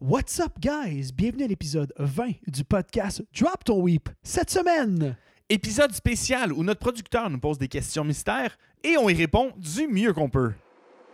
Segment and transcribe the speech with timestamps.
[0.00, 1.10] What's up, guys?
[1.12, 4.08] Bienvenue à l'épisode 20 du podcast Drop Ton Weep.
[4.22, 5.16] Cette semaine,
[5.48, 9.88] Épisode spécial où notre producteur nous pose des questions mystères et on y répond du
[9.88, 10.52] mieux qu'on peut.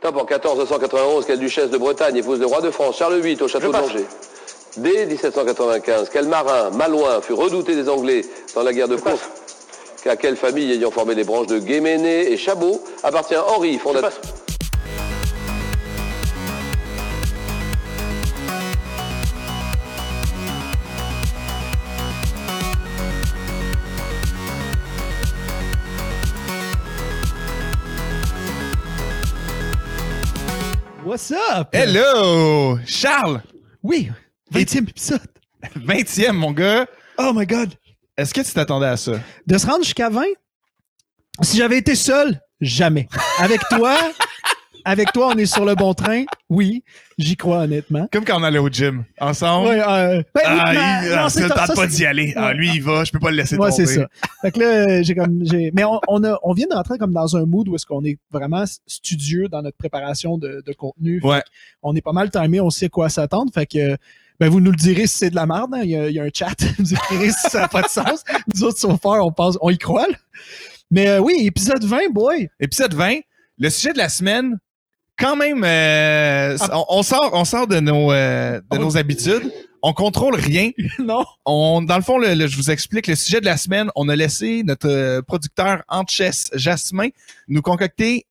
[0.03, 3.49] Top en 1491, quelle duchesse de Bretagne, épouse du roi de France, Charles VIII au
[3.49, 4.05] château d'Angers.
[4.77, 8.21] Dès 1795, quel marin, Malouin, fut redouté des Anglais
[8.55, 9.31] dans la guerre de course
[10.05, 14.13] À quelle famille ayant formé les branches de Guéméné et Chabot appartient Henri, fondateur
[31.15, 31.69] what's up?
[31.73, 32.77] Hello!
[32.85, 33.41] Charles!
[33.85, 34.11] Oui,
[34.53, 35.21] 20e épisode.
[35.77, 36.89] 20e, mon gars!
[37.19, 37.73] Oh my god.
[38.17, 39.21] Est-ce que tu t'attendais à ça?
[39.47, 40.25] De se rendre jusqu'à 20,
[41.41, 43.09] si j'avais été seul, jamais.
[43.39, 43.97] Avec toi,
[44.85, 46.25] avec toi, on est sur le bon train?
[46.51, 46.85] Oui,
[47.19, 48.07] j'y crois honnêtement.
[48.13, 49.69] Comme quand on allait au gym, ensemble.
[49.69, 50.77] Ouais, euh, ben, Ah, oui,
[51.07, 52.33] il, non, ah, ça tente ça, pas d'y aller.
[52.37, 53.87] Ah, lui, il va, je peux pas le laisser Ouais, tomber.
[53.87, 54.09] c'est ça.
[54.43, 57.13] Fait que là, j'ai comme, j'ai, mais on, on, a, on vient de rentrer comme
[57.13, 61.21] dans un mood où est-ce qu'on est vraiment studieux dans notre préparation de, de contenu.
[61.25, 61.43] Ouais.
[61.83, 63.51] On est pas mal timé, on sait quoi s'attendre.
[63.55, 63.97] Fait que,
[64.41, 65.73] ben, vous nous le direz si c'est de la merde.
[65.75, 65.81] hein.
[65.85, 66.55] Il, y a, il y a un chat.
[66.79, 68.23] vous écrirez si ça n'a pas de sens.
[68.55, 70.17] Nous autres, far, on pense, on y croit, là.
[70.91, 72.49] Mais euh, oui, épisode 20, boy.
[72.61, 73.17] Épisode 20,
[73.59, 74.59] le sujet de la semaine,
[75.19, 76.79] quand même, euh, Ah.
[76.79, 79.51] on, on sort, on sort de nos, euh, de On- nos habitudes.
[79.87, 80.71] On contrôle rien.
[80.99, 81.25] non.
[81.45, 83.91] On, dans le fond, le- le- je vous explique le sujet de la semaine.
[83.97, 87.09] On a laissé notre euh, producteur Antchess Jasmin
[87.49, 88.27] nous concocter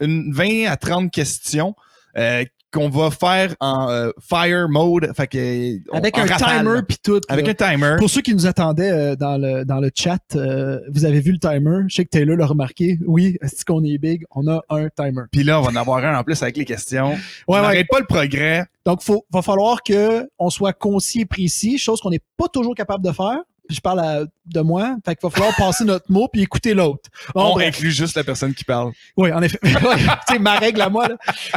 [0.00, 1.74] une 20 à 30 questions
[2.18, 5.10] euh, qu'on va faire en euh, fire mode.
[5.16, 6.58] Fait que, on- Avec un rafale.
[6.64, 7.20] timer puis tout.
[7.28, 7.52] Avec là.
[7.52, 7.96] un timer.
[7.98, 11.32] Pour ceux qui nous attendaient euh, dans, le, dans le chat, euh, vous avez vu
[11.32, 11.84] le timer.
[11.88, 12.98] Je sais que Taylor l'a remarqué.
[13.06, 14.24] Oui, est-ce qu'on est big?
[14.34, 15.22] On a un timer.
[15.32, 17.10] Puis là, on va en avoir un en plus avec les questions.
[17.12, 17.16] Ouais,
[17.48, 17.60] on ouais.
[17.62, 18.66] n'arrête pas le progrès.
[18.84, 23.04] Donc, il va falloir qu'on soit concis et précis, chose qu'on n'est pas toujours capable
[23.04, 23.38] de faire.
[23.66, 24.96] Puis je parle à- de moi.
[25.04, 27.10] Fait qu'il va falloir passer notre mot puis écouter l'autre.
[27.34, 27.76] Bon, on bref.
[27.76, 28.92] inclut juste la personne qui parle.
[29.16, 29.58] Oui, en effet.
[30.28, 31.06] C'est ma règle à moi.
[31.08, 31.16] Là.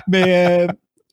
[0.10, 0.68] Mais, euh,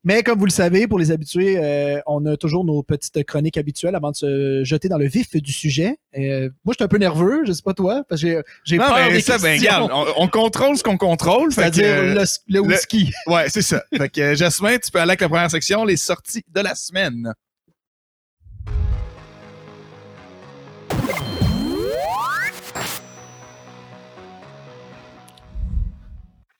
[0.08, 3.58] mais comme vous le savez, pour les habitués, euh, on a toujours nos petites chroniques
[3.58, 5.98] habituelles avant de se jeter dans le vif du sujet.
[6.16, 8.96] Euh, moi, je suis un peu nerveux, je sais pas toi, parce que j'ai- peur
[8.96, 11.52] mais des ça, ben, regarde, on, on contrôle ce qu'on contrôle.
[11.52, 12.24] C'est-à-dire euh, le,
[12.54, 13.12] le whisky.
[13.26, 13.84] Ouais, c'est ça.
[13.98, 16.74] Fait que, euh, Jasmin, tu peux aller avec la première section, les sorties de la
[16.74, 17.34] semaine.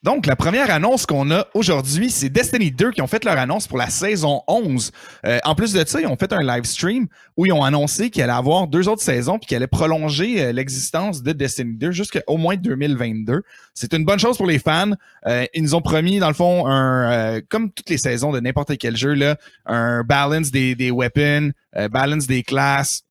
[0.08, 3.66] Donc, la première annonce qu'on a aujourd'hui, c'est Destiny 2 qui ont fait leur annonce
[3.68, 4.90] pour la saison 11.
[5.26, 8.08] Euh, en plus de ça, ils ont fait un live stream où ils ont annoncé
[8.08, 11.90] qu'il allait avoir deux autres saisons puis qu'ils allaient prolonger euh, l'existence de Destiny 2
[11.90, 13.42] jusqu'au moins 2022.
[13.74, 14.92] C'est une bonne chose pour les fans.
[15.26, 18.40] Euh, ils nous ont promis, dans le fond, un euh, comme toutes les saisons de
[18.40, 19.36] n'importe quel jeu, là,
[19.66, 21.50] un balance des, des weapons,
[21.90, 23.02] balance des classes,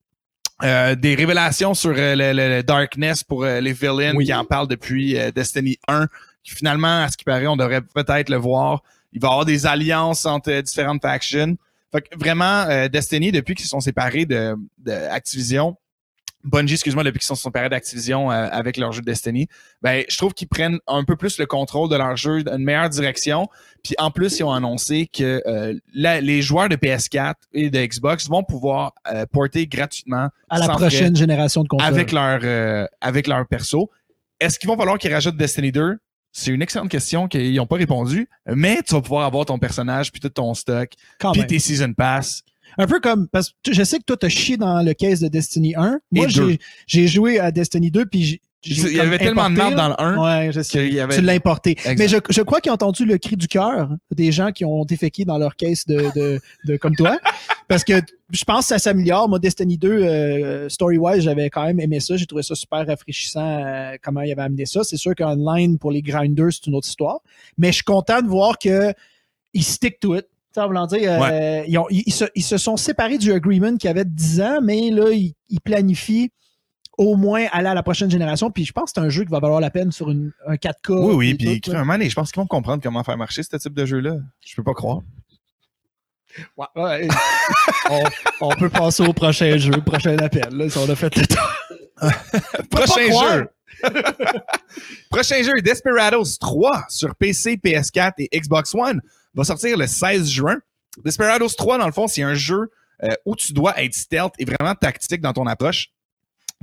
[0.63, 4.25] euh, des révélations sur euh, le, le- le Darkness pour euh, les villains Oui.
[4.25, 6.07] qui en parlent depuis Destiny 1.
[6.43, 8.81] Finalement, à ce qui paraît, on devrait peut-être le voir.
[9.13, 11.57] Il va y avoir des alliances entre euh, différentes factions.
[11.91, 15.77] Fait que vraiment, euh, Destiny, depuis qu'ils se sont séparés de, de Activision,
[16.43, 19.47] Bungie, excuse-moi, depuis qu'ils se sont séparés d'Activision euh, avec leur jeu Destiny,
[19.81, 22.89] ben, je trouve qu'ils prennent un peu plus le contrôle de leur jeu, une meilleure
[22.89, 23.47] direction.
[23.83, 25.41] Puis en plus, ils ont annoncé que
[25.93, 28.93] la- les joueurs de PS4 et de Xbox vont pouvoir
[29.31, 31.87] porter gratuitement à la prochaine génération de consoles.
[31.87, 33.89] avec leur, avec leur perso.
[34.39, 35.97] Est-ce qu'il va falloir qu'ils rajoutent Destiny 2?
[36.37, 40.11] C'est une excellente question qu'ils n'ont pas répondu, mais tu vas pouvoir avoir ton personnage,
[40.11, 41.47] puis tout ton stock, Quand puis même.
[41.47, 42.43] tes Season Pass.
[42.77, 45.29] Un peu comme, parce que je sais que toi, t'as chié dans le case de
[45.29, 45.99] Destiny 1.
[46.11, 46.27] Moi,
[46.85, 48.39] j'ai joué à Destiny 2, puis
[48.69, 50.85] Il y avait tellement de merde dans le 1 Ouais, je sais.
[50.85, 51.15] qu'il y avait...
[51.15, 51.71] Tu l'as importé.
[51.71, 51.97] Exact.
[51.99, 54.83] Mais je, je crois qu'ils ont entendu le cri du cœur des gens qui ont
[54.85, 57.17] déféqué dans leur case de, de, de comme toi.
[57.67, 57.93] Parce que
[58.31, 59.27] je pense que ça s'améliore.
[59.29, 62.15] Moi, Destiny 2, euh, story-wise, j'avais quand même aimé ça.
[62.17, 64.83] J'ai trouvé ça super rafraîchissant euh, comment il avait amené ça.
[64.83, 67.19] C'est sûr qu'online, pour les grinders, c'est une autre histoire.
[67.57, 68.93] Mais je suis content de voir que
[69.53, 70.25] ils stick to it.
[70.55, 74.05] Dire, euh, ils, ont- ils- ils se, ils se sont séparés du agreement qui avait
[74.05, 76.31] 10 ans, mais là, ils, ils planifient
[76.97, 78.51] au moins aller à la prochaine génération.
[78.51, 80.55] Puis je pense que c'est un jeu qui va valoir la peine sur une, un
[80.55, 80.73] 4K.
[80.89, 83.85] Oui, oui, puis donné, je pense qu'ils vont comprendre comment faire marcher ce type de
[83.85, 84.17] jeu-là.
[84.45, 85.01] Je peux pas croire.
[86.55, 87.07] Ouais, ouais.
[87.89, 88.03] on,
[88.41, 90.49] on peut passer au prochain jeu, prochain appel.
[90.51, 91.41] Là, si on a fait le temps.
[92.69, 93.49] Prochain jeu!
[95.09, 99.01] Prochain jeu, Desperados 3 sur PC, PS4 et Xbox One
[99.33, 100.57] va sortir le 16 juin.
[101.03, 102.69] Desperados 3, dans le fond, c'est un jeu
[103.03, 105.89] euh, où tu dois être stealth et vraiment tactique dans ton approche.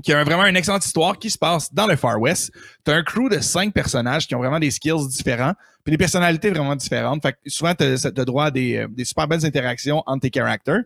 [0.02, 2.50] Qui a un- vraiment une excellente histoire qui se passe dans le Far West.
[2.84, 5.52] Tu as un crew de cinq personnages qui ont vraiment des skills différents,
[5.84, 7.22] puis des personnalités vraiment différentes.
[7.22, 10.30] Fait que souvent, tu as droit à des, euh, des super belles interactions entre tes
[10.34, 10.82] characters.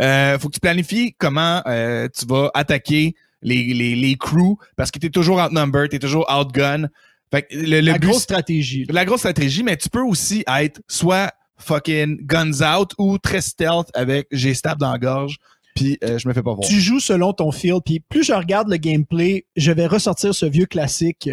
[0.00, 4.90] Euh, faut que tu planifies comment euh, tu vas attaquer les, les, les crews parce
[4.90, 6.88] que tu es toujours outnumbered, tu es toujours outgun.
[7.30, 8.86] Fait que le, le La grosse stratégie.
[8.88, 13.88] la grosse stratégie, mais tu peux aussi être soit fucking guns out ou très stealth
[13.94, 15.36] avec j'ai stab dans la gorge
[15.74, 16.66] puis euh, je me fais pas voir.
[16.68, 17.76] Tu joues selon ton feel.
[17.84, 21.30] Puis plus je regarde le gameplay, je vais ressortir ce vieux classique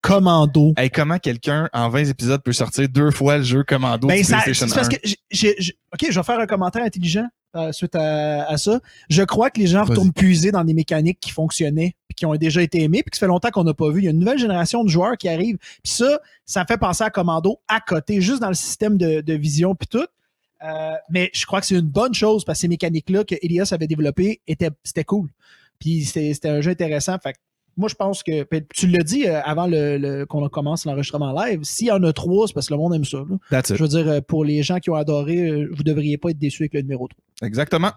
[0.00, 0.74] Commando.
[0.76, 4.38] Hey, comment quelqu'un en 20 épisodes peut sortir deux fois le jeu Commando Ben, ça,
[4.42, 4.90] PlayStation parce 1?
[4.90, 7.26] que ok, je vais faire un commentaire intelligent
[7.56, 8.80] euh, suite à, à ça.
[9.08, 12.34] Je crois que les gens retournent puiser dans des mécaniques qui fonctionnaient puis qui ont
[12.34, 14.00] déjà été aimées puis que ça fait longtemps qu'on n'a pas vu.
[14.00, 15.56] Il y a une nouvelle génération de joueurs qui arrive.
[15.82, 19.22] Puis ça, ça me fait penser à Commando à côté, juste dans le système de,
[19.22, 20.06] de vision puis tout.
[20.64, 23.68] Euh, mais je crois que c'est une bonne chose parce que ces mécaniques-là que Elias
[23.72, 25.28] avait développées étaient c'était cool.
[25.78, 27.16] Puis c'était un jeu intéressant.
[27.22, 27.34] Fait
[27.76, 31.32] moi, je pense que puis tu l'as dit euh, avant le, le- qu'on commence l'enregistrement
[31.44, 31.60] live.
[31.64, 33.18] S'il y en a trois, c'est parce que le monde aime ça.
[33.76, 36.62] Je veux dire, euh, pour les gens qui ont adoré, vous devriez pas être déçus
[36.62, 37.48] avec le numéro 3.
[37.48, 37.90] Exactement.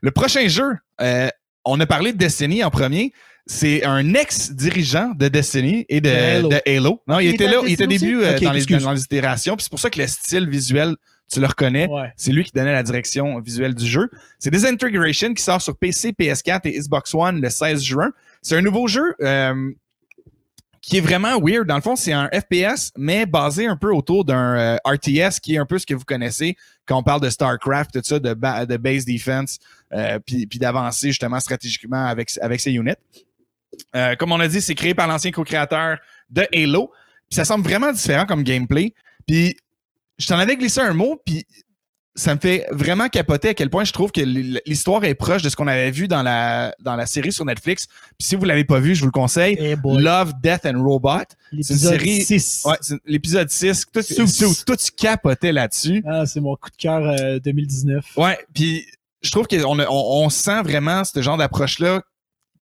[0.00, 1.28] Le prochain jeu, euh,
[1.64, 3.12] on a parlé de Destiny en premier.
[3.48, 6.48] C'est un ex-dirigeant de Destiny et de, De Halo.
[6.48, 7.02] de Halo.
[7.08, 9.56] Non, il, Il était là, il était au début dans, les, dans les itérations.
[9.58, 10.94] C'est pour ça que le style visuel,
[11.32, 11.88] tu le reconnais.
[11.88, 12.12] Ouais.
[12.16, 14.08] C'est lui qui donnait la direction visuelle du jeu.
[14.38, 18.10] C'est Disintegration qui sort sur PC, PS4 et Xbox One le 16 juin.
[18.42, 19.72] C'est un nouveau jeu euh,
[20.80, 21.66] qui est vraiment weird.
[21.66, 25.56] Dans le fond, c'est un FPS, mais basé un peu autour d'un euh, RTS qui
[25.56, 26.56] est un peu ce que vous connaissez
[26.86, 29.58] quand on parle de StarCraft, tout ça, de, ba- de base defense,
[29.92, 32.92] euh, puis, puis d'avancer justement stratégiquement avec, avec ses units.
[33.96, 35.98] Euh, comme on a dit, c'est créé par l'ancien co-créateur
[36.30, 36.92] de Halo.
[37.28, 38.94] Puis ça semble vraiment différent comme gameplay.
[39.26, 39.56] Puis
[40.18, 41.44] je t'en avais glissé un mot, puis
[42.14, 45.50] ça me fait vraiment capoter à quel point je trouve que l'histoire est proche de
[45.50, 47.86] ce qu'on avait vu dans la, dans la série sur Netflix.
[47.86, 49.54] Puis si vous l'avez pas vu, je vous le conseille.
[49.60, 49.76] Eh.
[49.84, 51.24] Love, Death and Robot.
[51.52, 52.62] L'épisode série- 6.
[52.64, 53.84] Ouais, c'est l'épisode 6.
[53.92, 54.64] Toi, tu- Suits.
[54.64, 56.02] toi, tu capotais là-dessus.
[56.06, 58.06] Ah, c'est mon coup de cœur euh, 2019.
[58.16, 58.86] Ouais, puis
[59.20, 59.86] je trouve qu'on on,
[60.24, 62.00] on sent vraiment ce genre d'approche-là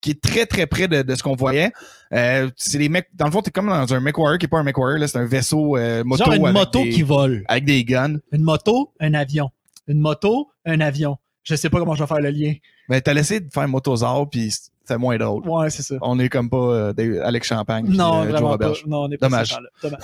[0.03, 1.71] qui est très, très près de, de ce qu'on voyait.
[2.13, 4.59] Euh, c'est les mecs, dans le fond, t'es comme dans un MechWarrior qui est pas
[4.59, 7.43] un MechWarrior, là, c'est un vaisseau euh, moto Genre une avec, moto des, qui vole.
[7.47, 8.17] avec des guns.
[8.33, 9.49] Une moto, un avion.
[9.87, 11.17] Une moto, un avion.
[11.43, 12.53] Je sais pas comment je vais faire le lien.
[12.89, 14.53] Mais t'as laissé de faire Motosaur, puis
[14.85, 15.47] c'est moins drôle.
[15.47, 15.95] Ouais, c'est ça.
[16.01, 18.73] On est comme pas euh, des- Alex Champagne Non, euh, vraiment pas.
[18.85, 19.57] Non, on est pas Dommage.
[19.81, 19.99] Dommage.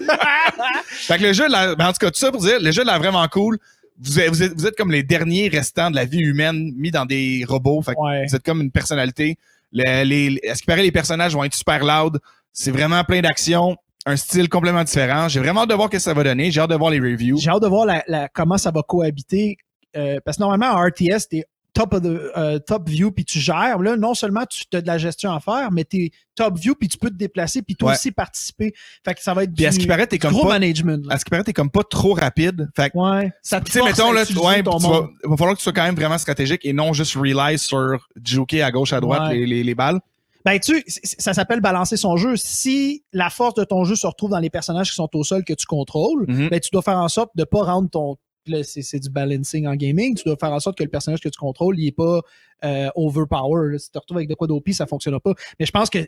[0.86, 2.98] Fait que le jeu, ben, en tout cas, tout ça pour dire, le jeu l'air
[2.98, 3.58] vraiment cool.
[4.02, 6.90] Vous êtes, vous, êtes, vous êtes comme les derniers restants de la vie humaine mis
[6.90, 7.82] dans des robots.
[7.82, 8.26] Fait que Ouais.
[8.26, 9.36] vous êtes comme une personnalité.
[9.72, 12.18] Le- les, à ce qui paraît, les personnages vont être super loud.
[12.52, 13.76] C'est vraiment plein d'action.
[14.06, 15.28] Un style complètement différent.
[15.28, 16.50] J'ai vraiment hâte de voir ce que ça va donner.
[16.50, 17.36] J'ai hâte de voir les reviews.
[17.38, 19.58] J'ai hâte de voir la- la- comment ça va cohabiter.
[19.96, 22.06] euh, parce que normalement, en RTS, t'es top, of the-
[22.36, 23.78] euh, top view, puis tu gères.
[23.78, 26.88] Là, non seulement tu as de la gestion à faire, mais t'es top view, puis
[26.88, 27.94] tu peux te déplacer, puis toi Ouais.
[27.96, 28.72] aussi participer.
[29.04, 30.50] Fait que ça va être Puis à ce du, qui paraît, du comme gros pas,
[30.58, 31.06] management.
[31.06, 31.14] là.
[31.14, 32.68] à ce qui paraît, t'es comme pas trop rapide.
[32.76, 33.32] Fait que, Ouais.
[33.42, 35.72] Ça te tu mettons, là, tu, ouais, ton tu vas- va falloir que tu sois
[35.72, 39.34] quand même vraiment stratégique et non juste rely sur joker à gauche, à droite, Ouais.
[39.38, 40.00] les, les, les balles.
[40.42, 42.34] Ben, tu ça s'appelle balancer son jeu.
[42.34, 45.44] Si la force de ton jeu se retrouve dans les personnages qui sont au sol
[45.44, 46.48] que tu contrôles, Mhm.
[46.48, 48.16] ben, tu dois faire en sorte de pas rendre ton.
[48.62, 50.14] C'est du balancing en gaming.
[50.16, 52.20] Tu dois faire en sorte que le personnage que tu contrôles, il est pas
[52.64, 53.78] euh, overpower.
[53.78, 55.34] Si tu te retrouves avec de quoi d'OP, ça fonctionnera pas.
[55.58, 56.06] Mais je pense que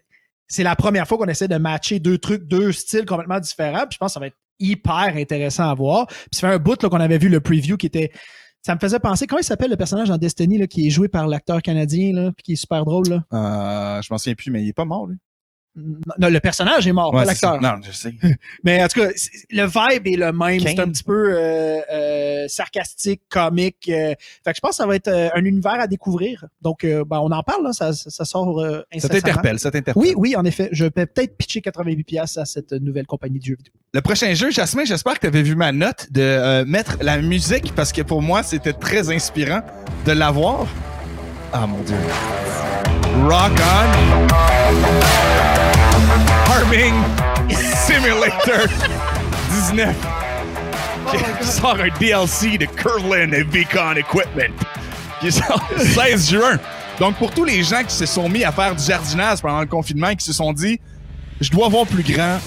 [0.48, 3.86] c'est la première fois qu'on essaie de matcher deux trucs, deux styles complètement différents.
[3.86, 6.06] Puis je pense que ça va être hyper intéressant à voir.
[6.06, 8.10] Puis ça fait un bout qu'on avait vu le preview qui était.
[8.64, 11.08] Ça me faisait penser, comment il s'appelle le personnage dans Destiny là, qui est joué
[11.08, 13.08] par l'acteur canadien, là, puis qui est super drôle.
[13.08, 13.24] Là?
[13.32, 15.16] Euh, je m'en souviens plus, mais il est pas mort, lui.
[15.74, 17.58] Non, le personnage est mort, Ouais, pas l'acteur.
[17.62, 18.14] Non, je sais.
[18.64, 19.08] Mais en tout cas,
[19.50, 20.60] le vibe est le même.
[20.60, 23.88] C'est un petit peu euh, euh, sarcastique, comique.
[23.88, 24.14] euh.
[24.44, 26.44] fait que je pense que ça va être euh, un univers à découvrir.
[26.60, 29.70] Donc, euh, ben, on en parle, là, ça, ça, ça sort euh, Ça t'interpelle, ça
[29.70, 30.02] t'interpelle.
[30.02, 30.68] Oui, oui, en effet.
[30.72, 33.72] Je vais peut-être pitcher 88$ piastres à cette nouvelle compagnie de jeux vidéo.
[33.94, 37.16] Le prochain jeu, Jasmin, j'espère que tu avais vu ma note de euh, mettre la
[37.18, 39.62] musique parce que pour moi, c'était très inspirant
[40.04, 40.66] de l'avoir.
[41.52, 41.96] Ah mon dieu.
[43.24, 45.21] Rock on.
[46.72, 46.94] Farming
[47.86, 48.66] Simulator
[49.68, 49.94] 19.
[51.38, 54.56] qui sort un DLC de Curlin et Beacon Equipment.
[55.20, 56.58] Qui sort le 16 juin.
[56.98, 59.66] Donc, pour tous les gens qui se sont mis à faire du jardinage pendant le
[59.66, 60.80] confinement et qui se sont dit,
[61.42, 62.38] je dois voir plus grand,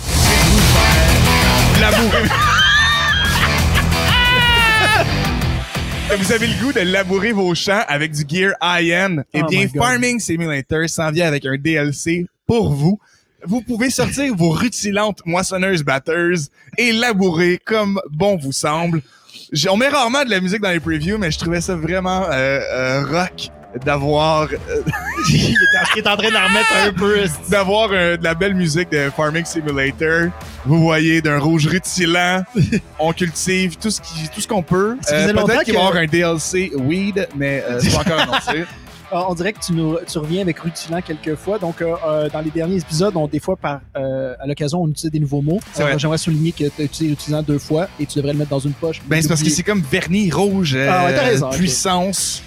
[1.79, 2.29] labourer.
[6.09, 9.47] Que vous avez le goût de labourer vos champs avec du gear high-end, eh Oh
[9.47, 9.83] bien, God.
[9.83, 12.99] Farming Simulator s'en vient avec un DLC pour vous.
[13.43, 19.01] Vous pouvez sortir vos rutilantes moissonneuses batteuses et labourer comme bon vous semble.
[19.69, 22.59] On met rarement de la musique dans les previews, mais je trouvais ça vraiment euh,
[22.71, 23.51] euh, rock
[23.83, 24.81] d'avoir euh,
[25.33, 25.55] il
[25.97, 27.23] est en train d'en remettre un peu.
[27.49, 30.29] d'avoir euh, de la belle musique de Farming Simulator.
[30.65, 32.43] Vous voyez, d'un rouge rutilant,
[32.99, 34.97] on cultive tout ce qui, tout ce qu'on peut.
[35.07, 38.65] Peut-être qu'il va y avoir un DLC weed, mais euh, c'est pas encore annoncé.
[39.11, 41.59] Ah, On dirait que tu, nous, tu reviens avec rutilant quelques fois.
[41.59, 44.87] Donc, euh, euh, dans les derniers épisodes, on, des fois, par, euh, à l'occasion, on
[44.89, 45.59] utilise des nouveaux mots.
[45.77, 48.49] Alors, J'aimerais souligner que tu as utilisé rutilant deux fois et tu devrais le mettre
[48.51, 49.01] dans une poche.
[49.07, 52.41] Ben, c'est parce que c'est comme vernis rouge, euh, Ah ouais, t'as raison, puissance.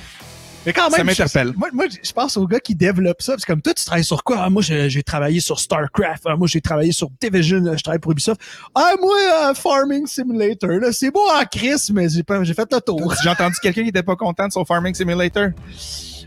[0.66, 1.52] Mais quand Ça même, m'interpelle.
[1.54, 3.34] je- Moi, moi, je pense aux gars qui développent ça.
[3.38, 4.38] C'est comme toi, tu travailles sur quoi?
[4.40, 6.24] Ah, moi, j'ai travaillé sur StarCraft.
[6.26, 7.62] Ah, moi, j'ai travaillé sur Division.
[7.74, 8.40] Je travaille pour Ubisoft.
[8.74, 9.14] Ah, moi,
[9.50, 10.68] euh, Farming Simulator.
[10.72, 12.22] là, C'est beau en Chris, mais j'ai
[12.54, 13.14] fait le tour.
[13.22, 15.50] J'ai entendu quelqu'un qui était pas content de son Farming Simulator.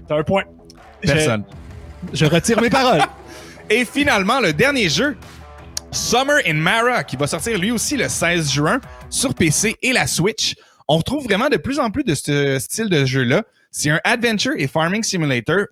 [0.07, 0.43] T'as un point.
[1.01, 1.43] Personne.
[2.13, 3.01] Je, je retire mes paroles.
[3.69, 5.15] Et finalement, le dernier jeu,
[5.91, 8.79] Summer in Mara, qui va sortir lui aussi le 16 juin
[9.09, 10.55] sur PC et la Switch.
[10.87, 13.43] On retrouve vraiment de plus en plus de ce style de jeu-là.
[13.71, 15.65] C'est un adventure et farming simulator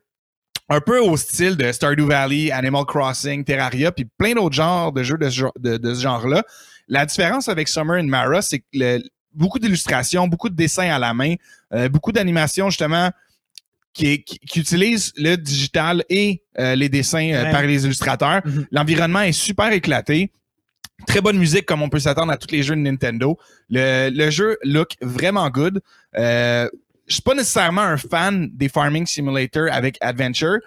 [0.69, 5.03] un peu au style de Stardew Valley, Animal Crossing, Terraria, puis plein d'autres genres de
[5.03, 6.43] jeux de ce, genre- de- de ce genre-là.
[6.87, 9.01] La différence avec Summer in Mara, c'est que le-
[9.33, 11.33] beaucoup d'illustrations, beaucoup de dessins à la main,
[11.73, 13.09] euh, beaucoup d'animations justement
[13.93, 17.51] qui, qui, qui utilisent le digital et euh, les dessins euh, Ouais.
[17.51, 18.41] par les illustrateurs.
[18.45, 18.67] Mhm.
[18.71, 20.31] L'environnement est super éclaté.
[21.07, 23.37] Très bonne musique comme on peut s'attendre à tous les jeux de Nintendo.
[23.69, 25.81] Le, le jeu look vraiment good.
[26.17, 26.69] Euh,
[27.07, 30.57] je suis pas nécessairement un fan des Farming Simulator avec Adventure,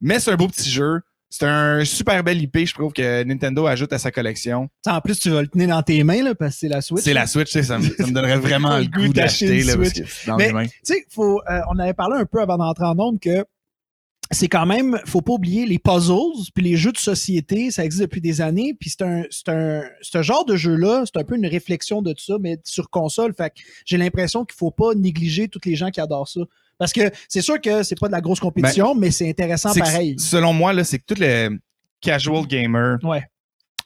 [0.00, 1.00] mais c'est un beau petit jeu.
[1.34, 4.68] C'est un super bel IP, je trouve, que Nintendo ajoute à sa collection.
[4.86, 7.02] En plus, tu vas le tenir dans tes mains, là, parce que c'est la Switch.
[7.02, 10.24] C'est la Switch, ça, me, ça me donnerait vraiment le goût d'acheter là, parce Switch.
[10.24, 10.66] que dans Mais- mains.
[10.66, 13.46] tu sais, faut, euh, on avait parlé un peu avant d'entrer en onde que
[14.30, 18.02] c'est quand même, faut pas oublier les puzzles, puis les jeux de société, ça existe
[18.02, 21.36] depuis des années, puis c'est un, c'est un, ce genre de jeu-là, c'est un peu
[21.36, 23.32] une réflexion de tout ça, mais sur console.
[23.34, 23.52] Fait
[23.86, 26.40] j'ai l'impression qu'il faut pas négliger tous les gens qui adorent ça.
[26.78, 29.78] Parce que c'est sûr que c'est pas de la grosse compétition, mais c'est intéressant que,
[29.78, 30.16] pareil.
[30.18, 31.48] selon moi, là, c'est que tous les
[32.00, 33.22] casual gamers, Ouais.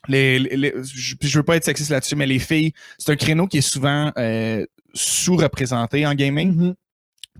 [0.07, 3.11] les, les- les- je, puis je veux pas être sexiste là-dessus, mais les filles, c'est
[3.11, 6.53] un créneau qui est souvent euh, sous-représenté en gaming.
[6.55, 6.75] Mhm.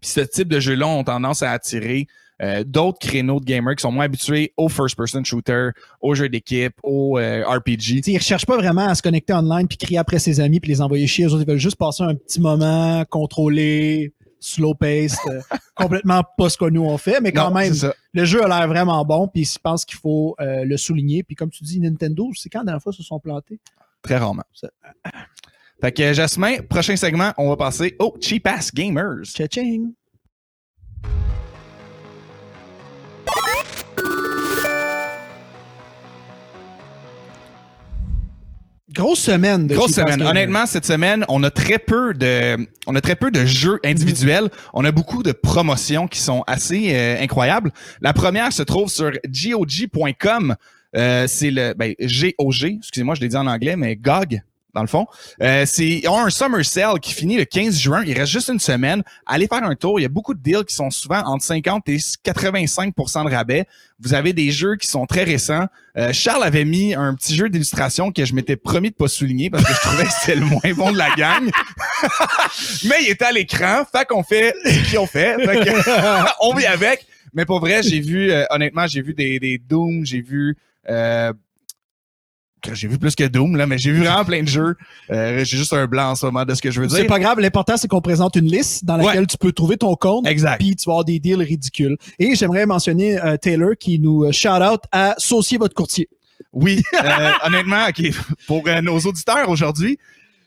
[0.01, 2.07] Puis ce type de jeu-là ont tendance à attirer
[2.43, 5.69] euh, d'autres créneaux de gamers qui sont moins habitués au first-person shooter,
[6.01, 8.01] aux jeux d'équipe, au euh, RPG.
[8.01, 10.69] T'sais, ils recherchent pas vraiment à se connecter online puis crier après ses amis puis
[10.69, 11.25] les envoyer chier.
[11.25, 15.41] Eux autres, ils veulent juste passer un petit moment contrôlé, slow paced, euh,
[15.75, 17.73] complètement pas ce que nous on fait, mais quand Non, même,
[18.13, 21.23] le jeu a l'air vraiment bon puis je pense qu'il faut euh, le souligner.
[21.23, 23.59] Puis comme tu dis, Nintendo, c'est quand la dernière fois ils se sont plantés?
[24.01, 24.43] Très rarement.
[24.53, 24.69] Ça-
[25.81, 29.23] Fait que Jasmin, prochain segment, on va passer au Cheap Ass Gamers.
[29.25, 29.91] Cha-ching!
[38.97, 40.23] Grosse semaine de Grosse semaine.
[40.23, 44.49] Honnêtement, cette semaine, on a très peu de, on a très peu de jeux individuels.
[44.73, 47.71] On a beaucoup de promotions qui sont assez euh, incroyables.
[48.01, 50.55] La première se trouve sur GOG.com.
[50.95, 52.77] Euh, c'est le, ben, GOG.
[52.79, 54.41] Excusez-moi, je l'ai dit en anglais, mais GOG.
[54.77, 55.07] Dans le fond,
[55.41, 58.03] euh, c'est ils ont un summer sale qui finit le 15 juin.
[58.05, 59.01] Il reste juste une semaine.
[59.25, 59.99] Allez faire un tour.
[59.99, 63.65] Il y a beaucoup de deals qui sont souvent entre 50 et 85% de rabais.
[63.99, 65.65] Vous avez des jeux qui sont très récents.
[65.97, 69.49] Euh, Charles avait mis un petit jeu d'illustration que je m'étais promis de pas souligner
[69.49, 71.49] parce que je trouvais que c'était le moins bon de la gang.
[72.83, 75.37] Mais il était à l'écran, fait qu'on fait ce qu'ils fait.
[76.41, 77.07] On vit avec.
[77.33, 80.55] Mais pour vrai, j'ai vu, euh, honnêtement, j'ai vu des, des Doom, j'ai vu
[80.87, 81.33] euh,
[82.73, 84.75] j'ai vu plus que Doom, là, mais j'ai vu vraiment plein de jeux.
[85.11, 87.07] Euh, j'ai juste un blanc en ce moment de ce que je veux C'est dire.
[87.07, 90.25] pas grave, l'important c'est qu'on présente une liste dans laquelle tu peux trouver ton compte.
[90.27, 90.57] Exact.
[90.59, 91.97] Puis tu vas avoir des deals ridicules.
[92.19, 96.09] Et j'aimerais mentionner euh, Taylor qui nous euh, shout out à saucier votre courtier.
[96.53, 98.01] Oui, euh, honnêtement, ok,
[98.47, 99.97] pour euh, nos auditeurs aujourd'hui,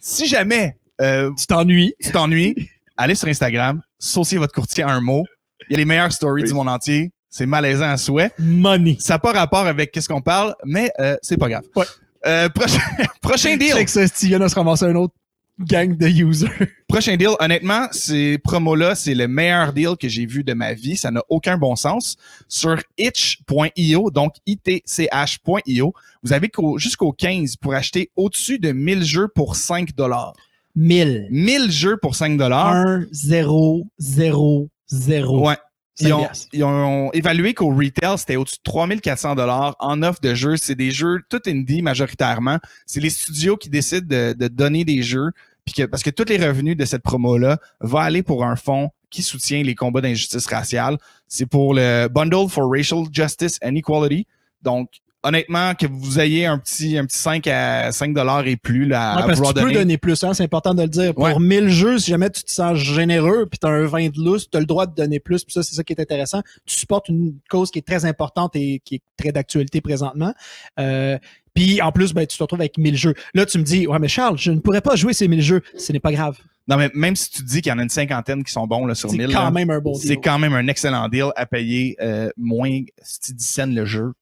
[0.01, 1.95] si jamais euh, Tu t'ennuies.
[2.03, 2.55] tu t'ennuies,
[2.97, 5.25] allez sur Instagram, sauciez votre courtier en un mot.
[5.69, 7.13] Il y a les meilleures stories du monde entier.
[7.31, 8.33] C'est malaisant à souhait.
[8.39, 8.97] Money.
[9.01, 11.63] Ça n'a pas rapport avec qu'est-ce qu'on parle, mais euh, c'est pas grave.
[11.77, 11.85] Ouais.
[12.27, 12.81] Euh, prochain,
[13.23, 13.73] prochain deal.
[13.73, 15.15] C'est que ça, se ramasser un autre
[15.61, 16.49] gang de users.
[16.89, 17.31] Prochain deal.
[17.39, 20.97] Honnêtement, ces promos-là, c'est le meilleur deal que j'ai vu de ma vie.
[20.97, 22.17] Ça n'a aucun bon sens.
[22.49, 29.29] Sur itch.io, donc itch.io, vous avez qu'au- jusqu'au 15 pour acheter au-dessus de 1000 jeux
[29.29, 30.33] pour 5 dollars.
[30.77, 31.29] 1000.
[31.31, 32.75] 1000 jeux pour 5 dollars.
[32.75, 35.47] 1, 0, 0, 0.
[35.47, 35.57] Ouais.
[36.01, 40.35] Ils ont, ils ont évalué qu'au retail, c'était au-dessus de 3400 dollars en offre de
[40.35, 40.57] jeux.
[40.57, 42.59] C'est des jeux tout indie majoritairement.
[42.87, 45.31] C'est les studios qui décident de, de donner des jeux.
[45.65, 48.91] Puis que, parce que tous les revenus de cette promo-là vont aller pour un fonds
[49.11, 50.97] qui soutient les combats d'injustice raciale.
[51.29, 54.27] C'est pour le Bundle for Racial Justice and Equality.
[54.63, 54.91] Donc,
[55.23, 59.17] honnêtement, que vous ayez un petit, un petit 5 à 5 dollars et plus là,
[59.17, 59.99] Ouais, à parce que tu peux donner.
[59.99, 61.15] plus, hein, c'est important de le dire.
[61.15, 61.35] Pour Ouais.
[61.39, 64.49] 1000 jeux, si jamais tu te sens généreux puis tu as un vin de lousse,
[64.51, 65.45] tu as le droit de donner plus.
[65.45, 66.43] Puis ça, c'est ça qui est intéressant.
[66.67, 70.33] Tu supportes une cause qui est très importante et qui est très d'actualité présentement.
[70.79, 71.19] Euh,
[71.55, 73.15] puis en plus, ben, tu te retrouves avec 1000 jeux.
[73.35, 75.63] Là, tu me dis, ouais, mais Charles, je ne pourrais pas jouer ces 1000 jeux.
[75.77, 76.39] Ce n'est pas grave.
[76.69, 78.87] Non, mais même si tu dis qu'il y en a une cinquantaine qui sont bons
[78.87, 80.21] là, sur C'est 1000, quand là, même un bon c'est deal.
[80.23, 84.13] quand même un excellent deal à payer euh, moins si 10 cents le jeu.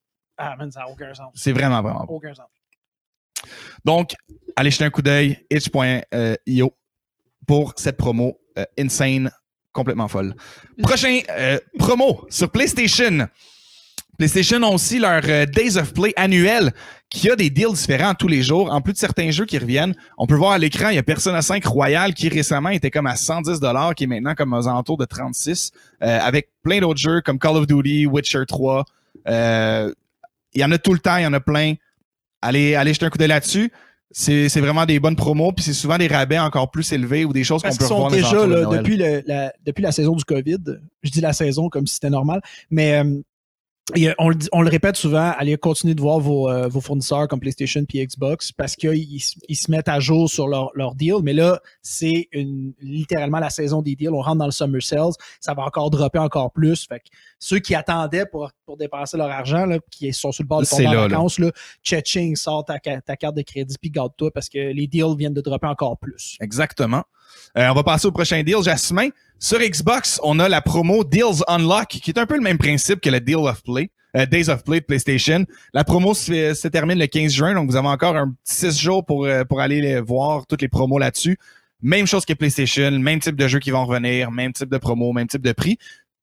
[0.41, 1.31] Ah, man, ça n'a aucun sens.
[1.35, 2.15] C'est vraiment, vraiment bon.
[2.15, 2.47] Aucun sens.
[3.83, 4.15] Donc,
[4.55, 6.73] allez jeter un coup d'œil, itch.io
[7.45, 9.29] pour cette promo euh, insane,
[9.73, 10.33] complètement folle.
[10.81, 13.27] Prochain euh, promo sur PlayStation.
[14.17, 16.73] PlayStation ont aussi leur euh, Days of Play annuel
[17.09, 18.71] qui a des deals différents tous les jours.
[18.71, 21.03] En plus de certains jeux qui reviennent, on peut voir à l'écran, il y a
[21.03, 23.59] Persona 5 Royal qui récemment était comme à 110
[23.95, 25.71] qui est maintenant comme aux alentours de 36
[26.03, 28.85] euh, avec plein d'autres jeux comme Call of Duty, Witcher 3.
[29.27, 29.93] Euh,
[30.53, 31.75] il y en a tout le temps, il y en a plein.
[32.41, 33.71] Allez, allez jeter un coup d'œil là-dessus.
[34.11, 37.43] C'est vraiment des bonnes promos, puis c'est souvent des rabais encore plus élevés ou des
[37.43, 40.15] choses qu'on peut sont revoir les déjà, de là, depuis, le- la, depuis la saison
[40.15, 40.57] du COVID,
[41.03, 42.41] je dis la saison comme si c'était normal,
[42.71, 47.27] mais euh, on, on le répète souvent, allez continuer de voir vos, euh, vos fournisseurs
[47.27, 51.15] comme PlayStation puis Xbox parce qu'ils ils se mettent à jour sur leur, leur deal.
[51.23, 54.09] Mais là, c'est une- littéralement la saison des deals.
[54.11, 55.11] On rentre dans le summer sales.
[55.39, 56.85] Ça va encore dropper encore plus.
[56.87, 57.05] Fait que
[57.39, 60.65] ceux qui attendaient pour, pour dépenser leur argent, là, qui sont sur le bord de
[60.67, 61.07] tomber en là, là.
[61.07, 65.15] vacances, là, Cha-ching, sort ta, ta carte de crédit puis garde-toi parce que les deals
[65.17, 66.37] viennent de dropper encore plus.
[66.41, 67.03] Exactement.
[67.57, 69.09] Euh, on va passer au prochain deal, Jasmin.
[69.39, 72.99] Sur Xbox, on a la promo Deals Unlock, qui est un peu le même principe
[72.99, 75.45] que le Deal of Play, euh, Days of Play de PlayStation.
[75.73, 78.79] La promo se, se termine le 15 juin, donc vous avez encore un petit 6
[78.79, 81.37] jours pour, euh, pour aller les voir toutes les promos là-dessus.
[81.81, 85.13] Même chose que PlayStation, même type de jeux qui vont revenir, même type de promo,
[85.13, 85.77] même type de prix.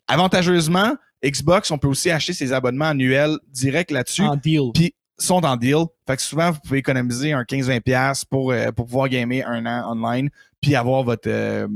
[0.06, 4.70] Avantageusement, Xbox, on peut aussi acheter ses abonnements annuels direct là-dessus En deal.
[4.74, 5.84] puis sont en deal.
[6.06, 9.90] Fait que souvent, vous pouvez économiser un 15-20$ pour, euh, pour pouvoir gamer un an
[9.92, 10.30] online,
[10.60, 11.66] puis avoir votre, euh,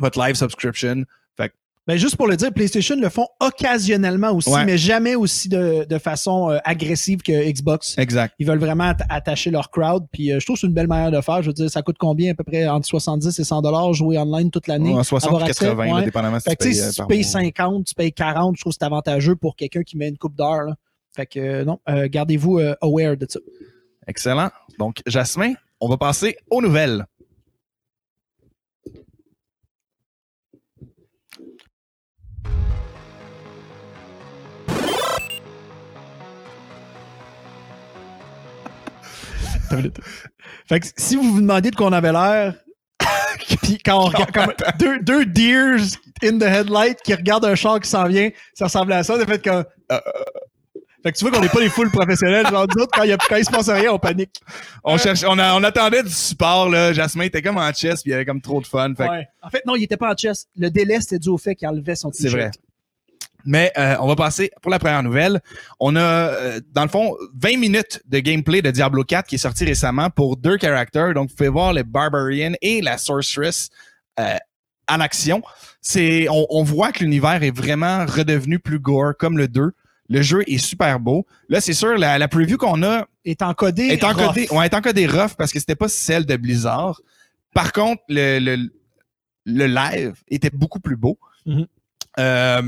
[0.00, 1.04] votre live subscription.
[1.86, 4.64] Ben, juste pour le dire, PlayStation le font occasionnellement aussi, Ouais.
[4.64, 7.98] mais jamais aussi de, de façon euh, agressive que Xbox.
[7.98, 8.34] exact.
[8.38, 10.06] Ils veulent vraiment atta- attacher leur crowd.
[10.10, 11.42] Puis euh, je trouve que c'est une belle manière de faire.
[11.42, 14.16] Je veux dire, ça coûte combien à peu près entre 70 et 100 dollars jouer
[14.18, 14.94] online toute l'année?
[14.94, 16.04] En 60 avoir ou accès, 80, là, ouais.
[16.04, 17.28] dépendamment si Fait tu payes, si tu payes mois.
[17.30, 20.36] 50, tu payes 40, je trouve que c'est avantageux pour quelqu'un qui met une coupe
[20.36, 20.62] d'heure.
[20.62, 20.74] là.
[21.14, 23.40] Fait que euh, non, euh, gardez-vous euh, aware de ça.
[24.06, 24.50] Excellent.
[24.78, 27.04] Donc, Jasmin, on va passer aux nouvelles.
[40.68, 42.54] Fait que si vous vous demandez de quoi on avait l'air,
[43.62, 45.82] puis quand on regarde comme deux, deux deers
[46.22, 49.18] in the headlight qui regardent un char qui s'en vient, ça ressemble à ça.
[49.18, 49.64] Ça fait comme.
[49.92, 49.98] euh,
[51.02, 52.46] Fait que tu vois qu'on n'est pas les foules professionnels.
[52.46, 54.40] Genre, nous autres, quand il, y a, quand il se passe rien, on panique.
[54.84, 56.70] On, cherche, on, a- on attendait du support.
[56.70, 56.92] Là.
[56.94, 58.94] Jasmin était comme en chess, puis il y avait comme trop de fun.
[58.96, 59.26] Fait que Ouais.
[59.42, 60.46] En fait, non, il était pas en chess.
[60.56, 62.40] Le délai, c'était dû au fait qu'il enlevait son C'est t-shirt.
[62.40, 62.50] vrai.
[63.46, 65.40] Mais euh, on va passer pour la première nouvelle.
[65.80, 69.38] On a, euh, dans le fond, 20 minutes de gameplay de Diablo 4 qui est
[69.38, 71.12] sorti récemment pour deux caractères.
[71.14, 73.68] Donc, vous pouvez voir le Barbarian et la Sorceress
[74.18, 74.36] euh,
[74.88, 75.42] en action.
[75.80, 79.72] C'est, on, on voit que l'univers est vraiment redevenu plus gore, comme le 2.
[80.10, 81.26] Le jeu est super beau.
[81.48, 83.84] Là, c'est sûr, la, la preview qu'on a Est encodé.
[83.84, 84.58] est encodée, rough.
[84.58, 87.00] ouais, est encodée rough parce que c'était pas celle de Blizzard.
[87.54, 88.70] Par contre, le, le,
[89.46, 91.18] le live était beaucoup plus beau.
[91.46, 91.66] Mhm.
[92.18, 92.62] Euh,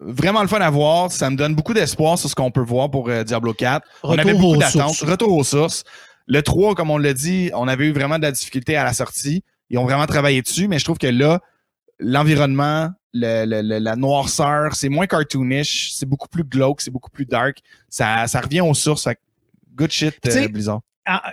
[0.00, 1.10] vraiment le fun à voir.
[1.12, 3.86] Ça me donne beaucoup d'espoir sur ce qu'on peut voir pour euh, Diablo 4.
[4.02, 4.96] on avait beaucoup d'attentes.
[5.00, 5.84] Retour aux sources.
[6.26, 8.92] Le 3, comme on l'a dit, on avait eu vraiment de la difficulté à la
[8.92, 9.44] sortie.
[9.70, 11.40] Ils ont vraiment travaillé dessus, mais je trouve que là,
[12.00, 17.10] l'environnement, le- le- le- la noirceur, c'est moins cartoonish, c'est beaucoup plus glauque, c'est beaucoup
[17.10, 17.58] plus dark.
[17.88, 19.08] Ça, ça revient aux sources.
[19.74, 20.80] Good shit, euh, Blizzard.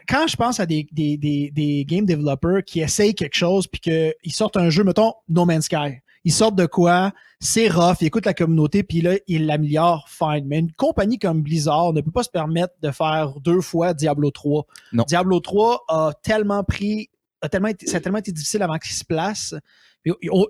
[0.08, 3.82] Quand je pense à des, des, des, des game developers qui essayent quelque chose puis
[3.82, 7.12] qu'ils sortent un jeu, mettons No Man's Sky, ils sortent de quoi,
[7.43, 10.45] c'est rough, ils écoutent la communauté puis là, ils l'améliorent, fine.
[10.45, 14.32] Mais une compagnie comme Blizzard ne peut pas se permettre de faire deux fois Diablo
[14.32, 14.65] 3.
[14.93, 15.03] Non.
[15.08, 17.10] Diablo 3 a tellement pris,
[17.41, 19.53] a tellement été, ça a tellement été difficile avant qu'il se place.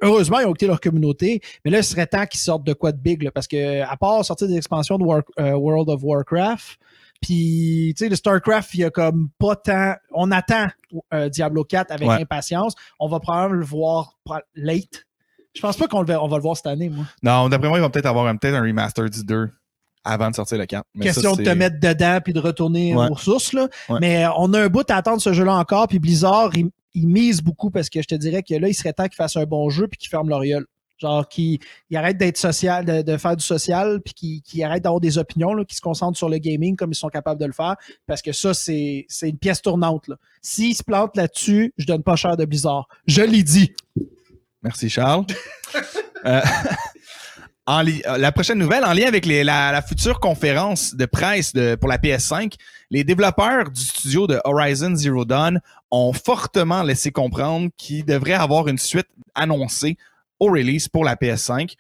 [0.02, 2.92] Heureusement, ils ont écouté leur communauté, mais là, il serait temps qu'ils sortent de quoi
[2.92, 6.02] de big, là, parce que à part sortir des expansions de War- euh, World of
[6.04, 6.78] Warcraft,
[7.22, 9.94] puis, tu sais, le StarCraft, il y a comme pas tant.
[10.12, 10.68] On attend
[11.14, 12.22] euh, Diablo 4 avec Ouais.
[12.22, 12.74] impatience.
[13.00, 14.18] On va probablement le voir
[14.56, 15.06] late.
[15.56, 17.06] Je pense pas qu'on le, va- on va le voir cette année, moi.
[17.22, 19.50] Non, d'après moi, ils vont peut-être avoir un, peut-être un remaster du 2
[20.04, 20.84] avant de sortir le 4.
[20.96, 23.08] Mais Question ça, de te mettre dedans puis de retourner Ouais.
[23.10, 23.68] aux sources, là.
[23.90, 24.00] Ouais.
[24.02, 25.88] Mais euh, on a un bout à attendre ce jeu-là encore.
[25.88, 28.94] Puis Blizzard, il, il mise beaucoup parce que je te dirais que là, il serait
[28.94, 30.66] temps qu'ils fassent un bon jeu puis qu'ils ferment leur gueule.
[31.00, 34.84] Genre, qui il arrête d'être social, de, de faire du social, puis qui, qui arrête
[34.84, 37.46] d'avoir des opinions, là, qui se concentrent sur le gaming comme ils sont capables de
[37.46, 40.10] le faire, parce que ça, c'est une pièce tournante.
[40.42, 42.88] S'ils se plantent là-dessus, je donne pas cher de Blizzard.
[43.08, 43.74] Je l'ai dit.
[44.64, 45.26] Merci, Charles.
[46.26, 46.40] Euh,
[47.70, 52.54] euh, la prochaine nouvelle, en lien avec la, future conférence de presse pour la PS5,
[52.90, 55.60] les développeurs du studio de Horizon Zero Dawn
[55.92, 59.98] ont fortement laissé comprendre qu'ils devraient avoir une suite annoncée
[60.40, 61.76] au release pour la PS5.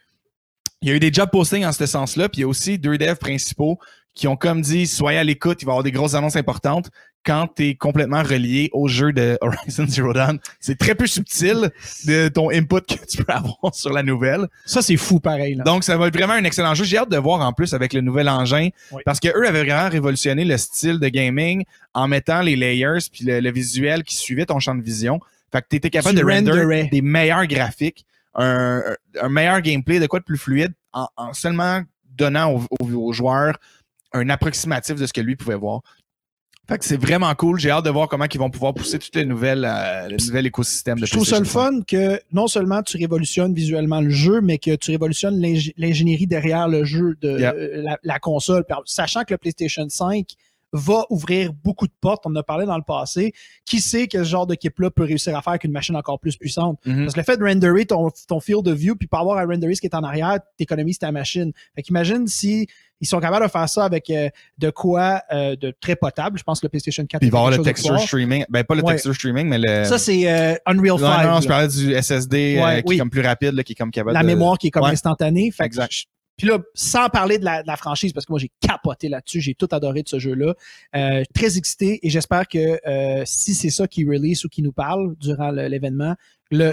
[0.81, 2.77] Il y a eu des job postings en ce sens-là, puis il y a aussi
[2.77, 3.79] deux devs principaux
[4.13, 6.89] qui ont comme dit soyez à l'écoute, il va y avoir des grosses annonces importantes
[7.25, 10.39] quand tu es complètement relié au jeu de Horizon Zero Dawn.
[10.59, 11.71] C'est très peu subtil
[12.05, 14.47] de ton input que tu peux avoir sur la nouvelle.
[14.65, 15.55] Ça, c'est fou pareil.
[15.55, 15.63] Là.
[15.63, 16.83] Donc, ça va être vraiment un excellent jeu.
[16.83, 19.01] J'ai hâte de voir en plus avec le nouvel engin Oui.
[19.05, 23.23] parce que eux avaient vraiment révolutionné le style de gaming en mettant les layers puis
[23.25, 25.19] le, le visuel qui suivait ton champ de vision.
[25.51, 26.89] Fait que tu étais capable Tu de render renderais.
[26.91, 28.05] des meilleurs graphiques,
[28.35, 28.81] un,
[29.21, 31.81] un meilleur gameplay, de quoi de plus fluide en, en seulement
[32.17, 33.57] donnant aux, aux- aux joueurs
[34.13, 35.81] un approximatif de ce que lui pouvait voir.
[36.67, 37.59] Fait que c'est vraiment cool.
[37.59, 40.45] J'ai hâte de voir comment ils vont pouvoir pousser toutes les nouvelles, euh, le nouvel
[40.45, 44.39] écosystème de Je trouve ça le fun que non seulement tu révolutionnes visuellement le jeu,
[44.39, 48.63] mais que tu révolutionnes l'ing- l'ingénierie derrière le jeu de euh, la, la console.
[48.85, 50.25] Sachant que le PlayStation 5
[50.73, 53.31] va ouvrir beaucoup de portes, on en a parlé dans le passé.
[53.65, 56.79] Qui sait que ce genre d'équipe-là peut réussir à faire qu'une machine encore plus puissante?
[56.85, 57.03] Mhm.
[57.03, 59.45] Parce que le fait de renderer ton, ton field of view, puis pas avoir à
[59.45, 61.51] renderer ce qui est en arrière, t'économises ta machine.
[61.75, 62.67] Fait qu'imagine si
[63.01, 66.37] ils sont capables de faire ça avec euh, de quoi euh, de très potable.
[66.39, 68.45] Je pense que le PlayStation 4 Puis il va avoir le texture streaming.
[68.49, 68.93] Ben, pas le Ouais.
[68.93, 69.83] texture streaming, mais le.
[69.83, 71.23] Ça, c'est euh, Unreal 5.
[71.25, 72.95] Non, non, je parlais du SSD euh, Ouais, qui oui.
[72.95, 74.27] est comme plus rapide, là, qui est comme capable la de...
[74.27, 74.91] mémoire qui est comme Ouais.
[74.91, 75.51] instantanée.
[75.51, 76.05] Fait que Exact.
[76.37, 79.39] Puis là, sans parler de la, de la franchise, parce que moi, j'ai capoté là-dessus,
[79.41, 80.55] j'ai tout adoré de ce jeu-là.
[80.95, 84.71] Euh, très excité et j'espère que euh, si c'est ça qui release ou qui nous
[84.71, 86.15] parle durant l'événement,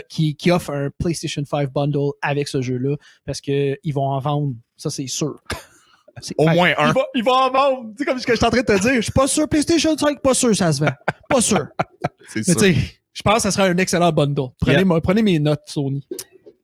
[0.08, 4.54] qui, qui offre un PlayStation 5 bundle avec ce jeu-là, parce qu'ils vont en vendre,
[4.76, 5.40] ça c'est sûr.
[6.36, 6.92] Au moins un.
[7.14, 7.90] Ils vont, en vendre.
[7.96, 8.94] Tu sais, comme ce que je suis en train de te dire.
[8.96, 9.48] Je suis pas sûr.
[9.48, 10.92] PlayStation 5, pas sûr ça se vend.
[11.28, 11.66] Pas sûr.
[12.28, 12.56] C'est Mais sûr.
[12.56, 12.80] tu sais,
[13.12, 14.48] je pense que ça sera un excellent bundle.
[14.60, 15.00] Prenez, Yeah.
[15.02, 16.06] prenez mes notes, Sony.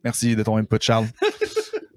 [0.05, 1.07] Merci de ton input, Charles.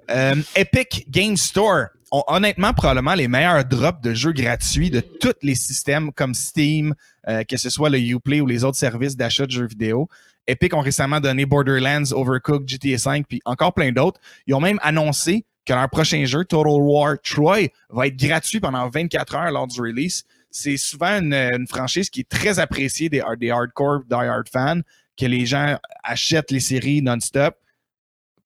[0.09, 5.35] Euh, Epic Game Store ont honnêtement probablement les meilleurs drops de jeux gratuits de tous
[5.43, 6.95] les systèmes comme Steam,
[7.27, 10.09] euh, que ce soit le Uplay ou les autres services d'achat de jeux vidéo.
[10.47, 14.19] Epic ont récemment donné Borderlands, Overcooked, GTA V, puis encore plein d'autres.
[14.47, 18.89] Ils ont même annoncé que leur prochain jeu, Total War Troy, va être gratuit pendant
[18.89, 20.23] 24 heures lors du release.
[20.49, 24.81] C'est souvent une, franchise qui est très appréciée des, des hardcore, die-hard fans,
[25.15, 27.55] que les gens achètent les séries non-stop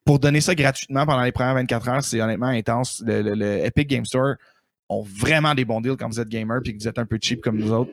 [0.05, 3.03] pour donner ça gratuitement pendant les premières 24 heures, c'est honnêtement intense.
[3.05, 4.35] Le, Epic Game Store
[4.89, 7.17] ont vraiment des bons deals quand vous êtes gamer puis que vous êtes un peu
[7.21, 7.91] cheap comme nous autres.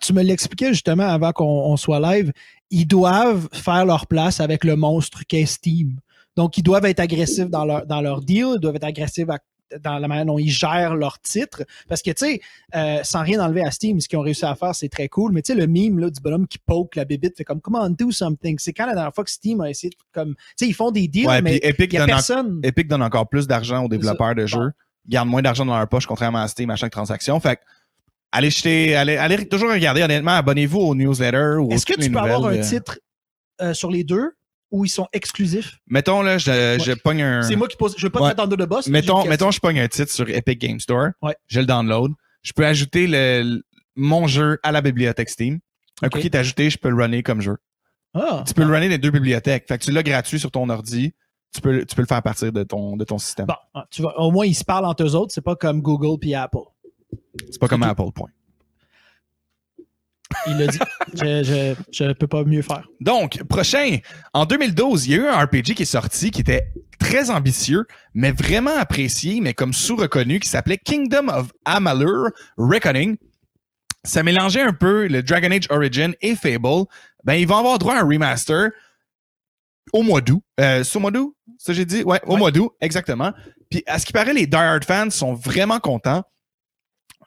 [0.00, 2.32] Tu, me l'expliquais justement avant qu'on on soit live.
[2.70, 5.98] Ils doivent faire leur place avec le monstre qu'est Steam.
[6.36, 9.38] Donc, ils doivent être agressifs dans leur, dans leur deal, ils doivent être agressifs à-
[9.82, 11.62] dans la manière dont ils gèrent leurs titres.
[11.88, 12.40] Parce que, tu sais,
[12.74, 15.32] euh, sans rien enlever à Steam, ce qu'ils ont réussi à faire, c'est très cool.
[15.32, 17.76] Mais tu sais, le meme là, du bonhomme qui poke la bébite fait comme, come
[17.76, 18.58] on, do something.
[18.58, 20.90] C'est quand la dernière fois que Steam a essayé de, comme, tu sais, ils font
[20.90, 22.60] des deals, Ouais, mais Epic n'y a donne, en- personne.
[22.62, 24.72] Epic donne encore plus d'argent aux développeurs de jeux,
[25.08, 27.38] gardent moins d'argent dans leur poche contrairement à Steam à chaque transaction.
[27.40, 27.60] Fait que,
[28.32, 32.46] allez jeter, allez, allez toujours regarder honnêtement, abonnez-vous aux newsletters Est-ce que tu peux avoir
[32.46, 32.98] un titre
[33.60, 34.32] euh, sur les deux?
[34.74, 35.78] Ou ils sont exclusifs?
[35.86, 37.42] Mettons là, je, je pogne un.
[37.42, 37.94] C'est moi qui pose.
[37.96, 38.34] Je veux pas Ouais.
[38.34, 38.86] te mettre dans le boss.
[38.88, 41.10] mais j'ai Mettons, mettons, je pogne un titre sur Epic Game Store.
[41.22, 41.36] Ouais.
[41.46, 42.12] Je le download.
[42.42, 43.62] Je peux ajouter le,
[43.96, 45.60] mon jeu à la bibliothèque Steam.
[46.02, 47.56] Un qui est ajouté, je peux le runner comme jeu.
[48.14, 49.64] Ah, Tu peux le runner des deux bibliothèques.
[49.68, 51.14] Fait que tu l'as gratuit sur ton ordi.
[51.54, 53.46] Tu peux, tu peux le faire partir de ton, de ton système.
[53.46, 55.32] bon, ah, tu vois, au moins ils se parlent entre eux autres.
[55.32, 56.58] C'est pas comme Google puis Apple.
[57.50, 57.88] C'est pas comme tout.
[57.88, 58.28] Apple, point.
[60.46, 60.78] Il l'a dit.
[61.14, 62.86] je, je peux pas mieux faire.
[63.00, 63.98] Donc, prochain,
[64.32, 66.68] en 2012, il y a eu un RPG qui est sorti qui était
[66.98, 73.16] très ambitieux, mais vraiment apprécié, mais comme sous-reconnu, qui s'appelait Kingdom of Amalur Reckoning.
[74.04, 76.84] Ça mélangeait un peu le Dragon Age Origin et Fable.
[77.24, 78.70] Ben, ils vont avoir droit à un remaster
[79.92, 80.42] au mois d'août.
[80.60, 81.34] Euh, au mois d'août?
[81.58, 82.02] Ça, j'ai dit?
[82.02, 82.38] Ouais, au Ouais.
[82.38, 83.32] mois d'août, exactement.
[83.70, 86.22] Puis, à ce qui paraît, les Die Hard fans sont vraiment contents.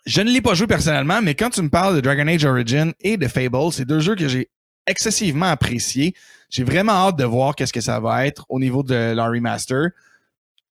[0.08, 2.94] Je ne l'ai pas joué personnellement, mais quand tu me parles de Dragon Age Origin
[3.02, 4.50] et de Fable, c'est deux jeux que j'ai
[4.88, 6.14] excessivement appréciés.
[6.50, 9.90] J'ai vraiment hâte de voir qu'est-ce que ça va être au niveau de leur remaster.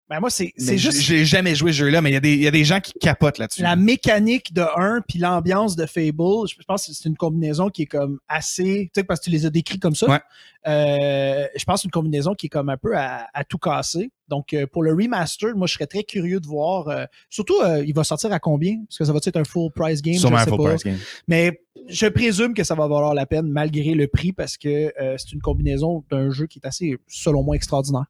[0.07, 2.41] Ben moi, c'est juste J'ai jamais joué ce jeu-là, mais il y, a des- il
[2.43, 3.63] y a des gens qui capotent là-dessus.
[3.63, 6.47] la mécanique de un puis l'ambiance de Fable.
[6.47, 8.91] Je pense que c'est une combinaison qui est comme assez.
[8.93, 10.07] Tu sais, parce que tu les as décrits comme ça.
[10.07, 10.19] Ouais.
[10.67, 13.57] Euh, je pense que c'est une combinaison qui est comme un peu à, à tout
[13.57, 14.11] casser.
[14.27, 16.87] Donc, euh, pour le remaster, moi, je serais très curieux de voir.
[16.87, 18.77] euh, surtout, euh, il va sortir à combien?
[18.87, 20.15] Parce que ça va être un full price game?
[20.15, 20.69] Sûrement je un sais full pas.
[20.69, 20.97] price game.
[21.27, 25.15] Mais je présume que ça va valoir la peine malgré le prix parce que euh,
[25.17, 28.05] c'est une combinaison d'un jeu qui est assez, selon moi, extraordinaire.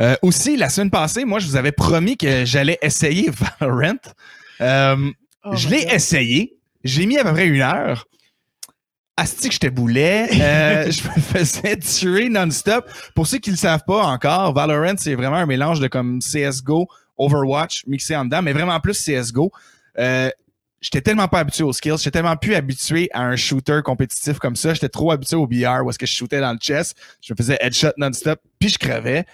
[0.00, 3.98] Euh, aussi, la semaine passée, moi, je vous avais promis que j'allais essayer Valorant.
[4.60, 5.10] Euh,
[5.44, 6.58] Oh je l'ai essayé.
[6.84, 8.06] J'ai mis à peu près une heure.
[9.16, 10.28] Asti que j'étais boulet.
[10.40, 12.88] Euh, je me faisais tuer non-stop.
[13.14, 16.20] Pour ceux qui ne le savent pas encore, Valorant, c'est vraiment un mélange de comme
[16.20, 19.50] CSGO, Overwatch, mixé en dedans, mais vraiment plus CSGO.
[19.98, 20.30] Euh,
[20.80, 24.54] j'étais tellement pas habitué aux skills, j'étais tellement plus habitué à un shooter compétitif comme
[24.54, 24.74] ça.
[24.74, 27.36] J'étais trop habitué au BR où est-ce que je shootais dans le chest, je me
[27.36, 29.24] faisais headshot non-stop, puis je crevais.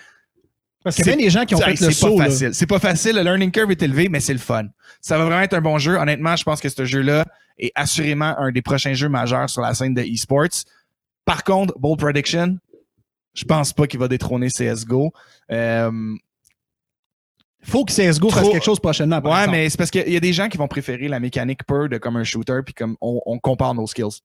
[0.84, 2.16] Parce qu'il y a bien des gens qui ont C'est- fait le c'est saut.
[2.16, 2.30] pas là.
[2.30, 2.54] facile.
[2.54, 3.16] C'est pas facile.
[3.16, 4.66] Le learning curve est élevé, mais c'est le fun.
[5.00, 5.96] Ça va vraiment être un bon jeu.
[5.96, 7.24] Honnêtement, je pense que ce jeu-là
[7.58, 10.48] est assurément un des prochains jeux majeurs sur la scène de esports.
[11.24, 12.58] Par contre, Bold Prediction,
[13.32, 15.12] je pense pas qu'il va détrôner CSGO.
[15.50, 15.90] Euh,
[17.62, 19.22] faut que CSGO fasse quelque chose prochainement.
[19.22, 19.56] par ouais, exemple.
[19.56, 21.96] mais c'est parce qu'il y a des gens qui vont préférer la mécanique pure de
[21.96, 24.20] comme un shooter, puis comme on, on compare nos skills.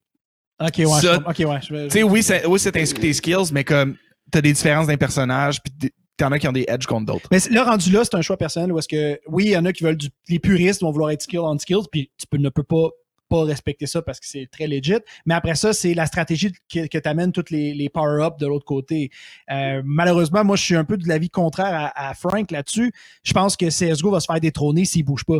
[0.60, 0.86] Ok, ouais.
[0.88, 1.60] ça- je ok, ouais.
[1.62, 3.95] je- Tu sais, oui, c'est oui, c'est inscrit tes skills, mais comme
[4.30, 7.27] t'as des différences d'un personnage, puis t'en as qui ont des edges contre d'autres.
[7.32, 9.65] Mais là, rendu là, c'est un choix personnel où est-ce que, oui, il y en
[9.65, 12.38] a qui veulent du, les puristes vont vouloir être skill on skills, puis tu peux,
[12.38, 12.89] ne peux pas,
[13.29, 14.95] pas respecter ça parce que c'est très legit.
[15.25, 18.65] Mais après ça, c'est la stratégie que, que t'amènes toutes les, les power-ups de l'autre
[18.65, 19.12] côté.
[19.51, 22.91] Euh, malheureusement, moi, je suis un peu de l'avis contraire à, à Frank là-dessus.
[23.23, 25.39] Je pense que CSGO va se faire détrôner s'il bouge pas.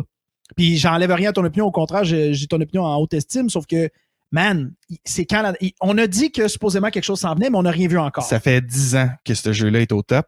[0.56, 3.66] Puis j'enlève rien à ton opinion, au contraire, j'ai ton opinion en haute estime, sauf
[3.66, 3.88] que,
[4.32, 4.72] man,
[5.04, 7.70] c'est quand la- on a dit que supposément quelque chose s'en venait, mais on n'a
[7.70, 8.24] rien vu encore.
[8.24, 10.26] Ça fait 10 ans que ce jeu-là est au top.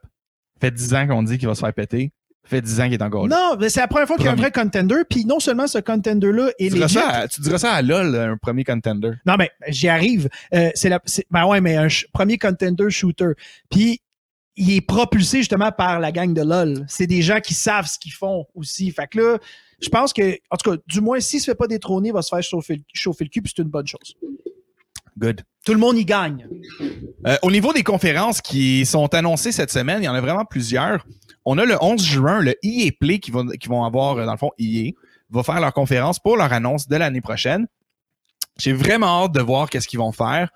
[0.63, 2.13] Ça fait 10 ans qu'on dit qu'il va se faire péter.
[2.45, 3.37] Ça fait 10 ans qu'il est encore là.
[3.37, 4.97] Non, mais c'est la première fois qu'il y a un vrai contender.
[5.09, 8.15] Puis non seulement ce contender-là est Tu diras, ça à, tu diras ça à LOL,
[8.15, 9.11] un premier contender.
[9.27, 10.29] Non, mais j'y arrive.
[10.55, 13.33] Euh, c'est la, ben ouais, mais un premier contender shooter.
[13.71, 14.01] Puis
[14.57, 16.85] il est propulsé justement par la gang de LOL.
[16.89, 18.91] C'est des gens qui savent ce qu'ils font aussi.
[18.91, 19.39] Fait que là,
[19.81, 22.23] je pense que, en tout cas, du moins, s'il se fait pas détrôner, il va
[22.23, 24.15] se faire chauffer, le- chauffer le cul, puis c'est une bonne chose.
[25.19, 25.43] Good.
[25.65, 26.49] Tout le monde y gagne.
[27.27, 30.45] Euh, au niveau des conférences qui sont annoncées cette semaine, il y en a vraiment
[30.45, 31.07] plusieurs.
[31.45, 34.33] On a le 11 juin, le EA Play qui, va, qui vont avoir, euh, dans
[34.33, 34.93] le fond, EA,
[35.31, 37.67] va faire leur conférence pour leur annonce de l'année prochaine.
[38.59, 40.51] J'ai vraiment hâte de voir qu'est-ce qu'ils vont faire.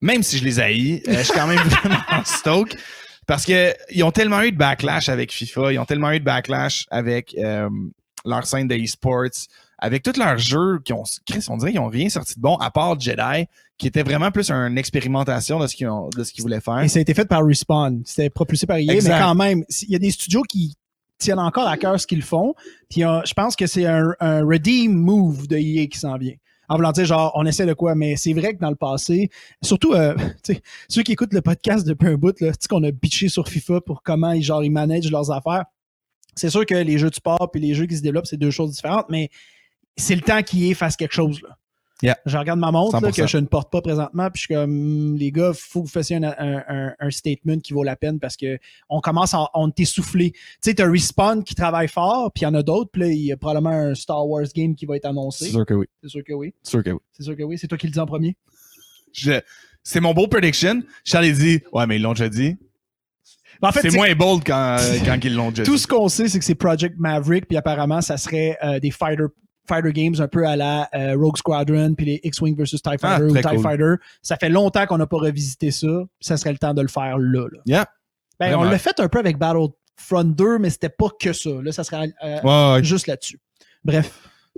[0.00, 2.78] Même si je les haïs, euh, je suis quand même vraiment stoked.
[3.26, 6.24] Parce que ils ont tellement eu de backlash avec FIFA, ils ont tellement eu de
[6.24, 7.68] backlash avec euh,
[8.24, 11.02] leur scène de e-sports, avec tous leurs jeux qui ont.
[11.26, 13.46] Chris, on dirait qu'ils n'ont rien sorti de bon, à part Jedi,
[13.78, 16.80] qui était vraiment plus une expérimentation de ce qu'ils ont- de ce qu'ils voulaient faire.
[16.80, 18.02] Et ça a été fait par Respawn.
[18.06, 19.12] C'était propulsé par EA, Exact.
[19.14, 20.74] mais quand même, il y a des studios qui
[21.18, 22.54] tiennent encore à cœur ce qu'ils font.
[22.90, 26.34] Puis euh, je pense que c'est un, un redeem move de EA qui s'en vient.
[26.68, 29.30] En voulant dire, genre, on essaie de quoi, mais c'est vrai que dans le passé,
[29.62, 32.68] surtout euh, tu sais, ceux qui écoutent le podcast depuis un bout, là, tu sais
[32.68, 35.64] qu'on a bitché sur FIFA pour comment ils, genre, ils managent leurs affaires.
[36.34, 38.50] C'est sûr que les jeux de sport et les jeux qui se développent, c'est deux
[38.50, 39.30] choses différentes, mais
[39.96, 41.40] c'est le temps qu'EA fasse quelque chose.
[41.42, 41.56] Là.
[42.02, 42.18] Yeah.
[42.26, 43.16] Je regarde ma montre là, 100%.
[43.22, 44.70] que je ne porte pas présentement, puis je suis comme
[45.12, 47.96] Hum, les gars, faut que vous fassiez un, un- un- un statement qui vaut la
[47.96, 48.58] peine parce que
[48.90, 50.32] on commence à on est essoufflé.
[50.32, 53.08] Tu sais, t'as Respawn qui travaille fort, puis il y en a d'autres, puis là,
[53.08, 55.46] il y a probablement un Star Wars game qui va être annoncé.
[55.46, 55.86] C'est sûr que oui.
[56.02, 56.52] C'est sûr que oui.
[56.62, 56.98] C'est sûr que oui.
[57.12, 57.56] C'est sûr que oui.
[57.58, 58.36] C'est toi qui le dis en premier.
[59.14, 59.40] Je-
[59.82, 60.82] c'est mon beau prediction.
[61.02, 62.56] Charles dit Ouais, mais ils l'ont déjà dit.
[63.62, 65.78] En fait, c'est moins bold quand, quand ils l'ont déjà tout dit.
[65.78, 69.24] ce qu'on sait, c'est que c'est Project Maverick, puis apparemment, ça serait euh, des fighter,
[69.68, 73.18] fighter games un peu à la euh, Rogue Squadron, puis les X-Wing versus TIE Ah,
[73.18, 73.60] Fighter ou très TIE cool.
[73.62, 73.94] Fighter.
[74.22, 75.86] Ça fait longtemps qu'on n'a pas revisité ça,
[76.20, 77.46] ça serait le temps de le faire là.
[77.52, 77.58] là.
[77.66, 77.86] Yeah.
[78.38, 81.50] Ben, on l'a fait un peu avec Battlefront 2, mais c'était pas que ça.
[81.62, 83.40] Là, ça serait euh, Ouais, ouais, juste là-dessus.
[83.84, 84.12] Bref.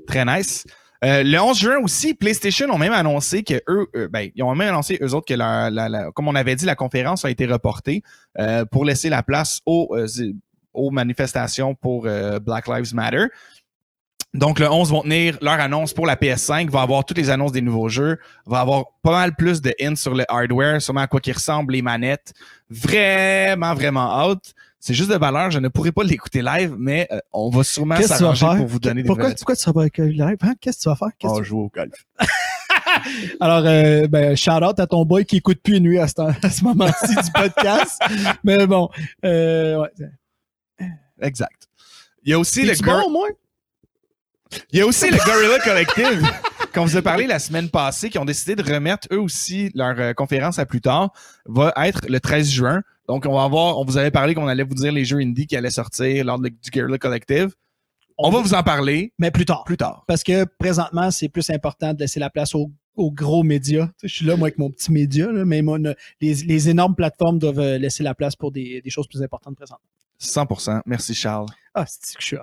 [0.07, 0.65] très nice.
[1.05, 4.53] Euh, le 11 juin aussi, PlayStation ont même annoncé que eux, euh, ben, ils ont
[4.57, 7.31] même annoncé eux autres que la, la- la- comme on avait dit, la conférence a
[7.31, 8.03] été reportée
[8.41, 9.97] euh, pour laisser la place aux,
[10.75, 12.03] aux manifestations pour
[12.43, 13.27] Black Lives Matter.
[14.39, 17.53] Donc, le 11 vont tenir leur annonce pour la PS5, va avoir toutes les annonces
[17.53, 21.07] des nouveaux jeux, va avoir pas mal plus de hints sur le hardware, sûrement à
[21.09, 22.33] quoi qui ressemblent les manettes.
[22.71, 24.55] Vraiment, vraiment out.
[24.81, 27.97] C'est juste de valeur, je ne pourrai pas l'écouter live, mais euh, on va sûrement
[27.97, 28.57] Qu'est-ce que tu vas s'arranger faire?
[28.59, 30.37] pour vous donner des pourquoi, pourquoi tu seras pas avec le live?
[30.41, 30.55] Hein?
[30.61, 31.09] Qu'est-ce que tu vas faire?
[31.25, 32.07] Oh, tu- jouer au golf.
[33.41, 36.33] Alors, euh, ben, shout out à ton boy qui écoute plus nuit à ce, temps-
[36.43, 38.01] à ce moment-ci du podcast.
[38.45, 38.89] Mais bon,
[39.25, 40.87] euh, ouais.
[41.21, 41.69] Exact.
[42.23, 43.29] Il y a aussi le Gor- bon, au moins?
[44.73, 46.27] Il y a aussi le Gorilla Collective.
[46.75, 49.99] qu'on vous a parlé la semaine passée, qui ont décidé de remettre eux aussi leur
[49.99, 51.11] euh, conférence à plus tard,
[51.47, 52.83] va être le 13 juin.
[53.09, 55.47] Donc, on va avoir, on vous avait parlé qu'on allait vous dire les jeux indie
[55.47, 57.55] qui allaient sortir lors de- du Guerrilla Collective.
[58.19, 59.65] On va vous en parler Mais plus tard.
[59.65, 60.05] plus tard.
[60.07, 63.89] Parce que présentement, c'est plus important de laisser la place aux, aux gros médias.
[64.03, 67.39] Je suis là, moi, avec mon petit média, là, mais euh, les, les énormes plateformes
[67.39, 69.87] doivent euh, laisser la place pour des, des choses plus importantes présentement.
[70.21, 70.83] 100%.
[70.85, 71.47] Merci, Charles.
[71.75, 72.41] Ah, c'est que je suis hot.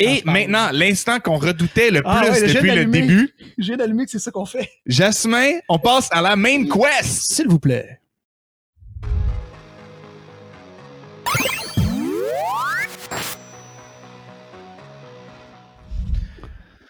[0.00, 0.36] Et parle.
[0.38, 4.12] maintenant, l'instant qu'on redoutait le plus Ah ouais, jet depuis le début, J'ai d'allumer que
[4.12, 4.70] c'est ça qu'on fait.
[4.86, 7.32] Jasmin, on passe à la main quest.
[7.32, 7.98] S'il vous plaît.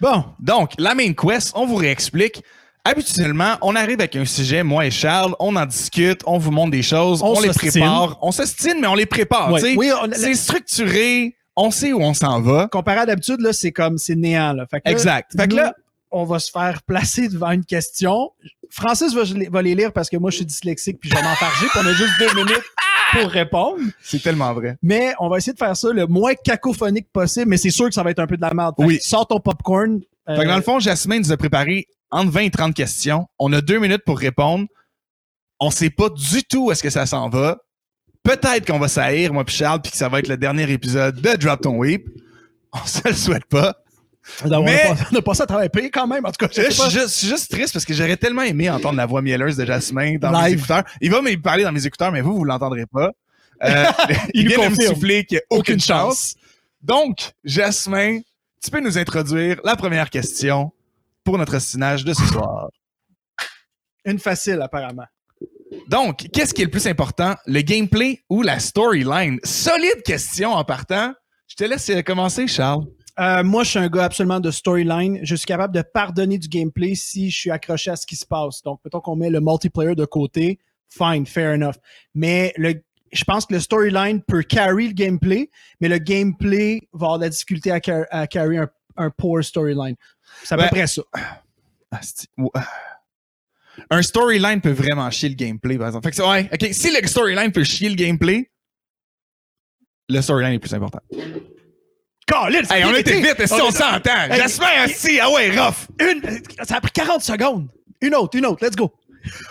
[0.01, 2.43] Bon, Donc, la main quest, on vous réexplique.
[2.85, 6.71] Habituellement, on arrive avec un sujet, moi et Charles, on en discute, on vous montre
[6.71, 8.17] des choses, on, On les prépare.
[8.23, 9.53] On s'estime, mais on les prépare.
[9.53, 9.75] Ouais.
[9.77, 12.69] Oui, c'est structuré, on sait où on s'en va.
[12.71, 14.67] comparé à d'habitude, là, c'est comme, c'est néant, là.
[14.71, 15.33] Fait que là, Exact.
[15.37, 15.75] Fait que là,
[16.11, 18.31] on va se faire placer devant une question.
[18.71, 21.67] Francis va, va les lire parce que moi, je suis dyslexique puis je vais m'enfarger
[21.71, 22.65] puis on a juste deux minutes
[23.13, 23.79] pour répondre.
[24.03, 24.77] c'est tellement vrai.
[24.83, 27.95] Mais on va essayer de faire ça le moins cacophonique possible, mais c'est sûr que
[27.95, 28.75] ça va être un peu de la merde.
[28.79, 28.99] Fait Oui.
[29.03, 30.01] Sors ton popcorn.
[30.29, 33.27] euh, Fait que dans le fond, Jasmine nous a préparé entre 20 et 30 questions.
[33.39, 34.67] On a deux minutes pour répondre.
[35.61, 37.59] On sait pas du tout où est-ce que ça s'en va.
[38.23, 41.21] Peut-être qu'on va s'haïr, moi puis Charles, puis que ça va être le dernier épisode
[41.21, 42.07] de Drop Ton Weep.
[42.73, 43.75] On se le souhaite pas.
[44.45, 46.27] on, mais- a pas, on a passé à travailler payé quand même.
[46.27, 48.69] En tout cas, je suis juste, je suis juste triste parce que j'aurais tellement aimé
[48.69, 50.85] entendre la voix mielleuse de Jasmine dans mes écouteurs.
[51.01, 53.13] Il va me parler dans mes écouteurs, mais vous, vous l'entendrez pas.
[53.65, 53.85] Euh,
[54.35, 56.35] il nous vient de me souffler qu'il n'y a aucune, Aucune chance.
[56.35, 56.35] chance.
[56.83, 58.21] Donc, Jasmin,
[58.63, 60.71] tu peux nous introduire la première question
[61.25, 62.69] pour notre ostinage de ce soir.
[64.05, 65.07] Une facile, apparemment.
[65.89, 69.41] Donc, qu'est-ce qui est le plus important, le gameplay ou la storyline?
[69.43, 71.15] Solide question en partant.
[71.47, 72.85] Je te laisse euh, commencer, Charles.
[73.19, 75.19] Euh, moi, je suis un gars absolument de storyline.
[75.23, 78.27] Je suis capable de pardonner du gameplay si je suis accroché à ce qui se
[78.27, 78.63] passe.
[78.63, 80.59] Donc, mettons qu'on met le multiplayer de côté,
[80.91, 81.77] fine, fair enough.
[82.15, 82.75] Mais le,
[83.11, 87.25] je pense que le storyline peut carry le gameplay, mais le gameplay va avoir de
[87.25, 89.97] la difficulté à, car- à carry un, un poor storyline.
[90.45, 91.03] C'est à peu près ça.
[93.91, 96.09] Un storyline peut vraiment chier le gameplay, par exemple.
[96.11, 96.69] Fait que ouais, ok.
[96.73, 98.51] Si le storyline peut chier le gameplay,
[100.09, 101.01] le storyline est plus important.
[102.27, 104.25] Colin, Hey, on a était vite, si on s'entend.
[104.31, 105.89] Hey, J'espère, si, ah ouais, rough.
[106.01, 106.23] Une,
[106.63, 107.69] ça a pris 40 secondes.
[108.03, 108.93] Une autre, une autre, let's go.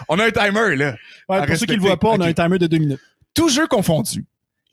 [0.08, 0.96] On a un timer, là.
[1.28, 3.00] Ouais, pour ceux qui ne le voient pas, on a un timer de deux minutes.
[3.34, 4.26] Tout jeu confondu.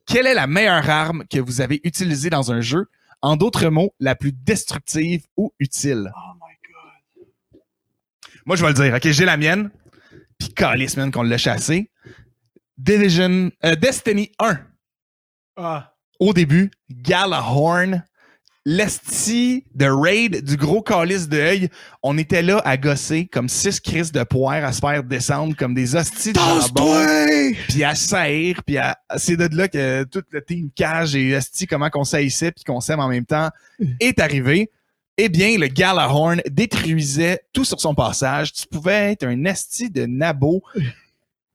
[0.07, 2.87] Quelle est la meilleure arme que vous avez utilisée dans un jeu?
[3.23, 6.13] En d'autres mots, la plus destructive ou utile?
[6.15, 6.34] Oh.
[8.47, 8.95] Moi, je vais le dire.
[8.95, 9.71] OK, j'ai la mienne.
[10.39, 11.91] Puis, calice, man, qu'on l'a chassé.
[12.77, 14.59] Division, euh, Destiny 1.
[15.57, 15.95] Ah.
[16.19, 18.03] Au début, Galahorn,
[18.65, 21.69] l'esti de raid du gros calice d'œil.
[22.03, 25.75] On était là à gosser comme six crises de poire à se faire descendre comme
[25.75, 26.39] des hosties de
[27.69, 28.99] puis à saillir, puis à...
[29.17, 32.81] c'est de là que tout le team cage et esti comment qu'on saillissait puis qu'on
[32.81, 33.51] s'aime en même temps
[34.01, 34.71] est arrivé.
[35.17, 38.53] Eh bien, le Galahorn détruisait tout sur son passage.
[38.53, 40.63] Tu pouvais être un esti de nabo,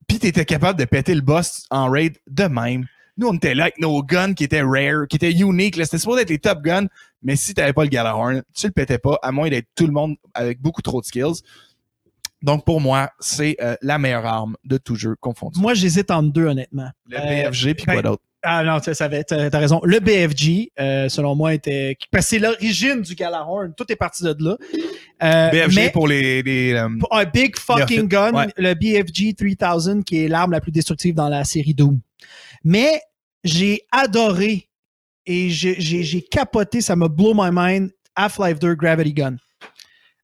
[0.08, 2.86] puis t'étais capable de péter le boss en raid de même.
[3.17, 5.76] Nous, on était là avec nos guns qui étaient rare, qui étaient uniques.
[5.76, 6.88] C'était supposé être les top guns,
[7.22, 9.91] mais si t'avais pas le Galahorn, tu le pétais pas, à moins d'être tout le
[9.91, 11.41] monde avec beaucoup trop de skills.
[12.41, 15.60] Donc, pour moi, c'est euh, la meilleure arme de tout jeu confondu.
[15.60, 16.89] Moi, j'hésite entre deux, honnêtement.
[17.10, 18.24] Le Euh, BFG, puis ben, quoi d'autre?
[18.41, 19.82] Ah non, tu savais, t'as raison.
[19.84, 21.97] Le BFG, euh, selon moi, était.
[22.12, 23.73] Parce que c'est l'origine du Galahorn.
[23.75, 24.58] Tout est parti de là.
[25.21, 26.41] Euh, BFG mais pour les...
[26.41, 28.47] les, euh, un big fucking gun, Ouais.
[28.56, 31.99] le BFG 3000, qui est l'arme la plus destructive dans la série Doom.
[32.63, 33.02] Mais
[33.43, 34.69] j'ai adoré
[35.25, 39.36] et j'ai capoté, ça m'a blow my mind, Half-Life 2 Gravity Gun.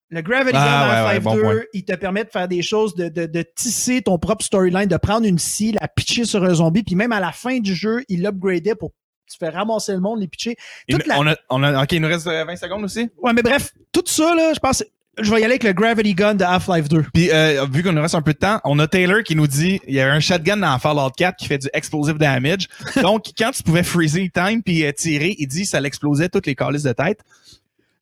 [0.09, 1.61] Le Gravity Ah, Gun ouais, Half-Life ouais, bon 2, point.
[1.73, 4.97] il te permet de faire des choses, de, de, de tisser ton propre storyline, de
[4.97, 8.03] prendre une scie, la pitcher sur un zombie, puis même à la fin du jeu,
[8.07, 8.91] il l'upgradait pour
[9.27, 10.55] tu fais ramasser le monde, les pitcher.
[10.87, 13.09] il- toute la- on a, on a, OK, il nous reste euh, 20 secondes aussi?
[13.17, 14.83] Ouais, mais bref, tout ça, là, je pense,
[15.17, 17.05] je vais y aller avec le Gravity Gun de Half-Life 2.
[17.11, 19.47] Puis, euh, vu qu'on nous reste un peu de temps, on a Taylor qui nous
[19.47, 22.67] dit il y a un shotgun dans Fallout 4 qui fait du explosive damage.
[23.01, 26.53] Donc, quand tu pouvais freezer time puis euh, tirer, il dit ça l'explosait toutes les
[26.53, 27.21] calices de tête.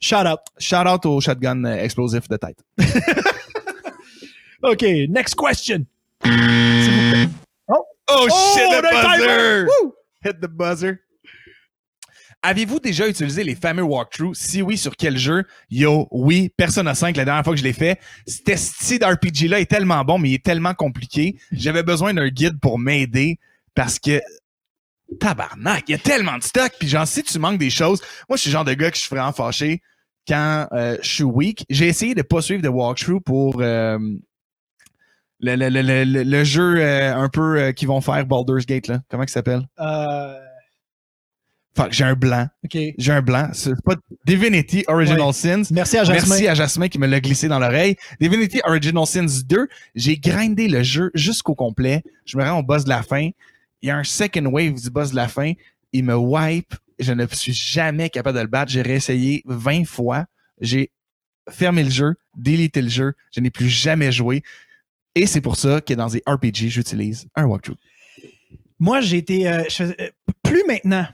[0.03, 0.41] Shout out.
[0.59, 2.57] Shout out au shotgun euh, explosif de tête.
[4.61, 5.85] OK, next question.
[6.21, 7.29] Vous plaît.
[8.09, 9.65] Oh, shit, the buzzer!
[9.65, 9.93] Woo!
[10.21, 10.99] Hit the buzzer.
[12.41, 14.35] Avez-vous déjà utilisé les fameux walkthroughs?
[14.35, 15.45] Si oui, sur quel jeu?
[15.69, 17.97] Yo, oui, Persona 5, la dernière fois que je l'ai fait.
[18.27, 21.37] Cet style RPG-là est tellement bon, mais il est tellement compliqué.
[21.53, 23.39] J'avais besoin d'un guide pour m'aider
[23.73, 24.21] parce que
[25.21, 26.73] tabarnak, il y a tellement de stock.
[26.77, 28.97] Puis genre, si tu manques des choses, moi, je suis le genre de gars que
[28.97, 29.81] je suis vraiment fâché.
[30.27, 31.65] Quand euh, je suis weak.
[31.69, 33.97] J'ai essayé de pas suivre de walkthrough pour euh,
[35.39, 39.01] le, le, le, le, le jeu euh, un peu qu'ils vont faire Baldur's Gate, là.
[39.09, 39.67] Comment il s'appelle?
[41.75, 42.47] Fuck, j'ai un blanc.
[42.71, 43.49] J'ai un blanc.
[43.53, 43.95] C'est pas
[44.27, 45.33] Divinity Original Ouais.
[45.33, 45.63] Sins.
[45.71, 46.27] Merci à Jasmin.
[46.29, 47.95] Merci à Jasmin qui me l'a glissé dans l'oreille.
[48.21, 52.03] Divinity Original Sins 2, j'ai grindé le jeu jusqu'au complet.
[52.25, 53.29] Je me rends au boss de la fin.
[53.81, 55.53] Il y a un second wave du boss de la fin.
[55.93, 56.75] Il me wipe.
[56.99, 58.71] Je ne suis jamais capable de le battre.
[58.71, 60.25] J'ai réessayé 20 fois.
[60.61, 60.91] J'ai
[61.49, 63.13] fermé le jeu, délité le jeu.
[63.35, 64.43] Je n'ai plus jamais joué.
[65.15, 67.77] Et c'est pour ça que dans des RPG, j'utilise un walkthrough.
[68.79, 69.47] Moi, j'ai été.
[69.47, 70.09] euh, je euh,
[70.43, 71.05] plus maintenant.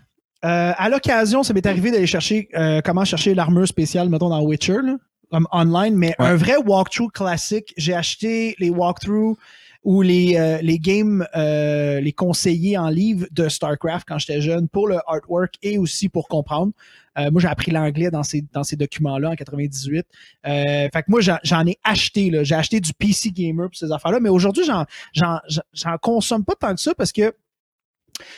[0.46, 2.48] Euh, à l'occasion, ça m'est arrivé d'aller chercher
[2.86, 4.96] comment chercher l'armure spéciale, mettons, dans Witcher, là,
[5.32, 6.28] comme online, mais Ouais.
[6.28, 7.74] un vrai walkthrough classique.
[7.76, 9.38] J'ai acheté les walkthroughs
[9.84, 14.68] ou les, euh, les games, euh, les conseillers en livre de StarCraft quand j'étais jeune
[14.68, 16.74] pour le artwork et aussi pour comprendre.
[17.18, 20.06] Euh, moi, j'ai appris l'anglais dans ces, dans ces documents-là en 98.
[20.46, 22.32] Euh, fait que moi, j'en, ai acheté.
[22.44, 24.20] J'ai acheté du PC Gamer pour ces affaires-là.
[24.20, 27.34] Mais aujourd'hui, j'en consomme pas tant que ça parce que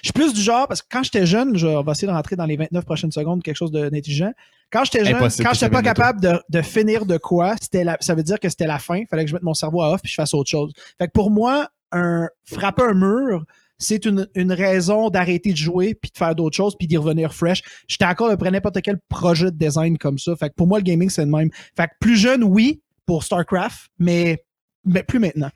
[0.01, 2.13] je suis plus du genre, parce que quand j'étais jeune, je on va essayer de
[2.13, 4.31] rentrer dans les 29 prochaines secondes, quelque chose de- d'intelligent.
[4.71, 7.83] Quand j'étais jeune, Impossible quand j'étais pas de capable de, de finir de quoi, c'était
[7.83, 8.97] la, ça veut dire que c'était la fin.
[8.97, 10.71] Il fallait que je mette mon cerveau à off puis je fasse autre chose.
[10.97, 13.43] Fait que pour moi, un, frapper un mur,
[13.77, 17.33] c'est une, une raison d'arrêter de jouer puis de faire d'autres choses puis d'y revenir
[17.33, 17.63] fresh.
[17.87, 20.35] J'étais encore après n'importe quel projet de design comme ça.
[20.37, 21.49] Fait que pour moi, le gaming, c'est le même.
[21.75, 24.43] Fait que plus jeune, oui, pour StarCraft, mais,
[24.85, 25.49] mais plus maintenant.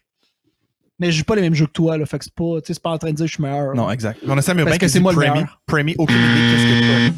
[1.00, 2.06] Mais je joue pas les mêmes jeux que toi, là.
[2.06, 3.44] Fait que c'est pas, tu sais, c'est pas en train de dire que je suis
[3.44, 3.76] meilleur.
[3.76, 4.20] Non, exact.
[4.26, 5.32] On Urbain Parce que qui c'est moi le Premi.
[5.34, 5.62] meilleur.
[5.66, 7.14] Premi, aucune idée qu'est-ce que c'est.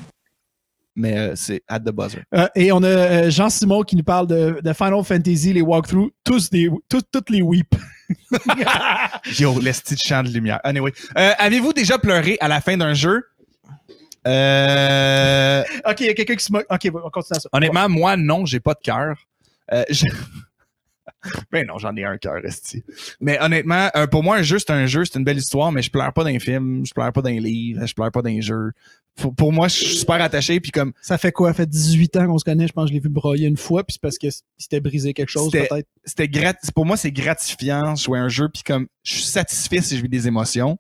[1.00, 2.24] Mais euh, c'est at the buzzer.
[2.34, 6.10] Euh, et on a euh, Jean-Simon qui nous parle de, de Final Fantasy, les walkthroughs,
[6.24, 7.78] tous des, tous, toutes les weeps.
[9.40, 10.60] Yo, l'esti de champ de lumière.
[10.64, 10.92] Anyway.
[11.16, 13.22] Avez-vous déjà pleuré à la fin d'un jeu?
[14.28, 16.66] Euh, ok, il y a quelqu'un qui se moque.
[16.70, 17.50] Ok, on continue à ça.
[17.54, 19.16] honnêtement, moi, non, j'ai pas de cœur.
[19.90, 20.06] Je-
[21.52, 22.84] ben non, j'en ai un cœur, esti.
[23.20, 25.82] Mais honnêtement, euh, pour moi, un jeu, c'est un jeu, c'est une belle histoire, mais
[25.82, 28.72] je pleure pas d'un film, je pleure pas d'un livre, je pleure pas d'un jeu.
[29.16, 31.50] Pour, pour moi, je suis super attaché, puis comme Ça fait quoi?
[31.50, 32.68] Ça fait 18 ans qu'on se connaît.
[32.68, 35.14] Je pense que je l'ai vu broyer une fois, puis c'est parce que c'était brisé
[35.14, 35.88] quelque chose, peut-être.
[36.06, 39.82] c'était grat pour moi c'est gratifiant de jouer un jeu puis comme je suis satisfait
[39.82, 40.78] si je vis des émotions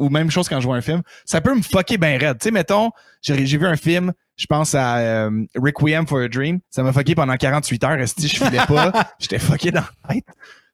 [0.00, 2.44] ou même chose quand je vois un film ça peut me fucker ben raide tu
[2.44, 2.90] sais mettons
[3.22, 6.92] j'ai j'ai vu un film je pense à euh, Requiem for a Dream ça m'a
[6.92, 10.24] fucké pendant 48 heures esti je filais pas j'étais fucké dans la tête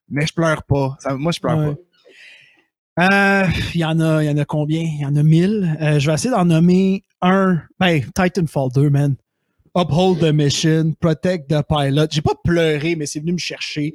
[0.09, 1.75] mais je pleure pas Ça- moi je pleure Ouais.
[1.75, 1.81] pas
[2.99, 4.81] Euh, Il y en a, il y en a combien?
[4.81, 5.77] Il y en a 1000.
[5.81, 7.61] Euh, je vais essayer d'en nommer un.
[7.79, 9.15] Ben, Titanfall 2, man.
[9.77, 12.07] Uphold the mission, protect the pilot.
[12.09, 13.93] J'ai pas pleuré, mais c'est venu me chercher.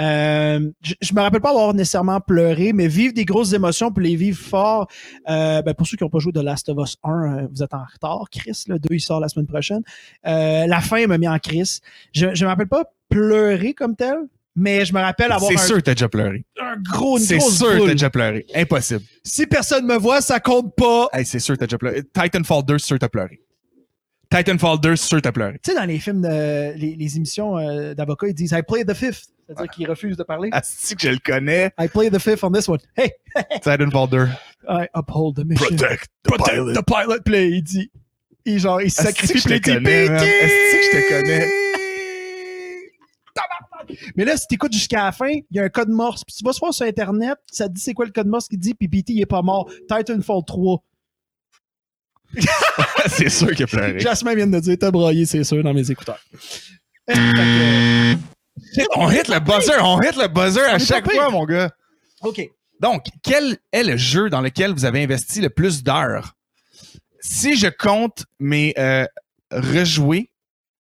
[0.00, 4.00] Euh, je, je me rappelle pas avoir nécessairement pleuré, mais vivre des grosses émotions pour
[4.00, 4.88] les vivre fort.
[5.28, 7.62] Euh, ben, pour ceux qui n'ont pas joué de Last of Us 1, euh, vous
[7.62, 8.64] êtes en retard, Chris.
[8.68, 9.82] Le 2, il sort la semaine prochaine.
[10.26, 11.80] Euh, la fin m'a mis en crise.
[12.14, 14.16] Je, je me rappelle pas pleurer comme tel,
[14.56, 17.70] mais je me rappelle avoir c'est sûr que t'as déjà pleuré un gros, c'est sûr
[17.78, 21.08] que t'as déjà pleuré impossible Si personne me voit, ça compte pas.
[21.12, 23.40] hey, c'est sûr que t'as déjà pleuré Titanfall 2 c'est sûr que t'as pleuré
[24.30, 27.16] Titanfall 2 c'est sûr que t'as pleuré Tu sais, dans les films, de, les, les
[27.16, 29.28] émissions euh, d'avocats, ils disent I play the fifth.
[29.46, 30.50] C'est-à-dire qu'ils refusent de parler.
[30.52, 31.70] Asti que je le connais?
[31.78, 32.80] I play the fifth on this one.
[32.96, 33.12] Hey,
[33.62, 34.28] Titanfall 2
[34.68, 35.68] I uphold the mission.
[35.68, 36.74] Protect the Protect pilot.
[36.74, 37.28] the pilot.
[37.30, 37.90] Là, il dit.
[38.44, 40.08] Il, genre, il Asti sacrifie que je te connais!
[40.08, 41.48] Asti que je te connais?
[44.16, 46.24] Mais là, si t'écoutes jusqu'à la fin, il y a un code morse.
[46.24, 48.48] Puis tu vas se voir sur Internet, ça te dit c'est quoi le code morse
[48.48, 49.70] qui dit, puis BT, il est pas mort.
[49.88, 50.82] Titanfall 3.
[53.06, 54.00] c'est sûr qu'il a pleuré.
[54.00, 56.20] Jasmin vient de dire, t'as broyé, c'est sûr, dans mes écouteurs.
[58.74, 61.70] Que, On hit le buzzer, on hit le buzzer à chaque fois, mon gars.
[62.22, 62.50] OK.
[62.80, 66.34] Donc, quel est le jeu dans lequel vous avez investi le plus d'heures?
[67.20, 69.06] Si je compte mes euh,
[69.50, 70.30] rejoués,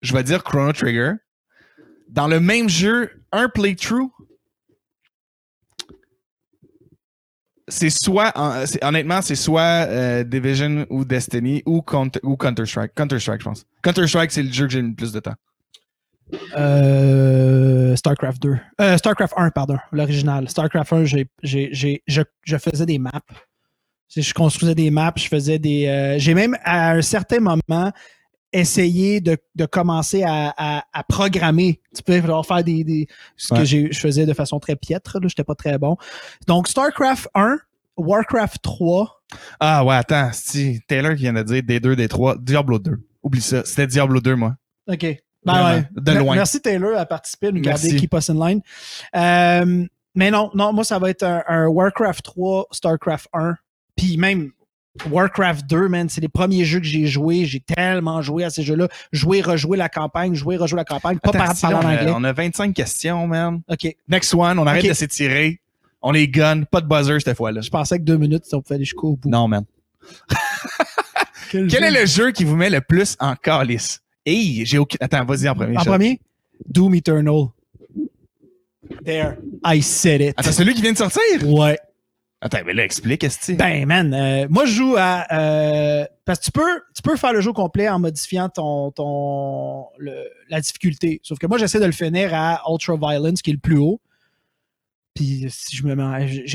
[0.02, 1.14] je vais dire Chrono Trigger.
[2.10, 4.12] Dans le même jeu, un playthrough,
[7.68, 8.32] c'est soit,
[8.82, 12.94] honnêtement, c'est soit euh, Division ou Destiny ou, Counter- ou Counter-Strike.
[12.96, 13.66] Counter-Strike, je pense.
[13.82, 15.36] Counter-Strike, c'est le jeu que j'ai le plus de temps.
[16.58, 18.58] Euh, StarCraft 2.
[18.82, 20.50] Euh, StarCraft 1, pardon, l'original.
[20.50, 23.12] StarCraft 1, j'ai, je, je faisais des maps.
[24.16, 26.16] Je construisais des maps, je faisais des.
[26.20, 27.92] j'ai même, à un certain moment,
[28.54, 31.82] essayé de, de commencer à, à, à programmer.
[31.96, 32.84] Tu peux genre faire des.
[32.84, 33.66] des ce que Ouais.
[33.92, 35.98] je faisais de façon très piètre, là, j'étais pas très bon.
[36.48, 37.58] Donc, StarCraft 1,
[37.98, 39.22] Warcraft 3.
[39.60, 43.00] Ah ouais, attends, si Taylor qui vient de dire D2, D3, Diablo 2.
[43.24, 44.56] Oublie ça, c'était Diablo 2, moi.
[44.88, 45.06] OK.
[45.46, 45.88] Ben ouais.
[45.96, 46.36] de loin.
[46.36, 47.98] Merci Taylor à participer, à nous garder Merci.
[48.00, 48.62] Keep Us in Line.
[49.16, 49.86] Euh,
[50.16, 53.56] mais non, non, moi, ça va être un, un Warcraft 3, StarCraft 1.
[53.96, 54.52] Puis même,
[55.10, 57.46] Warcraft 2, man, c'est les premiers jeux que j'ai joués.
[57.46, 58.88] J'ai tellement joué à ces jeux-là.
[59.12, 61.18] Jouer, rejouer la campagne, jouer, rejouer la campagne.
[61.18, 62.14] Pas par Steve, parler en on, a, anglais.
[62.16, 63.62] on a 25 questions, man.
[63.68, 63.96] OK.
[64.08, 65.60] Next one, on arrête de s'étirer.
[66.02, 67.62] On est gun, pas de buzzer cette fois-là.
[67.62, 69.30] Je pensais que deux minutes, on pouvait aller jusqu'au bout.
[69.30, 69.64] Non, man.
[71.50, 74.02] Quel est le jeu qui vous met le plus en calice?
[74.26, 74.98] Hey, j'ai aucun.
[75.00, 75.78] Attends, vas-y en premier.
[75.78, 76.20] En premier?
[76.68, 77.48] Doom Eternal.
[79.06, 79.38] There.
[79.66, 80.34] I said it.
[80.38, 81.22] Attends, celui qui vient de sortir?
[81.44, 81.78] Ouais.
[82.46, 85.26] Attends, mais là, explique, que Ben, man, euh, moi, je joue à.
[85.34, 89.86] euh, parce que tu peux, tu peux faire le jeu complet en modifiant ton, ton,
[89.98, 91.22] le- la difficulté.
[91.24, 94.02] Sauf que moi, j'essaie de le finir à Ultra Violence, qui est le plus haut.
[95.14, 96.46] Puis, si je me mets.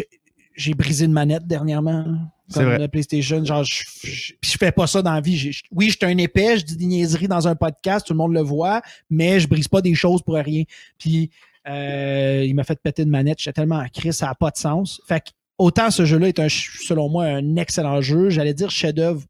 [0.57, 2.05] j'ai- brisé une manette dernièrement.
[2.49, 2.79] C'est Comme vrai.
[2.79, 3.45] la PlayStation.
[3.45, 5.37] Genre, je, je, puis je fais pas ça dans la vie.
[5.37, 8.19] Je- oui, je suis un épais, je dis des niaiseries dans un podcast, tout le
[8.19, 10.65] monde le voit, mais je brise pas des choses pour rien.
[10.99, 11.31] Puis,
[11.69, 13.39] euh, il m'a fait péter une manette.
[13.39, 15.01] J'étais tellement en crise, ça n'a pas de sens.
[15.07, 18.31] Fait que, autant ce jeu-là est, un, selon moi, un excellent jeu.
[18.31, 19.23] J'allais dire chef-d'œuvre,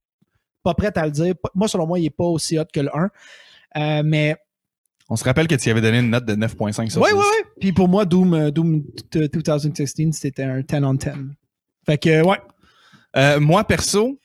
[0.63, 1.35] pas prêt à le dire.
[1.55, 3.11] Moi, selon moi, il n'est pas aussi hot que le 1.
[3.77, 4.37] Euh, mais,
[5.09, 7.15] On se rappelle que tu y avais donné une note de 9.5 sur ouais, 10.
[7.15, 7.45] ouais, ouais.
[7.61, 11.09] Puis pour moi, Doom, euh, Doom t- 2016, c'était un 10 on 10.
[11.87, 12.39] Fait que, ouais.
[13.17, 14.19] Euh, moi, perso,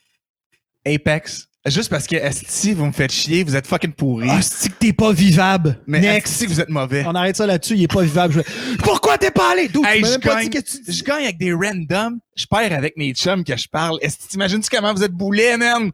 [0.86, 1.48] Apex.
[1.66, 4.28] Juste parce que si vous me faites chier, vous êtes fucking pourris.
[4.30, 5.80] Ah, que t'es pas vivable.
[5.88, 6.34] mais Next.
[6.34, 7.06] si vous êtes mauvais.
[7.08, 8.34] On arrête ça là-dessus, il est pas vivable.
[8.34, 8.78] Je
[9.18, 9.68] t'es pas allé?
[9.68, 10.92] Dude, Hey, tu m'as je même pas gagne, dit que tu dis.
[10.98, 12.20] je gagne avec des randoms.
[12.36, 13.98] Je perds avec mes chums que je parle.
[14.02, 15.92] Est-ce que t'imagines-tu comment vous êtes boulets, man?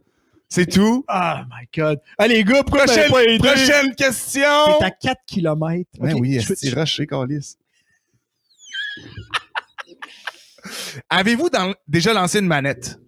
[0.47, 1.05] C'est tout.
[1.07, 1.99] Ah, my God.
[2.17, 3.09] Allez, gars, Prochaine,
[3.39, 4.79] prochaine question.
[4.79, 5.89] T'es à 4 km.
[5.99, 7.55] Ben oui, est-ce rushé, Calis?
[11.09, 12.99] Avez-vous dans- déjà lancé une manette?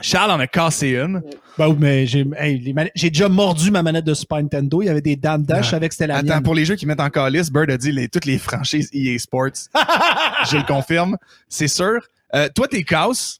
[0.00, 1.22] Charles en a cassé une.
[1.56, 2.74] Ben oui, mais j'ai hey,
[3.10, 4.82] déjà mordu ma manette de Super Nintendo.
[4.82, 5.60] Il y avait des dents dedans.
[5.62, 5.78] Ah.
[5.78, 6.42] Que c'était la Attends, mienne.
[6.42, 9.16] pour les jeux qui mettent en calice, Bird a dit les, toutes les franchises EA
[9.18, 9.68] Sports.
[10.50, 11.16] je le confirme,
[11.48, 12.00] c'est sûr.
[12.34, 13.38] Euh, toi, t'es casse.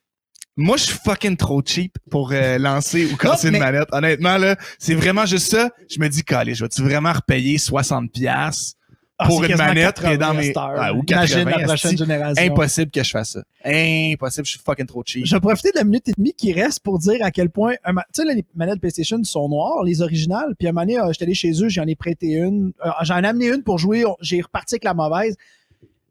[0.57, 3.89] Moi, je suis fucking trop cheap pour euh, lancer ou casser mais- une manette.
[3.91, 5.71] Honnêtement, là, c'est vraiment juste ça.
[5.91, 8.75] Je me dis, calé, je vais-tu vraiment repayer 60$
[9.25, 10.53] Ah, pour une manette qui est 80 dans mes-.
[10.57, 12.45] Ah, ou Imagine 80, la prochaine génération.
[12.45, 13.43] Impossible que je fasse ça.
[13.65, 15.27] Impossible, je suis fucking trop cheap.
[15.27, 17.75] Je vais profiter de la minute et demie qui reste pour dire à quel point.
[17.85, 20.55] Tu sais, les manettes PlayStation sont noires, les originales.
[20.59, 22.73] Puis à un moment donné, euh, j'étais allé chez eux, j'en ai prêté une.
[22.85, 24.05] Euh, j'en ai amené une pour jouer.
[24.21, 25.37] J'ai reparti avec la mauvaise.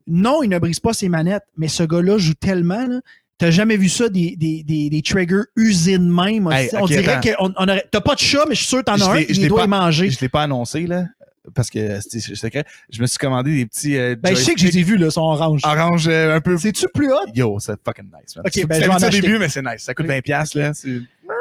[0.07, 2.88] Non, il ne brise pas ses manettes, mais ce gars-là joue tellement.
[2.88, 2.99] Là,
[3.39, 6.49] T'as jamais vu ça, des, des, des, des triggers usés de même.
[6.51, 7.84] Hey, on dirait qu'on on aurait.
[7.91, 9.20] T'as pas de chat, mais je suis sûr que t'en as un.
[9.22, 10.09] je Il l'ai doit pas- y manger.
[10.11, 11.05] Je l'ai pas annoncé, là,
[11.54, 12.66] parce que c'est c'est secret.
[12.89, 14.98] Je me suis commandé des petits euh, Ben, je sais que je les ai vus,
[14.98, 15.62] là, sont orange.
[15.64, 17.26] orange euh, un peu C'est-tu plus hot?
[17.34, 18.46] Yo, c'est fucking nice, man.
[18.46, 19.84] Ok, ben, je vais en début, mais c'est nice.
[19.84, 20.72] Ça coûte 20$, piastres, là.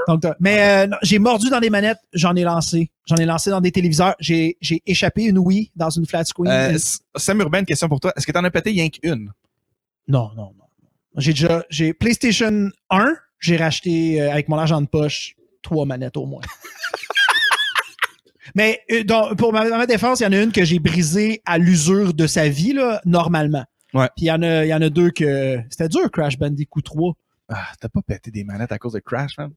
[0.09, 2.91] Donc, mais euh, j'ai mordu dans des manettes, j'en ai lancé.
[3.07, 4.15] J'en ai lancé dans des téléviseurs.
[4.19, 6.51] J'ai j'ai échappé une Wii dans une flat screen.
[6.51, 6.79] Euh,
[7.17, 8.13] Sam Urbain, question pour toi.
[8.17, 9.33] Est-ce que t'en as pété rien qu'une?
[10.09, 10.67] Non, non, non.
[11.17, 11.65] J'ai déjà.
[11.71, 16.43] J'ai PlayStation 1, j'ai racheté euh, avec mon argent de poche trois manettes au moins.
[18.55, 21.59] Mais euh, donc, pour ma, défense, il y en a une que j'ai brisée à
[21.59, 23.65] l'usure de sa vie, là, normalement.
[23.95, 24.09] Ouais.
[24.17, 25.61] Puis il y en a, il y en a deux que.
[25.71, 27.15] C'était dur, Crash Bandicoot 3.
[27.49, 29.51] Ah, t'as pas pété des manettes à cause de Crash, man?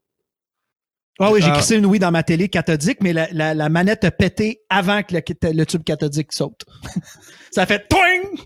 [1.19, 1.53] Ah oui, j'ai Ah.
[1.53, 5.01] crissé une Wii dans ma télé cathodique, mais la, la, la manette a pété avant
[5.01, 5.21] que le,
[5.53, 6.65] le tube cathodique saute.
[7.51, 8.43] ça fait toing!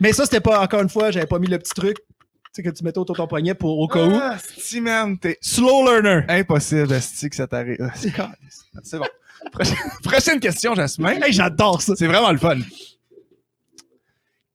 [0.00, 1.96] Mais ça, c'était pas, encore une fois, j'avais pas mis le petit truc
[2.56, 4.12] sais, que tu mettais autour de ton poignet pour au cas où.
[4.14, 6.24] Ah, si, man, t'es Slow learner.
[6.28, 7.78] impossible, esti, que ça t'arrive.
[7.80, 8.12] Ah, C'est
[8.82, 9.06] c'est bon.
[9.52, 11.20] Prochaine, prochaine question, Jasmin.
[11.22, 11.94] Hey, j'adore ça.
[11.96, 12.58] C'est vraiment le fun.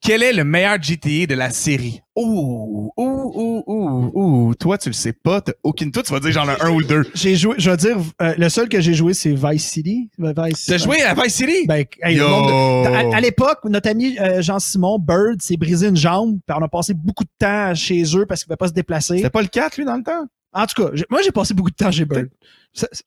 [0.03, 2.01] Quel est le meilleur GTA de la série?
[2.15, 3.03] Ouh, ouh,
[3.35, 4.55] ouh, ouh, ouh.
[4.55, 5.41] Toi, tu le sais pas.
[5.41, 5.91] T'as aucune.
[5.91, 7.05] Toi, tu vas dire j'en ai un ou le deux.
[7.13, 10.09] J'ai joué, je vais dire, euh, le seul que j'ai joué, c'est Vice City.
[10.17, 11.67] Vice, T'as joué à Vice City?
[11.67, 12.27] Ben, hey, le Yo!
[12.29, 16.57] nombre de- à, à l'époque, notre ami euh, Jean-Simon Bird s'est brisé une jambe, puis
[16.59, 19.17] on a passé beaucoup de temps chez eux parce qu'il ne pouvait pas se déplacer.
[19.17, 20.25] C'était pas le 4, lui, dans le temps?
[20.53, 22.27] En tout cas, moi, j'ai passé beaucoup de temps chez Bird.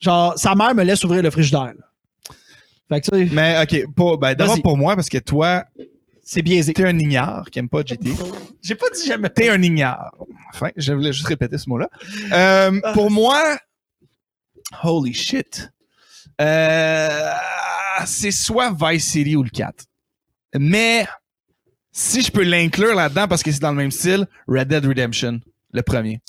[0.01, 1.73] Genre, sa mère me laisse ouvrir le frigidaire.
[1.77, 2.35] là.
[2.89, 5.65] Fait que ça, Mais, OK, pour, ben, d'abord pour moi, parce que toi,
[6.25, 6.73] c'est biaisé.
[6.73, 8.11] t'es un ignare qui aime pas GTA.
[8.63, 9.29] J'ai pas dit jamais.
[9.31, 10.13] T'es un ignare.
[10.53, 11.89] Enfin, je voulais juste répéter ce mot-là.
[12.33, 13.59] Euh, pour moi,
[14.83, 15.71] holy shit.
[16.41, 17.31] Euh,
[18.07, 19.85] c'est soit Vice City ou le 4.
[20.59, 21.07] Mais,
[21.93, 25.41] si je peux l'inclure là-dedans parce que c'est dans le même style, Red Dead Redemption,
[25.73, 26.21] le premier.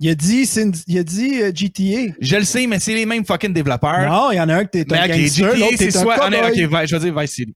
[0.00, 0.48] Il a dit,
[0.86, 2.12] il a dit euh, GTA.
[2.20, 4.08] Je le sais, mais c'est les mêmes fucking développeurs.
[4.08, 5.88] Non, il y en a un que t'es mais un ok, gangster, GTA, l'autre c'est
[5.88, 6.14] t'es un soit.
[6.20, 6.48] ah, cowboy.
[6.64, 7.54] ok, Vi- je vais dire Vice City.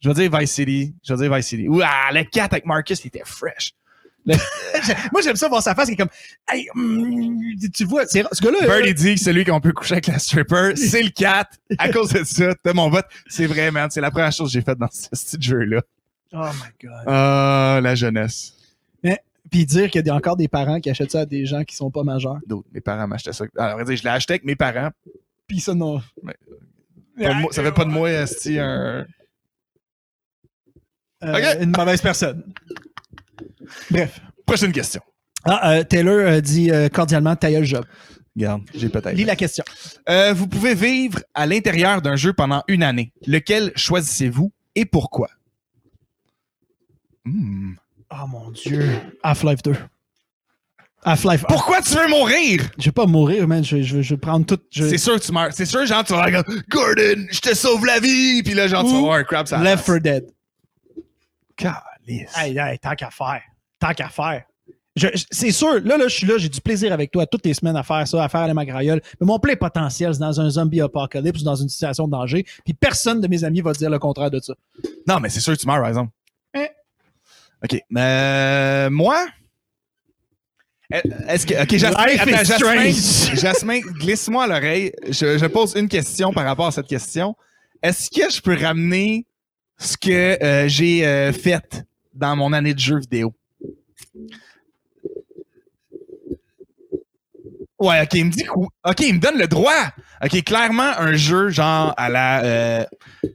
[0.00, 0.94] Je vais dire Vice City.
[1.06, 1.68] Je vais dire Vice City.
[1.68, 3.72] Ouh, ah, le 4 avec Marcus, il était fresh.
[5.12, 6.10] Moi, j'aime ça voir sa face qui est comme,
[6.52, 7.38] hey, hum,
[7.74, 8.58] tu vois, c'est- ce gars-là.
[8.62, 11.50] euh, Birdie dit que celui qu'on peut coucher avec la stripper, c'est le 4.
[11.78, 13.06] À cause de ça, t'as mon vote.
[13.28, 13.90] C'est vrai, man.
[13.90, 15.82] C'est la première chose que j'ai faite dans ce petit jeu-là.
[16.32, 17.04] Oh my god.
[17.06, 18.54] Ah, la jeunesse.
[19.50, 21.74] Puis dire qu'il y a encore des parents qui achètent ça à des gens qui
[21.74, 22.38] sont pas majeurs.
[22.46, 23.46] D'autres, mes parents m'achetaient ça.
[23.58, 24.90] Alors, je l'ai acheté avec mes parents.
[25.48, 26.00] Puis ça, non.
[27.18, 29.04] De ça fait pas de moi, esti, un.
[31.24, 31.62] Euh.
[31.62, 32.42] Une mauvaise personne.
[33.90, 34.20] Bref.
[34.46, 35.00] Prochaine question.
[35.44, 37.84] Ah, euh, Taylor euh, dit euh, cordialement ta gueule, job.
[38.36, 39.14] Regarde, j'ai peut-être.
[39.16, 39.64] Lis la question.
[40.08, 43.12] Euh, vous pouvez vivre à l'intérieur d'un jeu pendant une année.
[43.26, 45.28] Lequel choisissez-vous et pourquoi?
[47.24, 47.72] Hmm.
[48.10, 48.82] Oh mon Dieu.
[49.22, 49.74] Half-Life 2.
[51.04, 51.46] Half-Life 1.
[51.48, 52.62] Pourquoi tu veux mourir?
[52.78, 53.64] Je vais pas mourir, man.
[53.64, 54.58] Je, je, je vais prendre tout.
[54.70, 55.52] je- C'est sûr que tu meurs.
[55.52, 58.42] C'est sûr, genre, tu vas regarder Gordon, je te sauve la vie.
[58.42, 59.58] Puis là, genre, tu vas Ou avoir un crap ça.
[59.62, 60.24] Left 4 Dead.
[61.60, 62.36] Calice.
[62.36, 63.42] Hey, hey, tant qu'à faire.
[63.78, 64.44] Tant qu'à faire.
[65.30, 67.76] C'est sûr, là, là, je suis là, j'ai du plaisir avec toi toutes les semaines
[67.76, 69.00] à faire ça, à faire les magrailles.
[69.20, 72.44] Mais mon plein potentiel, c'est dans un zombie apocalypse ou dans une situation de danger.
[72.64, 74.52] Puis personne de mes amis va dire le contraire de ça.
[75.06, 76.10] Non, mais c'est sûr que tu meurs, par exemple.
[76.54, 76.66] Hein?
[77.64, 77.80] OK.
[77.96, 79.26] Euh, moi?
[80.92, 81.62] Euh, Est-ce que.
[81.62, 84.92] OK, Jasmin, Jasmin, glisse-moi à l'oreille.
[85.08, 87.36] Je, je pose une question par rapport à cette question.
[87.80, 89.24] Est-ce que je peux ramener
[89.80, 93.34] ce que euh, j'ai euh, fait dans mon année de jeu vidéo?
[97.78, 98.66] Ouais, ok, il me dit que oui.
[98.84, 99.88] Ok, il me donne le droit.
[100.22, 102.84] Ok, clairement, un jeu genre à la euh,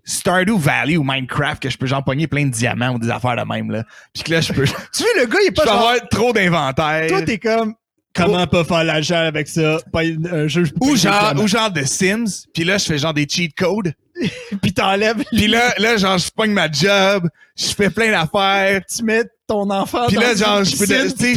[0.04, 3.36] Stardew Valley ou Minecraft que je peux genre pogner plein de diamants ou des affaires
[3.36, 3.84] de même, là.
[4.14, 4.66] Puis que là, je peux.
[4.94, 5.90] Tu vois, le gars, il est peux pas genre.
[5.90, 7.08] avoir trop d'inventaire.
[7.08, 7.74] Toi, t'es comme.
[8.16, 9.80] Comment pas faire l'argent avec ça?
[9.92, 10.64] Pas un jeu.
[10.80, 12.46] Ou genre, ou genre de Sims.
[12.54, 13.94] Puis là, je fais genre des cheat codes.
[14.62, 15.24] Puis t'enlèves.
[15.32, 17.30] Puis là, là, genre, je pogne ma job.
[17.58, 18.82] Je fais plein d'affaires.
[18.86, 20.88] tu mets ton enfant Puis là, genre, je peux.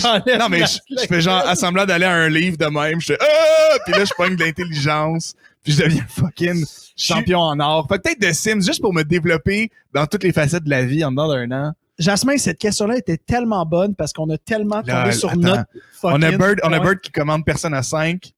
[0.01, 3.01] t'enlèves non, mais je, fais genre assemblant d'aller à un livre de même.
[3.01, 3.79] Je fais Ah!
[3.85, 5.35] Puis là, je pogne de l'intelligence.
[5.65, 6.65] Puis je deviens fucking
[6.97, 7.87] champion en or.
[7.89, 11.05] Fait peut-être de Sims juste pour me développer dans toutes les facettes de la vie
[11.05, 11.73] en dedans d'un an.
[11.99, 15.41] Jasmin, cette question-là était tellement bonne parce qu'on a tellement tombé Là, sur attends.
[15.41, 15.65] notre
[16.03, 16.79] On a Bird, on a.
[16.79, 18.33] Bird qui commande personne à 5.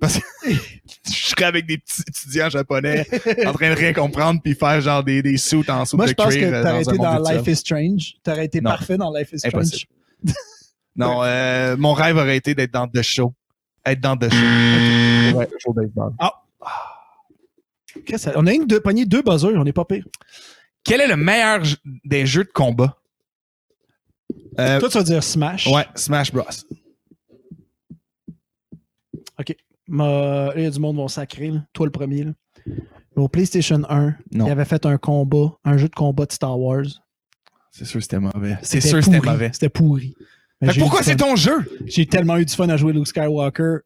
[0.00, 3.06] Parce que je serais avec des petits étudiants japonais
[3.46, 6.14] en train de rien comprendre puis faire genre des, des suits en Moi, de je
[6.14, 7.18] pense que euh, t'aurais été dans.
[7.30, 8.14] Life is Strange.
[8.24, 8.70] T'aurais été Non.
[8.70, 9.54] parfait dans Life is Strange.
[9.54, 9.92] Impossible.
[10.94, 13.32] Non, euh, mon rêve aurait été d'être dans The Show.
[13.86, 15.38] Être dans The Show.
[15.38, 16.12] Ouais, show baseball.
[18.06, 20.04] Que ça- On a une deux, pogné deux buzzers, on est pas pire.
[20.84, 21.62] Quel est le meilleur
[22.04, 22.98] des jeux de combat?
[24.58, 25.66] Euh, Toi, tu vas dire Smash.
[25.68, 26.44] ouais, Smash Bros.
[29.88, 31.50] Ma- là, il y a du monde qui vont sacrer.
[31.50, 31.64] là.
[31.72, 32.24] Toi, le premier.
[32.24, 32.30] Là.
[32.66, 34.46] Mais au PlayStation 1, Non.
[34.46, 36.84] il avait fait un combat, un jeu de combat de Star Wars.
[37.70, 38.56] C'est sûr que c'était mauvais.
[38.62, 39.30] C'est sûr que c'était pourri.
[39.30, 39.50] mauvais.
[39.52, 40.14] C'était pourri.
[40.60, 41.68] Mais pourquoi c'est ton jeu?
[41.86, 43.78] J'ai tellement eu du fun à jouer Luke Skywalker.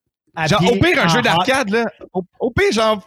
[0.47, 1.87] Genre, au pire, un jeu d'arcade, là.
[2.13, 3.05] Au, au pire, genre.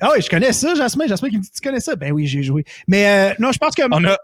[0.00, 1.06] Ah oui, je connais ça, Jasmin.
[1.06, 1.94] Jasmin qui me dit Tu connais ça?
[1.96, 2.64] Ben oui, j'ai joué.
[2.88, 3.82] Mais euh, non, je pense que.
[3.90, 4.16] On a.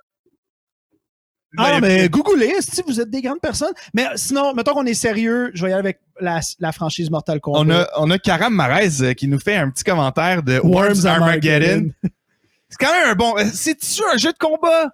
[1.59, 3.73] Ah, Ben, mais googlez, si vous êtes des grandes personnes.
[3.95, 7.41] Mais sinon, mettons qu'on est sérieux, je vais y aller avec la, la franchise Mortal
[7.41, 7.61] Kombat.
[7.61, 11.07] On a, on a Karam Marez euh, qui nous fait un petit commentaire de Worms,
[11.07, 11.91] Armageddon.
[12.69, 13.39] C'est quand même un bon.
[13.39, 14.91] euh, C'est-tu un jeu de combat?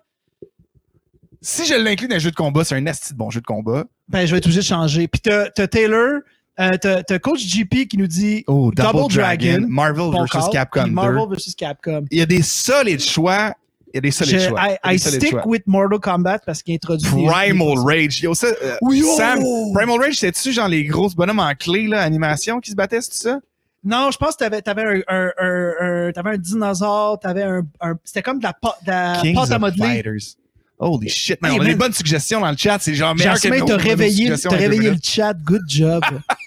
[1.41, 3.47] Si je l'inclus dans un jeu de combat, c'est un asti de bon jeu de
[3.47, 3.85] combat.
[4.09, 5.09] Ben, je vais être obligé de changer.
[5.09, 6.21] Puis t'as Taylor,
[6.63, 10.83] euh, t'as t'as Coach GP qui nous dit Oh, Double Dragon, Marvel bon versus Capcom
[10.83, 10.95] puis 2.
[10.95, 12.05] Marvel versus Capcom.
[12.11, 13.55] Il y a des solides choix.
[13.95, 14.61] Il y a des solides Je- choix.
[14.85, 15.47] I, I solides stick choix.
[15.47, 18.23] with Mortal Kombat parce qu'il introduit Primal Rage.
[18.23, 19.17] Yo, ça, euh, Oui, oh!
[19.17, 19.41] Sam,
[19.75, 23.13] Primal Rage, c'était-tu genre les grosses bonhommes en clé, là, animation qui se battaient, c'est
[23.15, 23.41] ça?
[23.85, 25.73] Non, je pense que t'avais avais un, un, un,
[26.09, 29.51] un- t'avais un dinosaure, t'avais un, un c'était comme de la, de la Kings pâte
[29.51, 29.83] à modeler.
[29.83, 30.37] Fighters.
[30.79, 31.53] Holy shit, man.
[31.53, 32.79] Hey, on a des bonnes suggestions dans le chat.
[32.81, 35.35] C'est genre meilleur que Jasmin, nos- t'as réveillé, t'as réveillé le chat.
[35.35, 36.03] Good job.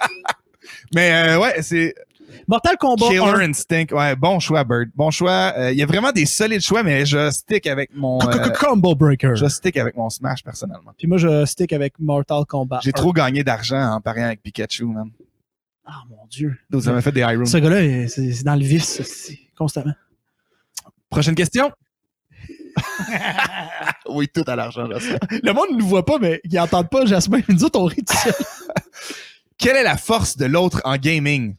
[0.93, 1.95] Mais euh, ouais, c'est
[2.47, 3.39] Mortal Kombat Killer 1.
[3.49, 3.85] Instinct.
[3.91, 4.89] Ouais, bon choix, Bird.
[4.95, 5.53] Bon choix.
[5.57, 8.19] Euh, Il y a vraiment des solides choix, mais je stick avec mon.
[8.59, 9.35] Combo Breaker.
[9.35, 10.91] je stick avec mon Smash personnellement.
[10.97, 12.79] Puis moi, je stick avec Mortal Kombat.
[12.83, 12.93] J'ai 1.
[12.93, 15.09] trop gagné d'argent en pariant avec Pikachu, man.
[15.85, 16.57] Ah, mon Dieu.
[16.69, 17.45] Donc, ça m'a fait des rooms.
[17.45, 19.93] Ce gars-là, c'est dans le c'est constamment.
[21.09, 21.71] Prochaine question.
[24.09, 24.87] oui, tout à l'argent.
[24.87, 27.39] Le monde ne nous voit pas, mais ils n'entendent pas Jasmin.
[27.47, 28.33] Nous autres, on rit tout seul.
[29.57, 31.55] Quelle est la force de l'autre en gaming?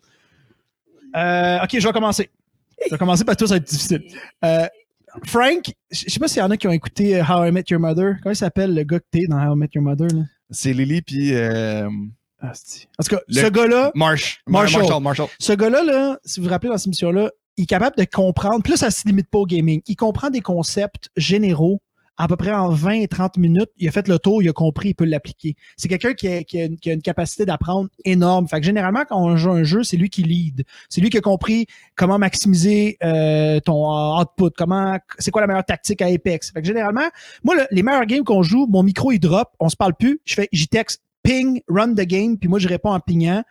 [1.17, 2.31] Euh, ok, je vais commencer.
[2.85, 4.03] Je vais commencer parce que tout ça va être difficile.
[4.45, 4.67] Euh,
[5.25, 7.51] Frank, je je sais pas s'il y en a qui ont écouté euh, How I
[7.53, 8.17] Met Your Mother.
[8.23, 10.09] Comment il s'appelle le gars que t'es dans How I Met Your Mother?
[10.09, 10.23] Là?
[10.51, 11.89] C'est Lily puis euh,
[12.43, 12.53] Ah,
[12.99, 14.43] en tout cas, Le- ce gars-là, Marsh.
[14.47, 14.83] Marshall.
[14.83, 15.03] Marshall.
[15.03, 15.29] Marshall.
[15.41, 18.63] ce gars-là, là, si vous vous rappelez dans cette émission-là, il est capable de comprendre,
[18.63, 21.81] plus ça se limite pas au gaming, il comprend des concepts généraux
[22.19, 24.53] à peu près en 20 et 30 minutes, il a fait le tour, il a
[24.53, 25.55] compris, il peut l'appliquer.
[25.77, 28.49] C'est quelqu'un qui a, qui, qui a une capacité d'apprendre énorme.
[28.49, 30.65] Fait que généralement, quand on joue un jeu, c'est lui qui lead.
[30.89, 35.65] C'est lui qui a compris comment maximiser euh, ton output, comment c'est quoi la meilleure
[35.65, 36.53] tactique à Apex.
[36.53, 37.07] Fait que généralement,
[37.45, 40.21] moi, le- les meilleurs games qu'on joue, mon micro il drop, on se parle plus,
[40.25, 43.43] je fais j'y texte ping, run the game, puis moi je réponds en pingant,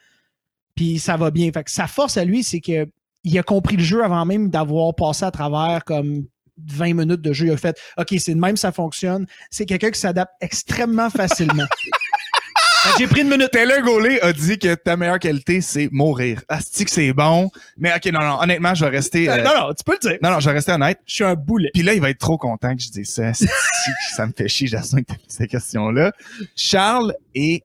[0.76, 1.52] puis ça va bien.
[1.52, 2.88] Fait que sa force à lui, c'est que
[3.24, 6.26] il a compris le jeu avant même d'avoir passé à travers comme
[6.58, 7.48] 20 minutes de jeu.
[7.48, 9.26] Il a fait OK, c'est de même, ça fonctionne.
[9.50, 11.66] C'est quelqu'un qui s'adapte extrêmement facilement.
[13.00, 13.50] J'ai pris une minute.
[13.52, 16.44] Taylor Goley a dit que ta meilleure qualité, c'est mourir.
[16.48, 17.50] Asti que c'est bon.
[17.78, 19.28] Mais ok, non, non, honnêtement, je vais rester.
[19.28, 20.18] euh, Non, non, tu peux le dire.
[20.22, 21.00] non, non, je vais rester honnête.
[21.08, 21.72] Je suis un boulet.
[21.74, 23.34] Puis là, il va être trop content que je dise ça.
[23.34, 26.12] Ça me fait chier, j'assume que t'as mis cette question-là.
[26.56, 27.64] Charles est,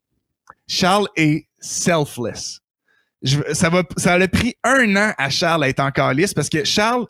[0.66, 2.61] Charles est selfless.
[3.22, 6.49] Je, ça va, ça a pris un an à Charles à être encore lisse parce
[6.49, 7.05] que Charles,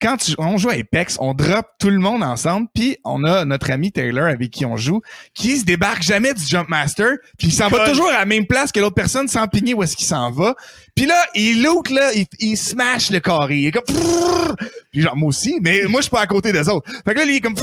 [0.00, 3.44] quand tu- on joue à Apex, on drop tout le monde ensemble, puis on a
[3.44, 5.00] notre ami Taylor avec qui on joue,
[5.34, 8.46] qui se débarque jamais du Jump Master, puis il s'en va toujours à la même
[8.46, 10.54] place que l'autre personne sans pigner où est-ce qu'il s'en va.
[10.94, 13.56] Puis là, il look là, il, il smash le carré.
[13.58, 13.84] Il est comme
[14.90, 16.90] puis genre moi aussi, mais moi je suis pas à côté des autres.
[17.04, 17.54] Fait que là, il est comme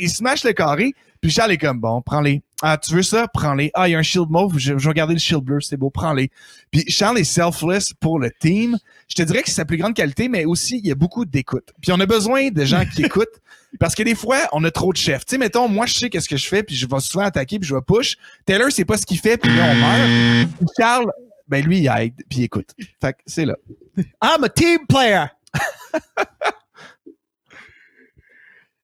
[0.00, 2.42] il smash le carré, puis Charles est comme bon, prends-les.
[2.64, 3.26] Ah, tu veux ça?
[3.26, 3.72] Prends-les.
[3.74, 5.76] Ah, il y a un shield mauve, je, je vais garder le shield bleu, c'est
[5.76, 6.30] beau, prends-les.
[6.70, 8.78] Puis Charles est selfless pour le team.
[9.08, 11.24] Je te dirais que c'est sa plus grande qualité, mais aussi il y a beaucoup
[11.24, 11.72] d'écoute.
[11.80, 13.40] Puis on a besoin de gens qui écoutent
[13.80, 15.24] parce que des fois on a trop de chefs.
[15.24, 17.58] Tu sais, mettons, moi je sais qu'est-ce que je fais, puis je vais souvent attaquer,
[17.58, 18.16] puis je vais push.
[18.46, 20.48] Taylor c'est pas ce qu'il fait, puis là on meurt.
[20.58, 21.10] Puis Charles,
[21.48, 22.70] ben lui il aide, puis il écoute.
[23.00, 23.56] Fait que c'est là.
[24.22, 25.24] I'm a team player.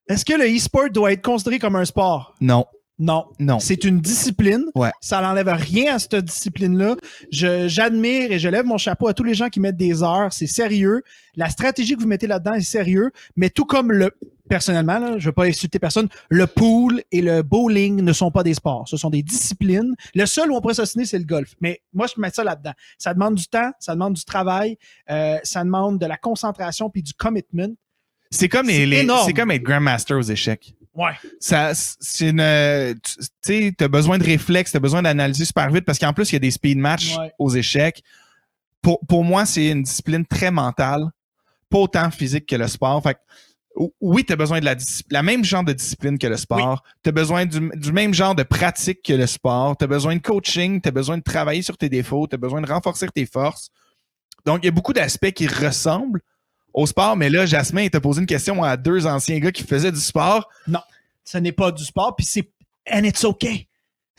[0.08, 2.34] Est-ce que le e-sport doit être considéré comme un sport?
[2.40, 2.66] Non,
[2.98, 3.26] Non.
[3.38, 3.60] non.
[3.60, 4.64] C'est une discipline.
[4.74, 4.90] Ouais.
[5.00, 6.96] Ça n'enlève rien à cette discipline-là.
[7.30, 10.32] Je, j'admire et je lève mon chapeau à tous les gens qui mettent des heures.
[10.32, 11.02] C'est sérieux.
[11.36, 13.12] La stratégie que vous mettez là-dedans est sérieux.
[13.36, 14.10] Mais tout comme le,
[14.48, 18.42] personnellement, là, je veux pas insulter personne, le pool et le bowling ne sont pas
[18.42, 18.88] des sports.
[18.88, 19.94] Ce sont des disciplines.
[20.16, 21.54] Le seul où on pourrait s'assiner, c'est le golf.
[21.60, 22.72] Mais moi, je mets ça là-dedans.
[22.98, 24.76] Ça demande du temps, ça demande du travail,
[25.10, 27.68] euh, ça demande de la concentration puis du commitment.
[28.30, 30.74] C'est comme les, les- c'est comme être grandmaster aux échecs.
[30.98, 31.12] Ouais.
[31.38, 35.84] Ça, c'est une, tu tu sais, t'as besoin de réflexe, t'as besoin d'analyser super vite
[35.84, 37.32] parce qu'en plus il y a des speed Ouais.
[37.38, 38.02] aux échecs.
[38.82, 41.04] Pour, pour moi, c'est une discipline très mentale,
[41.70, 43.00] pas autant physique que le sport.
[43.02, 43.18] Fait que,
[44.00, 44.74] oui, t'as besoin de la
[45.10, 46.82] la même genre de discipline que le sport.
[47.04, 49.76] T'as besoin du, du même genre de pratique que le sport.
[49.76, 53.06] T'as besoin de coaching, t'as besoin de travailler sur tes défauts, t'as besoin de renforcer
[53.08, 53.70] tes forces.
[54.44, 56.20] Donc, il y a beaucoup d'aspects qui ressemblent
[56.78, 59.64] au sport, mais là, Jasmin, il t'a posé une question à deux anciens gars qui
[59.64, 60.48] faisaient du sport.
[61.24, 62.50] ce n'est pas du sport, puis c'est
[62.90, 63.66] and it's okay.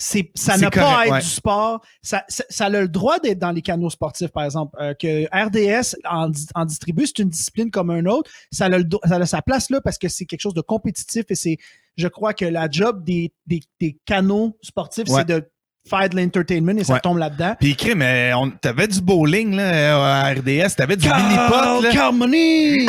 [0.01, 1.20] C'est, ça n'a pas à être ouais.
[1.20, 1.82] du sport.
[2.01, 4.74] Ça, ça, ça a le droit d'être dans les canaux sportifs, par exemple.
[4.80, 8.32] Euh, que RDS en, di- en distribue, c'est une discipline comme un autre.
[8.51, 11.26] Ça a, le, ça a sa place là parce que c'est quelque chose de compétitif
[11.30, 11.57] et c'est,
[11.97, 15.22] je crois que la job des, des, des canaux sportifs, Ouais.
[15.28, 15.49] c'est de
[15.88, 17.00] faire de l'entertainment et ça Ouais.
[17.02, 17.56] tombe là-dedans.
[17.60, 21.82] Puis, écrit, mais on, t'avais du bowling là, à RDS, t'avais du mini-pot.
[21.84, 21.90] là.
[21.92, 22.88] Carmoni!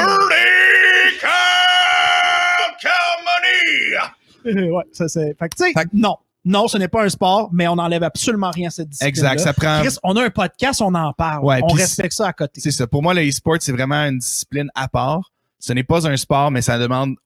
[4.46, 5.34] Euh, ouais, ça c'est.
[5.38, 6.16] Fait que, tu sais, que- non.
[6.42, 9.08] Non, ce n'est pas un sport, mais on n'enlève absolument rien à cette discipline.
[9.10, 9.80] Exact, ça prend.
[9.82, 11.44] Chris, on a un podcast, on en parle.
[11.44, 12.62] Ouais, on respecte ça à côté.
[12.62, 12.86] C'est ça.
[12.86, 15.32] Pour moi, le e-sport, c'est vraiment une discipline à part.
[15.58, 17.16] Ce n'est pas un sport, mais ça demande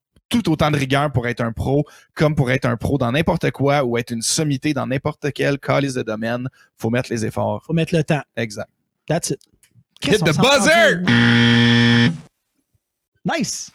[0.42, 3.50] tout autant de rigueur pour être un pro, comme pour être un pro dans n'importe
[3.52, 6.48] quoi ou être une sommité dans n'importe quel calice de domaine.
[6.76, 7.62] Faut mettre les efforts.
[7.64, 8.22] Faut mettre le temps.
[8.36, 8.68] Exact.
[9.06, 9.38] That's it.
[10.02, 11.02] Hit the buzzer!
[13.24, 13.70] Nice.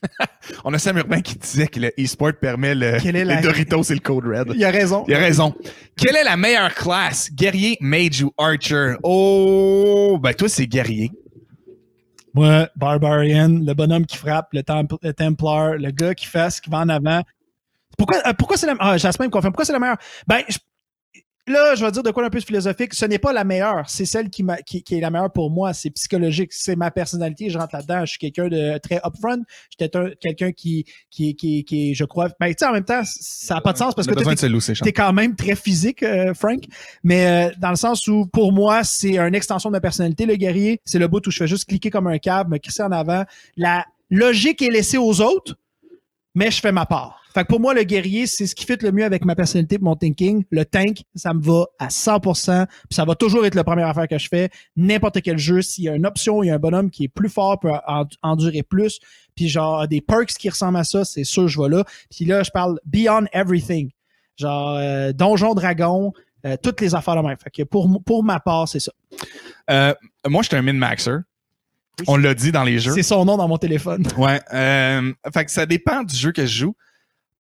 [0.64, 3.42] On a Sam Urbain qui disait que le e-sport permet le, Quelle est la- les
[3.42, 4.52] Doritos et le Code Red.
[4.54, 5.04] Il a raison.
[5.08, 5.54] Il a raison.
[5.96, 7.32] Quelle est la meilleure classe?
[7.32, 8.94] Guerrier, mage ou archer?
[9.02, 11.10] Oh, ben toi, c'est guerrier.
[12.38, 16.70] Ouais, Barbarian, le bonhomme qui frappe, le, Templ- le Templar, le gars qui fait, qui
[16.70, 17.22] va en avant.
[17.96, 19.52] Pourquoi, euh, pourquoi c'est la ah, Jasmin me confirme.
[19.52, 19.96] Pourquoi c'est la meilleure?
[20.28, 20.58] Ben, je-
[21.48, 22.94] là, je vais dire de quoi un peu philosophique.
[22.94, 23.84] Ce n'est pas la meilleure.
[23.88, 25.72] C'est celle qui, m'a- qui, qui est la meilleure pour moi.
[25.72, 26.52] C'est psychologique.
[26.52, 27.50] C'est ma personnalité.
[27.50, 28.00] Je rentre là-dedans.
[28.04, 29.42] Je suis quelqu'un de très upfront.
[29.76, 32.28] J'étais un- quelqu'un qui, qui, qui, qui, je crois.
[32.40, 34.36] Ben, tu sais, en même temps, ça n'a pas de sens parce que Charles.
[34.84, 36.62] T'es quand même très physique, euh, Frank,
[37.02, 40.36] mais euh, dans le sens où, pour moi, c'est une extension de ma personnalité, le
[40.36, 40.80] guerrier.
[40.84, 43.24] C'est le bout où je fais juste cliquer comme un câble, me crisser en avant.
[43.56, 45.54] La logique est laissée aux autres,
[46.34, 47.20] mais je fais ma part.
[47.38, 49.76] Fait que pour moi, le guerrier, c'est ce qui fit le mieux avec ma personnalité
[49.76, 50.42] et mon thinking.
[50.50, 54.08] Le tank, ça me va à 100%, puis ça va toujours être la première affaire
[54.08, 54.50] que je fais.
[54.74, 57.08] N'importe quel jeu, s'il y a une option, il y a un bonhomme qui est
[57.08, 58.98] plus fort, peut en- endurer plus,
[59.36, 61.84] puis genre des perks qui ressemblent à ça, c'est sûr, je vais là.
[62.10, 63.90] Puis là, je parle beyond everything.
[64.36, 66.12] Genre euh, Donjon Dragon,
[66.44, 67.36] euh, toutes les affaires de même.
[67.40, 68.90] Fait que pour, pour ma part, c'est ça.
[69.70, 69.94] Euh,
[70.26, 71.18] moi, j'étais un min-maxer.
[72.08, 72.94] On l'a dit dans les jeux.
[72.94, 74.04] C'est son nom dans mon téléphone.
[74.16, 74.40] Ouais.
[74.52, 76.74] Euh, fait que ça dépend du jeu que je joue.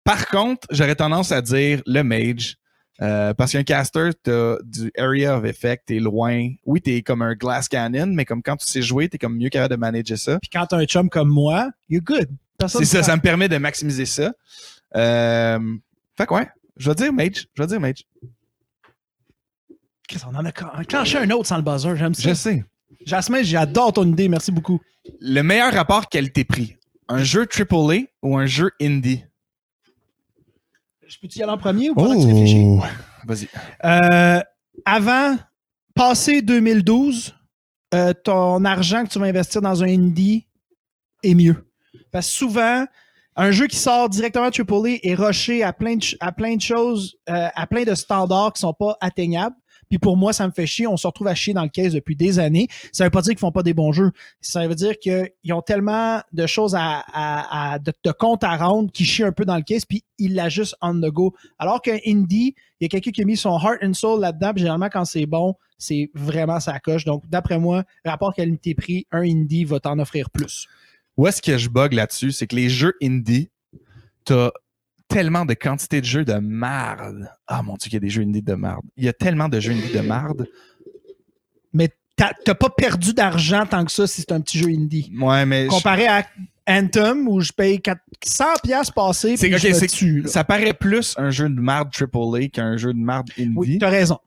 [0.08, 2.56] Par contre, j'aurais tendance à dire le mage.
[3.02, 6.50] Euh, parce qu'un caster, t'as du area of effect, t'es loin.
[6.66, 9.50] Oui, t'es comme un glass cannon, mais comme quand tu sais jouer, t'es comme mieux
[9.50, 10.40] capable de manager ça.
[10.40, 12.30] Puis quand t'as un chum comme moi, you're good.
[12.68, 14.32] C'est ça, ça me permet de maximiser ça.
[14.96, 15.60] Euh,
[16.18, 16.48] fait que ouais,
[16.78, 17.48] je vais dire mage.
[17.54, 18.04] Je vais dire mage.
[20.08, 22.30] Chris, on en a clen- clenché un autre sans le buzzer, j'aime ça.
[22.30, 22.64] Je sais.
[23.06, 24.80] Jasmin, j'adore ton idée, merci beaucoup.
[25.20, 26.78] Le meilleur rapport qualité-prix.
[27.10, 29.24] Un jeu AAA ou un jeu indie?
[31.08, 32.64] Je peux-tu y aller en premier ou pendant que tu réfléchis?
[32.66, 32.82] Oh.
[33.26, 33.48] Vas-y.
[33.86, 34.42] Euh,
[34.86, 35.38] avant,
[35.96, 37.34] passé 2012,
[37.94, 40.48] euh, ton argent que tu vas investir dans un indie
[41.24, 41.66] est mieux.
[42.12, 42.86] Parce que souvent,
[43.38, 47.16] un jeu qui sort directement AAA est rushé à plein de, à plein de choses,
[47.30, 49.56] euh, à plein de standards qui sont pas atteignables.
[49.90, 50.88] Puis pour moi, ça me fait chier.
[50.88, 52.68] On se retrouve à chier dans le case depuis des années.
[52.92, 54.12] Ça veut pas dire qu'ils font pas des bons jeux.
[54.42, 57.80] Ça veut dire qu'ils ont tellement de choses à, à- à-
[58.42, 61.34] à rendre qui chient un peu dans le case, puis ils l'ajustent on the go.
[61.60, 64.52] Alors qu'un indie, il y a quelqu'un qui a mis son heart and soul là-dedans,
[64.54, 67.06] puis généralement, quand c'est bon, c'est vraiment sa coche.
[67.06, 70.68] Donc, d'après moi, rapport qualité-prix, un indie va t'en offrir plus.
[71.18, 72.32] Où est-ce que je bug là-dessus?
[72.32, 73.50] C'est que les jeux indie,
[74.26, 74.52] t'as
[75.08, 77.30] tellement de quantité de jeux de marde.
[77.48, 78.84] Ah mon dieu, qu'il y a des jeux indie de marde.
[78.98, 80.48] Il y a tellement de jeux indie de marde.
[81.74, 85.12] Mais t'as pas perdu d'argent tant que ça si c'est un petit jeu indie.
[85.20, 86.26] Ouais, mais je- Comparé à
[86.68, 90.28] Anthem, où je paye 400 pièces passées, c'est puis ok, je me c'est- tue, là.
[90.28, 93.54] ça paraît plus un jeu de marde AAA qu'un jeu de marde indie.
[93.56, 94.20] Oui, t'as raison.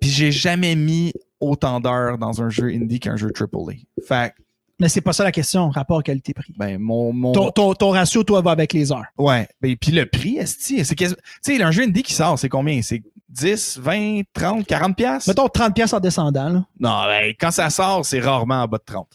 [0.00, 3.76] Puis j'ai jamais mis autant d'heures dans un jeu indie qu'un jeu AAA.
[4.06, 4.34] Fait
[4.78, 6.54] Mais c'est pas ça la question, rapport qualité-prix.
[6.58, 7.12] ben, mon.
[7.12, 9.06] mon Ton, ton- ton ratio, toi, va avec les heures.
[9.16, 9.48] Ouais.
[9.60, 11.06] Ben, puis le prix, esti, c'est Tu
[11.40, 12.82] sais, un jeu indie qui sort, c'est combien?
[12.82, 15.28] C'est 10, 20, 30, 40 piastres?
[15.30, 16.48] Mettons 30 pièces en descendant.
[16.50, 16.64] là.
[16.78, 19.08] Non, ben, quand ça sort, c'est rarement en bas de 30.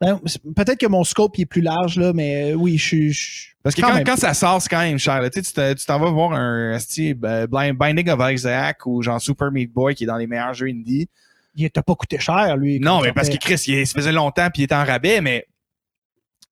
[0.00, 0.18] Ben,
[0.54, 3.18] Peut-être que mon scope il est plus large, là, mais euh, oui, je suis.
[3.62, 5.20] Parce que Quand quand, ça sort, c'est quand même cher.
[5.20, 5.28] là.
[5.30, 9.72] Tu sais, t'en vas voir un esti, ben, Binding of Isaac ou genre Super Meat
[9.72, 11.08] Boy qui est dans les meilleurs jeux indie.
[11.58, 12.78] Il t'a pas coûté cher, lui.
[12.80, 13.36] Non, mais parce que.
[13.36, 15.46] Chris, il, ça faisait longtemps puis il était en rabais, mais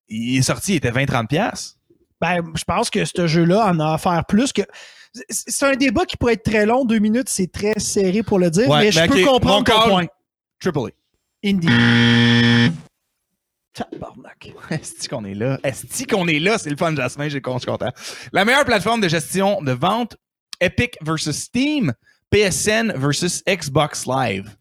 [0.08, 1.26] il est sorti, il était 20-30$.
[1.28, 1.76] piastres.
[2.20, 4.62] Ben, je pense que ce jeu-là en a à faire plus que.
[5.30, 8.50] C'est un débat qui pourrait être très long, deux minutes, c'est très serré pour le
[8.50, 9.90] dire, Ouais, mais je ben, peux comprendre ton call.
[9.90, 10.06] point.
[10.60, 10.90] Triple
[11.44, 11.68] Indie.
[13.72, 14.52] Tabarnak.
[14.70, 15.58] Est-ce qu'on est là?
[15.62, 16.58] Est-ce qu'on est là?
[16.58, 17.90] C'est le fun, Jasmin, j'ai je suis content.
[18.32, 20.16] La meilleure plateforme de gestion de vente,
[20.60, 21.92] Epic versus Steam,
[22.30, 24.54] PSN versus Xbox Live.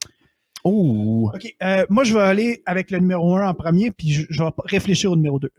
[0.66, 1.32] Oh!
[1.34, 1.56] OK.
[1.64, 5.12] euh, moi, je vais aller avec le numéro 1 en premier, puis je, vais réfléchir
[5.12, 5.50] au numéro 2.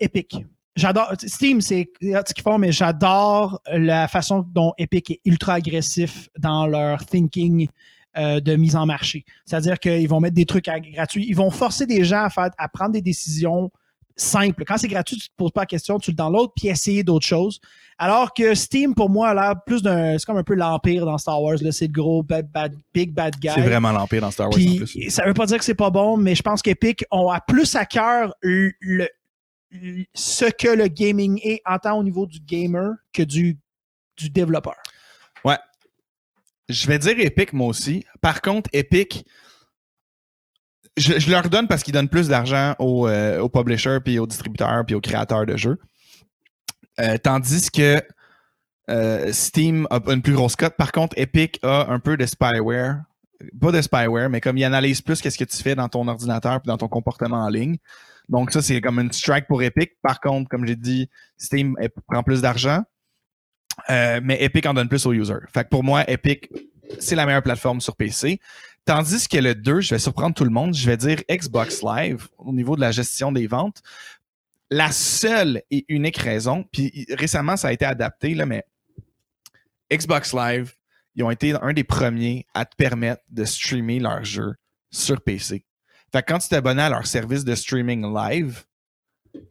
[0.00, 0.44] Epic.
[0.74, 1.12] J'adore.
[1.18, 6.66] Steam, c'est ce qu'ils font, mais j'adore la façon dont Epic est ultra agressif dans
[6.66, 7.68] leur thinking
[8.16, 9.24] euh, de mise en marché.
[9.44, 11.26] C'est-à-dire qu'ils vont mettre des trucs gratuits.
[11.28, 13.72] Ils vont forcer des gens à, faire, à prendre des décisions
[14.16, 14.64] simples.
[14.64, 17.26] Quand c'est gratuit, tu te poses pas la question, tu le downloads, puis essayer d'autres
[17.26, 17.60] choses.
[17.98, 20.18] Alors que Steam, pour moi, a l'air plus d'un.
[20.18, 21.56] C'est comme un peu l'Empire dans Star Wars.
[21.60, 21.70] là.
[21.72, 23.50] C'est le gros bad, bad- big bad guy.
[23.54, 25.10] C'est vraiment l'Empire dans Star Wars en Puis, plus.
[25.10, 27.74] ça veut pas dire que c'est pas bon, mais je pense qu'Epic ont à plus
[27.76, 29.08] à cœur le, le-
[30.14, 33.58] ce que le gaming est en tant au niveau du gamer que du,
[34.16, 34.74] du développeur.
[36.70, 38.06] Je vais dire Epic, moi aussi.
[38.22, 39.26] Par contre, Epic,
[40.96, 44.84] je, leur donne parce qu'ils donnent plus d'argent aux, euh, aux publishers, puis aux distributeurs,
[44.86, 45.78] puis aux créateurs de jeux.
[47.00, 48.02] Euh, tandis que
[48.90, 50.76] euh, Steam a une plus grosse cote.
[50.76, 53.02] Par contre, Epic a un peu de spyware.
[53.60, 56.60] Pas de spyware, mais comme il analyse plus qu'est-ce que tu fais dans ton ordinateur
[56.60, 57.76] puis dans ton comportement en ligne.
[58.28, 59.92] Donc ça, c'est comme une strike pour Epic.
[60.02, 61.76] Par contre, comme j'ai dit, Steam
[62.08, 62.82] prend plus d'argent.
[63.88, 65.44] Mais Epic en donne plus aux users.
[65.52, 66.48] Fait que pour moi, Epic,
[67.00, 68.40] c'est la meilleure plateforme sur PC.
[68.84, 72.28] Tandis que le 2, je vais surprendre tout le monde, je vais dire Xbox Live
[72.36, 73.82] au niveau de la gestion des ventes.
[74.70, 78.64] La seule et unique raison, puis récemment ça a été adapté, là, mais
[79.90, 80.74] Xbox Live,
[81.14, 84.54] ils ont été un des premiers à te permettre de streamer leurs jeux
[84.90, 85.64] sur PC.
[86.12, 88.64] Fait que quand tu t'abonnais à leur service de streaming live,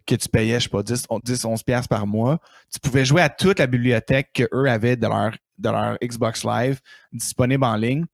[0.06, 2.40] que tu payais, je sais pas, 10, 10 11 piastres par mois,
[2.72, 6.80] tu pouvais jouer à toute la bibliothèque qu'eux avaient de leur, de leur Xbox Live
[7.12, 8.06] disponible en ligne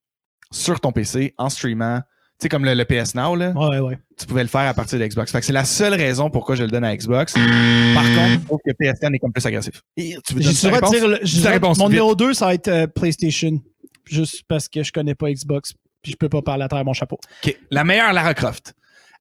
[0.50, 2.00] sur ton PC en streamant.
[2.38, 3.98] Tu sais, comme le, le PS Now, là, Ouais, ouais.
[4.18, 5.30] tu pouvais le faire à partir de Xbox.
[5.30, 7.34] Fait que c'est la seule raison pourquoi je le donne à Xbox.
[7.34, 7.42] Par
[8.04, 9.82] contre, je trouve que PSN est comme plus agressif.
[9.98, 10.90] Et tu veux Je réponse?
[10.90, 11.92] dire, le- je réponse, mon vite.
[11.92, 13.60] numéro 2, ça va être euh, PlayStation.
[14.06, 16.94] Juste parce que je connais pas Xbox, puis je peux pas parler à travers mon
[16.94, 17.18] chapeau.
[17.44, 17.56] OK.
[17.70, 18.72] La meilleure Lara Croft.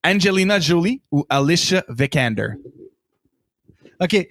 [0.03, 2.51] Angelina Jolie ou Alicia Vikander?
[4.01, 4.27] OK.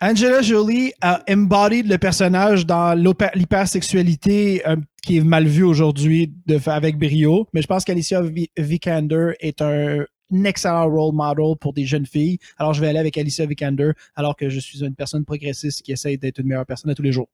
[0.00, 6.32] Angela Jolie a embodied le personnage dans l'hypersexualité euh, qui est mal vu aujourd'hui
[6.66, 10.04] avec brio, mais je pense qu'Alicia Vi- Vikander est un
[10.44, 12.38] excellent role model pour des jeunes filles.
[12.58, 15.92] Alors je vais aller avec Alicia Vikander alors que je suis une personne progressiste qui
[15.92, 17.28] essaye d'être une meilleure personne à tous les jours.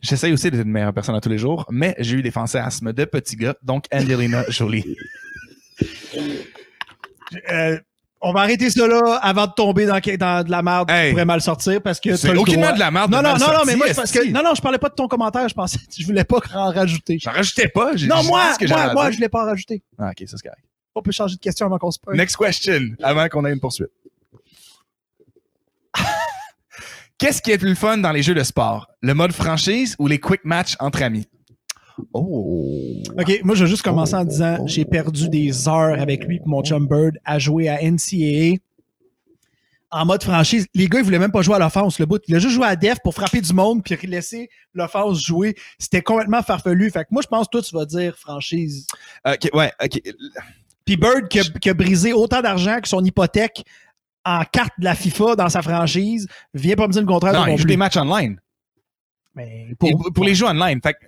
[0.00, 2.94] J'essaye aussi d'être une meilleure personne à tous les jours, mais j'ai eu des fantasmes
[2.94, 4.96] de petit gars, donc Angelina Jolie.
[7.50, 7.78] Euh,
[8.22, 11.06] on va arrêter ça là avant de tomber dans, dans de la merde Hey.
[11.08, 13.46] qui pourrait mal sortir parce que C'est aucunement de la merde de Non, non, non,
[13.52, 14.30] non, mais moi, parce que.
[14.30, 15.78] Non, non, je parlais pas de ton commentaire, je pensais.
[15.98, 17.18] Je voulais pas en rajouter.
[17.20, 17.92] J'en rajoutais pas.
[17.94, 19.82] Non, moi, que moi, moi, je l'ai pas rajouté.
[19.98, 20.64] Ah, ok, ça c'est correct.
[20.94, 22.16] On peut changer de question avant qu'on se pointe.
[22.16, 23.88] Next question, avant qu'on ait une poursuite.
[27.18, 28.88] Qu'est-ce qui est le plus fun dans les jeux de sport?
[29.02, 31.26] Le mode franchise ou les quick match entre amis?
[32.12, 33.02] Oh.
[33.18, 36.24] OK, moi, je vais juste commencer en Oh, disant oh, j'ai perdu des heures avec
[36.24, 38.58] lui et mon chum Bird à jouer à NCAA
[39.90, 40.66] en mode franchise.
[40.74, 42.22] Les gars, ils voulaient même pas jouer à l'offense, le bout.
[42.28, 45.56] Il a juste joué à def pour frapper du monde puis laisser l'offense jouer.
[45.78, 46.90] C'était complètement farfelu.
[46.90, 48.86] Fait que moi, je pense que toi, tu vas dire franchise.
[49.26, 50.00] Ok, ouais, ok.
[50.84, 53.64] Puis Bird qui a, qui a brisé autant d'argent que son hypothèque
[54.24, 57.32] en carte de la FIFA dans sa franchise, vient pas me dire le contraire.
[57.32, 58.40] Non, il joue des matchs online.
[59.34, 60.80] Mais Pour, pour les jeux online.
[60.82, 60.98] Fait que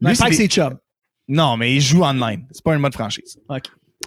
[0.00, 0.76] lui, c'est des- chum.
[1.28, 2.46] Non, mais il joue online.
[2.52, 3.36] C'est pas un mode franchise.
[3.48, 3.62] OK.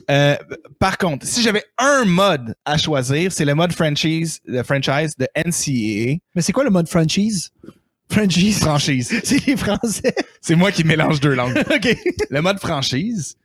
[0.10, 0.36] Euh,
[0.80, 5.28] par contre, si j'avais un mode à choisir, c'est le mode franchise, le franchise de
[5.36, 6.18] NCAA.
[6.36, 7.50] Mais c'est quoi le mode franchise?
[8.12, 8.60] Franchise.
[8.60, 9.20] Franchise.
[9.24, 10.16] C'est les Français.
[10.42, 11.58] C'est moi qui mélange deux langues.
[11.72, 11.96] OK.
[12.32, 13.36] le mode franchise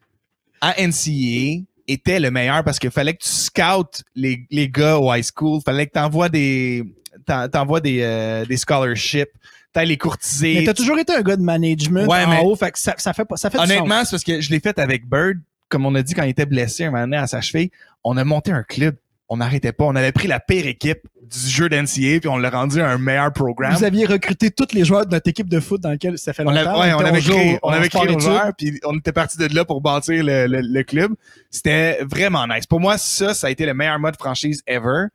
[0.61, 5.13] à NCAA était le meilleur parce qu'il fallait que tu scoutes les, les gars au
[5.13, 5.61] high school.
[5.63, 6.83] fallait que tu envoies des,
[7.27, 9.29] t'en- t'envoies des, euh, des scholarships.
[9.75, 10.55] T'as les courtiser.
[10.55, 12.95] Mais t'as toujours été un gars de management Ouais, en mais- haut, fait que ça,
[12.97, 15.39] ça fait pas, ça fait Honnêtement, c'est parce que je l'ai fait avec Bird.
[15.69, 17.71] Comme on a dit quand il était blessé un moment donné à sa cheville,
[18.05, 18.95] on a monté un club.
[19.29, 19.85] On n'arrêtait pas.
[19.85, 23.33] On avait pris la pire équipe du jeu d'NCA puis on l'a rendu un meilleur
[23.33, 23.75] programme.
[23.75, 26.43] Vous aviez recruté tous les joueurs de notre équipe de foot dans lequel ça fait
[26.47, 26.79] On, longtemps.
[26.79, 29.13] avait, ouais, on était avait créé, on avait se parlait créé joueurs, puis on était
[29.13, 31.15] parti de là pour bâtir le, le- le club.
[31.51, 32.67] C'était vraiment nice.
[32.67, 35.07] Pour moi, ça, ça a été le meilleur mode franchise ever.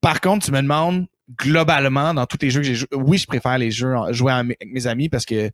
[0.00, 1.06] Par contre, tu me demandes
[1.38, 2.88] globalement dans tous les jeux que j'ai joué.
[2.94, 5.50] Oui, je préfère les jeux en- jouer avec mes amis parce que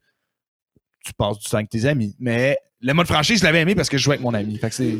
[1.05, 2.15] tu passes du temps avec tes amis.
[2.19, 4.59] Mais le mode franchise, je l'avais aimé parce que je jouais avec mon ami.
[4.59, 4.99] Fait que c'est.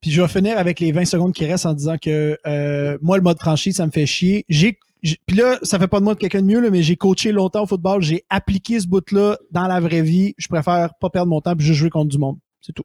[0.00, 3.16] Puis je vais finir avec les 20 secondes qui restent en disant que euh, moi,
[3.16, 4.44] le mode franchise, ça me fait chier.
[4.48, 6.82] J'ai, j'ai- puis là, ça fait pas de moi de quelqu'un de mieux, là, mais
[6.82, 8.02] j'ai coaché longtemps au football.
[8.02, 10.34] J'ai appliqué ce bout-là dans la vraie vie.
[10.38, 12.36] Je préfère pas perdre mon temps puis juste jouer contre du monde.
[12.60, 12.84] C'est tout.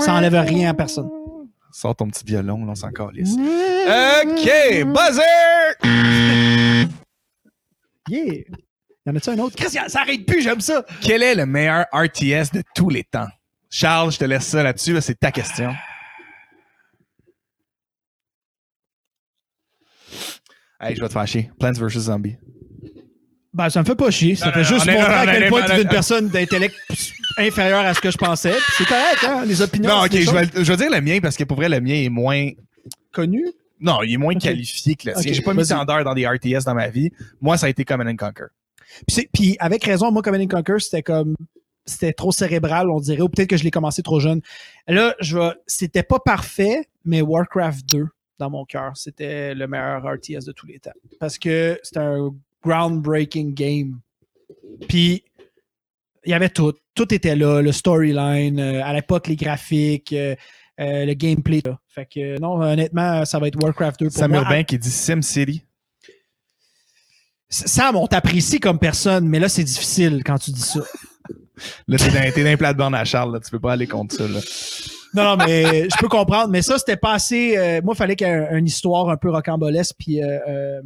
[0.00, 1.08] Ça enlève rien à personne.
[1.76, 3.32] Sors ton petit violon, là, on s'en calisse.
[3.32, 5.74] OK, buzzer!
[8.08, 8.44] Yeah!
[9.06, 9.56] Y en a-tu un autre?
[9.56, 10.84] Christian, ça arrête plus, j'aime ça!
[11.00, 13.26] Quel est le meilleur RTS de tous les temps?
[13.70, 14.92] Charles, je te laisse ça là-dessus.
[14.92, 15.74] là, c'est ta question.
[20.80, 21.50] Hey, je vais te fâcher.
[21.58, 21.88] Plants vs.
[21.98, 22.36] Zombies.
[23.52, 24.36] Ben, ça me fait pas chier.
[24.36, 26.76] Ça Non, fait non, juste montrer à quel point tu es une personne d'intellect
[27.38, 28.54] inférieur à ce que je pensais.
[28.76, 29.44] C'est correct, hein?
[29.46, 29.90] Les opinions.
[29.90, 31.94] Non, ok, je vais, je vais dire le mien parce que pour vrai, le mien
[31.94, 32.50] est moins.
[33.12, 33.52] connues.
[33.80, 35.32] Non, il est moins qualifié que le tien.
[35.32, 37.10] J'ai pas mis d'heures dans des RTS dans ma vie.
[37.40, 38.46] Moi, ça a été Command and Conquer.
[39.32, 41.34] Puis avec raison, moi, Command and Conquer, c'était comme
[41.86, 44.40] c'était trop cérébral, on dirait, ou peut-être que je l'ai commencé trop jeune.
[44.88, 48.06] Là, je vais, c'était pas parfait, mais Warcraft 2,
[48.38, 50.92] dans mon cœur, c'était le meilleur RTS de tous les temps.
[51.20, 54.00] Parce que c'était un groundbreaking game.
[54.88, 55.24] Puis,
[56.26, 56.72] il y avait tout.
[56.94, 60.34] Tout était là, le storyline, euh, à l'époque, les graphiques, euh,
[60.80, 61.60] euh, le gameplay.
[61.64, 61.78] là.
[61.88, 64.40] Fait que, non, honnêtement, ça va être Warcraft 2 pour Sam moi.
[64.42, 65.62] Urbain qui dit SimCity.
[67.48, 70.80] Sam, on t'apprécie comme personne, mais là, c'est difficile quand tu dis ça.
[71.86, 73.34] Là, t'es dans, dans les plate-bandes à Charles.
[73.34, 73.38] Là.
[73.40, 74.26] Tu peux pas aller contre ça.
[74.26, 74.40] Là.
[75.14, 76.48] Non, non, mais je peux comprendre.
[76.48, 77.56] Mais ça, c'était pas assez.
[77.56, 80.80] euh, moi, il fallait qu'il y ait un- une histoire un peu rocambolesque puis euh,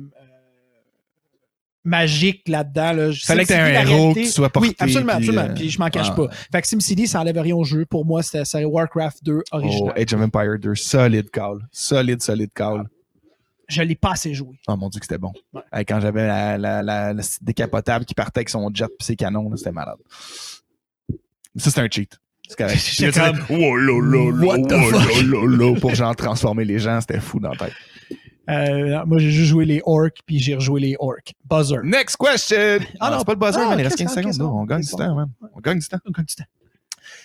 [1.88, 2.92] magique là-dedans.
[2.92, 3.10] Là.
[3.24, 5.44] Fallait que t'aies SimCity, un héros, réalité- que tu sois porté, Oui, absolument, puis, absolument.
[5.50, 6.14] euh, Puis je m'en cache ah.
[6.14, 6.28] pas.
[6.52, 7.84] Fait que SimCity, ça enlève rien au jeu.
[7.86, 9.92] Pour moi, c'était Warcraft 2 Oh, original.
[9.96, 10.74] Age of Empire 2.
[10.74, 11.58] Solide call.
[11.72, 12.84] Solide, solide call.
[13.68, 14.58] Je l'ai pas assez joué.
[14.66, 15.32] Oh mon dieu que c'était bon.
[15.52, 15.84] Ouais.
[15.84, 16.26] Quand j'avais
[16.56, 19.98] la, décapotable qui partait avec son jet et ses canons, c'était malade.
[21.56, 22.18] Ça, c'est un cheat.
[22.48, 23.76] C'est tu comme, Oh
[25.60, 27.74] oh pour genre transformer les gens, c'était fou dans la tête.
[28.48, 31.34] Euh, non, moi, j'ai juste joué les orcs puis j'ai rejoué les orcs.
[31.48, 31.80] Buzzer.
[31.84, 32.78] Next question!
[32.98, 33.18] Ah non, non.
[33.18, 33.78] c'est pas le buzzer, Ah, man.
[33.78, 34.52] Il reste qu'est-ce 15 que- secondes.
[34.54, 35.28] Non, on gagne du temps, man.
[35.54, 35.98] On gagne du temps.
[36.14, 36.44] Comme du temps.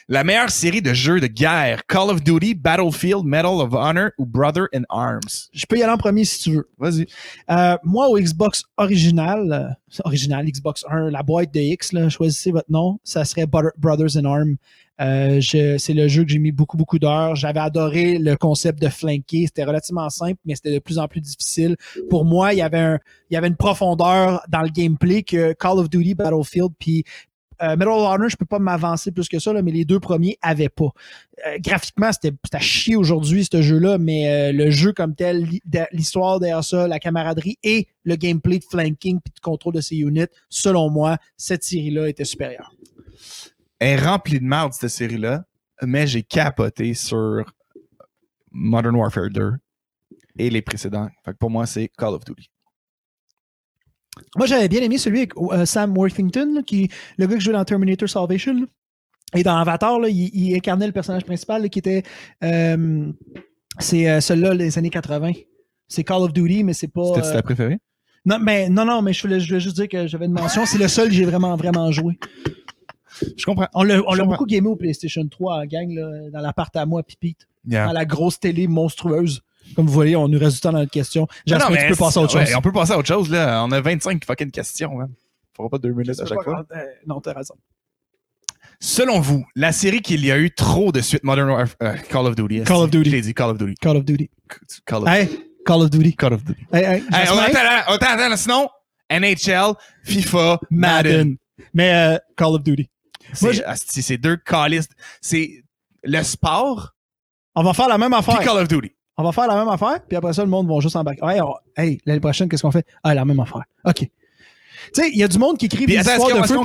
[0.10, 4.26] La meilleure série de jeux de guerre, Call of Duty, Battlefield, Medal of Honor ou
[4.26, 5.48] Brother in Arms.
[5.54, 6.70] Je peux y aller en premier si tu veux.
[6.78, 7.08] Vas-y.
[7.50, 12.70] Euh, moi, au Xbox original, euh, original, Xbox 1, la boîte de X, choisissez votre
[12.70, 14.58] nom, ça serait Brothers in Arms.
[15.02, 17.36] Euh, c'est le jeu que j'ai mis beaucoup, beaucoup d'heures.
[17.36, 19.46] J'avais adoré le concept de flanquer.
[19.46, 21.78] C'était relativement simple, mais c'était de plus en plus difficile.
[22.10, 26.72] Pour moi, il y avait une profondeur dans le gameplay que Call of Duty, Battlefield,
[26.78, 27.04] puis
[27.62, 30.00] euh, Medal of Honor, je peux pas m'avancer plus que ça, là, mais les deux
[30.00, 30.92] premiers avaient pas.
[31.48, 35.48] Euh, graphiquement, c'était à chier aujourd'hui, ce jeu-là, mais euh, le jeu comme tel,
[35.92, 39.98] l'histoire derrière ça, la camaraderie et le gameplay de flanking puis de contrôle de ces
[39.98, 42.74] units, selon moi, cette série-là était supérieure.
[43.80, 45.46] Elle est remplie de merde, cette série-là,
[45.82, 47.44] mais j'ai capoté sur
[48.52, 49.54] Modern Warfare 2
[50.38, 51.10] et les précédents.
[51.40, 52.50] Pour moi, c'est Call of Duty.
[54.36, 57.54] Moi, j'avais bien aimé celui avec euh, Sam Worthington, là, qui, le gars qui jouait
[57.54, 58.54] dans Terminator Salvation.
[58.54, 58.66] là.
[59.36, 62.04] Et dans Avatar, là, il, il incarnait le personnage principal qui était.
[62.44, 63.12] euh,
[63.80, 65.32] c'est euh, celui-là, les années 80.
[65.88, 67.06] C'est Call of Duty, mais c'est pas.
[67.16, 67.80] C'était ta préférée?
[68.26, 70.66] non, mais, non, non, mais je voulais, je voulais juste dire que j'avais une mention.
[70.66, 72.18] C'est le seul que j'ai vraiment, vraiment joué.
[73.38, 73.68] Je comprends.
[73.74, 77.48] On l'a, beaucoup gamé au PlayStation 3 en gang, là, dans l'appart à moi, Pipite.
[77.66, 77.88] Yeah.
[77.88, 79.42] Dans la grosse télé monstrueuse.
[79.76, 81.22] Comme vous voyez, on nous reste du temps dans notre question.
[81.22, 82.56] Non, J'espère non, que tu peux passer à autre ouais, chose.
[82.56, 83.64] on peut passer à autre chose, là.
[83.66, 85.10] On a 25 fucking questions, man.
[85.56, 86.66] Faudra pas deux minutes à chaque fois.
[86.76, 87.56] Euh, non, t'as raison.
[88.80, 92.28] Selon vous, la série qu'il y a eu trop de suite Modern Warfare, euh, Call
[92.28, 92.64] of Duty.
[92.64, 93.10] Call of Duty.
[93.10, 93.76] Je l'ai dit, Call of Duty.
[93.82, 94.30] Call of Duty.
[94.86, 95.30] Call of, Hey,
[95.66, 96.14] Call of Duty.
[96.16, 96.66] Call of Duty.
[96.74, 98.70] Hey, hey, Hey, Jasmin, attends, attends, attends, attends, sinon,
[99.10, 101.18] NHL, FIFA, Madden.
[101.18, 101.38] Madden.
[101.74, 102.90] Mais euh, Call of Duty.
[103.34, 104.92] C'est deux calistes.
[105.22, 105.64] C'est
[106.04, 106.94] le sport
[107.56, 108.40] On va faire la même puis affaire.
[108.42, 108.92] Call of Duty.
[109.18, 111.22] On va faire la même affaire, puis après ça, le monde va juste embarquer.
[111.24, 112.86] Hey, on- hey, l'année prochaine, qu'est-ce qu'on fait?
[113.04, 113.64] Ah, la même affaire.
[113.86, 114.00] OK.
[114.00, 114.10] Tu
[115.02, 116.56] sais, il y a du monde qui écrit des histoires qu'on de feu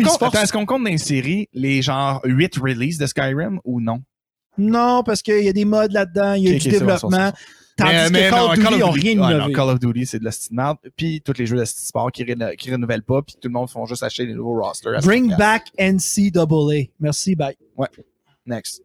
[0.43, 4.03] est-ce qu'on compte dans les séries les genre 8 releases de Skyrim ou non?
[4.57, 7.33] Non, parce qu'il y a des modes là-dedans, il y a du développement.
[7.77, 9.53] Tandis Mais- que mais Call non, of Duty, rien ouais, non.
[9.53, 10.79] Call of Duty, c'est de la merde.
[10.97, 13.71] Puis tous les jeux de sport qui, réno- qui renouvellent pas, puis tout le monde
[13.71, 15.01] font juste acheter des nouveaux rosters.
[15.03, 15.39] Bring 100$.
[15.39, 16.89] back NCAA.
[16.99, 17.55] Merci, bye.
[18.45, 18.83] Next.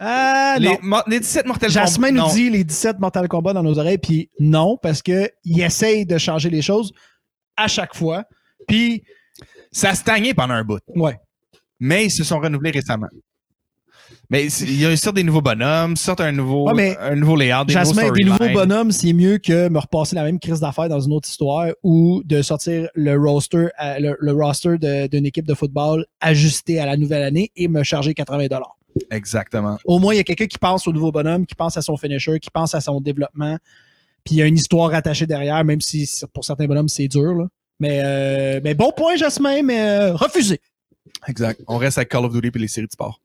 [0.00, 0.76] Ah, les, non.
[0.82, 2.20] mo- les 17 Mortal Jasmin Kombat.
[2.22, 2.34] nous non.
[2.34, 5.30] dit les 17 Mortal Kombat dans nos oreilles, puis non, parce qu'il
[5.60, 6.92] essaye de changer les choses
[7.56, 8.24] à chaque fois.
[8.66, 9.02] Puis,
[9.72, 10.80] Ça a stagné pendant un bout.
[10.94, 11.16] ouais.
[11.80, 13.06] Mais ils se sont renouvelés récemment.
[14.30, 17.14] Mais c'est- il y a sortent des nouveaux bonhommes, sortent un nouveau, Ouais, mais un
[17.14, 20.38] nouveau layout, des Jasmin, nouveaux des nouveaux bonhommes, c'est mieux que me repasser la même
[20.38, 24.76] crise d'affaires dans une autre histoire ou de sortir le roster, euh, le, le roster
[25.08, 28.48] d'une équipe de football ajusté à la nouvelle année et me charger 80
[29.10, 29.78] Exactement.
[29.84, 31.96] Au moins, il y a quelqu'un qui pense au nouveau bonhomme, qui pense à son
[31.96, 33.58] finisher, qui pense à son développement.
[34.24, 37.34] Puis il y a une histoire attachée derrière, même si pour certains bonhommes, c'est dur.
[37.34, 37.48] Là.
[37.80, 40.60] Mais, euh, mais bon point, Jasmin, mais euh, refusé.
[41.26, 41.60] Exact.
[41.66, 43.20] On reste avec Call of Duty et les séries de sport.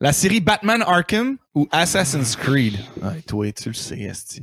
[0.00, 2.74] La série Batman Arkham ou Assassin's Creed?
[3.02, 4.42] Ouais, toi, tu le sais, Esti.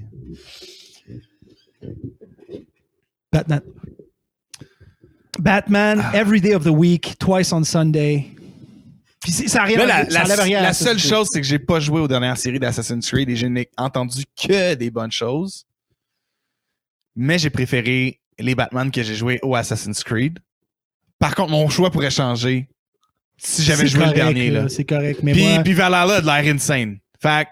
[3.31, 3.61] Batman.
[5.39, 8.27] Batman, every day of the week, twice on Sunday.
[9.21, 11.59] Puis ça arrive Là, la, ça la- enlève rien la seule chose, c'est que j'ai
[11.59, 15.65] pas joué aux dernières séries d'Assassin's Creed et je n'ai entendu que des bonnes choses.
[17.15, 20.39] Mais j'ai préféré les Batman que j'ai joué au Assassin's Creed.
[21.19, 22.69] Par contre, mon choix pourrait changer
[23.37, 24.49] si j'avais joué correct, le dernier.
[24.51, 24.69] Là.
[24.69, 25.21] C'est correct.
[25.23, 26.99] Mais Puis, moi, puis Valhalla a de l'air insane.
[27.19, 27.47] Fait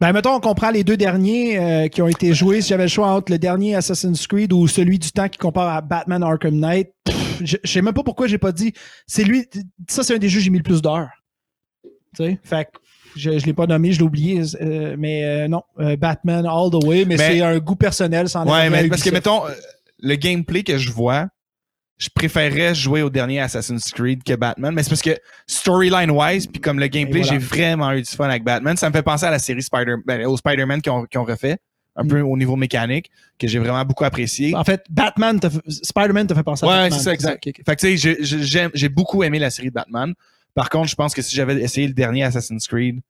[0.00, 2.60] ben, mettons, on comprend les deux derniers euh, qui ont été joués.
[2.60, 5.68] Si j'avais le choix entre le dernier Assassin's Creed ou celui du temps qui compare
[5.74, 8.72] à Batman Arkham Knight, pff, je je sais même pas pourquoi j'ai pas dit.
[9.06, 9.46] C'est lui.
[9.88, 11.08] Ça, c'est un des jeux que j'ai mis le plus d'heures.
[12.16, 12.38] Tu sais?
[12.44, 12.78] Fait que
[13.16, 14.42] je, je l'ai pas nommé, je l'ai oublié.
[14.60, 17.04] euh, mais euh, non, euh, Batman all the way.
[17.06, 19.50] Mais, Mais- c'est un goût personnel sans Ouais, mais parce que, mettons, euh,
[20.00, 21.28] le gameplay que je vois,
[21.98, 24.74] je préférerais jouer au dernier Assassin's Creed que Batman.
[24.74, 25.16] Mais c'est parce que
[25.46, 27.38] storyline-wise, puis comme le gameplay, voilà.
[27.38, 28.76] j'ai vraiment eu du fun avec Batman.
[28.76, 31.56] Ça me fait penser à la série Spider ben, au Spider-Man qu'ils ont, refait,
[31.96, 32.08] un Mm.
[32.08, 34.54] peu au niveau mécanique, que j'ai vraiment beaucoup apprécié.
[34.54, 36.98] En fait, Batman, t'a fait- Spider-Man te fait penser à Ouais, Batman.
[36.98, 37.42] c'est ça, exact.
[37.44, 40.12] Fait que tu sais, j'ai- j'ai beaucoup aimé la série de Batman.
[40.54, 43.00] Par contre, je pense que si j'avais essayé le dernier Assassin's Creed,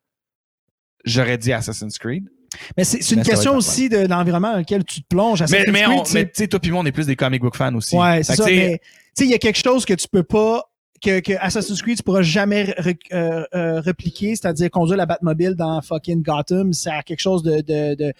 [1.05, 2.29] j'aurais dit Assassin's Creed.
[2.77, 5.41] Mais c'est c'est une ça question aussi de l'environnement dans lequel tu te plonges.
[5.41, 7.41] Mais, Assassin's mais, c'est- mais tu sais, toi puis moi, on est plus des comic
[7.43, 7.97] book fans aussi.
[7.97, 8.45] Ouais, c'est ça.
[8.45, 8.85] tu sais, Mais tu
[9.15, 10.63] sais, il y a quelque chose que tu peux pas.
[11.05, 15.55] Que, que Assassin's Creed, tu pourras jamais re- euh, euh, répliquer, c'est-à-dire conduire la Batmobile
[15.55, 17.57] dans fucking Gotham, ça a quelque chose de.
[17.61, 18.13] de, de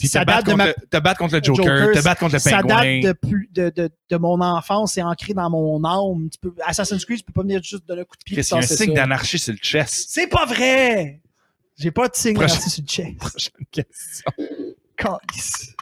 [0.00, 0.66] Puis ça te date de contre ma.
[0.66, 3.00] le, te battre contre le Joker, Joker, te battre contre le Ça pingouin.
[3.00, 6.28] date de, plus, de, de, de mon enfance, c'est ancré dans mon âme.
[6.28, 8.36] Tu peux, Assassin's Creed, tu peux pas venir juste donner un coup de pied.
[8.38, 8.92] A un signe ça.
[9.02, 10.06] d'anarchie sur le chest.
[10.08, 11.20] C'est pas vrai!
[11.76, 13.16] J'ai pas de signe Prochaine- sur le chest.
[13.18, 14.30] Prochaine question.
[14.96, 15.74] Calice.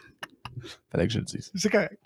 [0.90, 1.50] Fallait que je le dise.
[1.54, 1.98] C'est correct.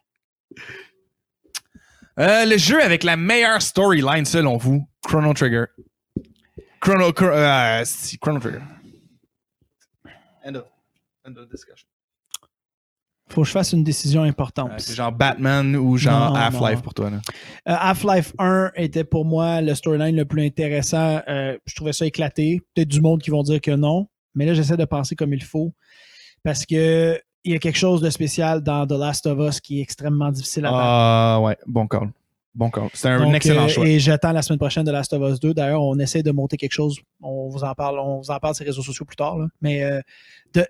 [2.19, 5.67] Euh, le jeu avec la meilleure storyline, selon vous, Chrono Trigger.
[6.81, 7.85] Chrono, Chro- euh,
[8.21, 8.63] Chrono Trigger.
[10.45, 10.65] End of,
[11.27, 11.87] end of discussion.
[13.29, 14.71] Faut que je fasse une décision importante.
[14.71, 17.07] Euh, c'est genre Batman ou genre Half-Life pour toi.
[17.11, 17.19] Euh,
[17.65, 21.21] Half-Life 1 était pour moi le storyline le plus intéressant.
[21.29, 22.63] Euh, je trouvais ça éclaté.
[22.75, 25.43] Peut-être du monde qui vont dire que non, mais là, j'essaie de penser comme il
[25.43, 25.73] faut
[26.45, 29.79] parce que il y a quelque chose de spécial dans The Last of Us qui
[29.79, 30.83] est extrêmement difficile à battre.
[30.85, 32.11] Ah ouais, bon call.
[32.55, 32.89] Bon call.
[32.95, 33.87] C'est un Donc, excellent euh, choix.
[33.87, 35.53] Et j'attends la semaine prochaine de Last of Us 2.
[35.55, 36.99] D'ailleurs, on essaie de monter quelque chose.
[37.23, 39.37] On vous en parle, on vous en parle sur les réseaux sociaux plus tard.
[39.39, 39.47] là.
[39.61, 40.01] Mais euh,
[40.55, 40.67] de-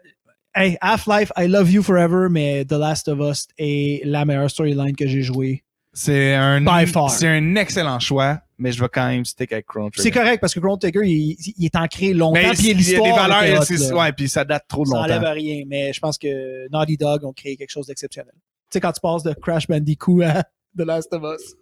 [0.56, 4.96] hey, Half-Life, I love you forever, mais The Last of Us est la meilleure storyline
[4.96, 5.62] que j'ai jouée.
[5.92, 6.62] C'est un,
[7.08, 10.02] c'est un excellent choix, mais je vais quand même stick avec Chrono Trigger.
[10.02, 12.32] C'est correct parce que Chrono Trigger, il, il est ancré longtemps.
[12.38, 15.04] Mais puis il y a des valeurs, c'est- ouais, puis ça date trop Ça longtemps.
[15.04, 18.32] enlève rien, mais je pense que Naughty Dog ont créé quelque chose d'exceptionnel.
[18.34, 18.40] Tu
[18.72, 20.42] sais, quand tu passes de Crash Bandicoot à
[20.76, 21.54] The Last of Us.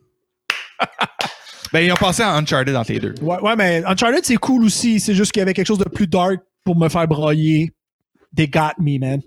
[1.72, 3.14] Ben, ils ont passé à Uncharted entre les deux.
[3.20, 5.00] Ouais, ouais, mais Uncharted, c'est cool aussi.
[5.00, 7.72] C'est juste qu'il y avait quelque chose de plus dark pour me faire broyer.
[8.34, 9.22] They got me, man.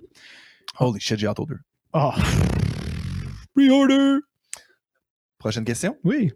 [0.80, 1.60] Holy shit, j'ai hâte aux deux.
[1.94, 2.12] Oh.
[3.56, 4.20] Pre-order.
[5.40, 5.98] Prochaine question?
[6.04, 6.32] Oui.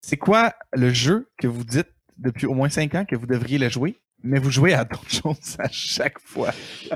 [0.00, 1.88] C'est quoi le jeu que vous dites
[2.18, 5.10] depuis au moins 5 ans que vous devriez le jouer, mais vous jouez à d'autres
[5.22, 6.50] choses à chaque fois?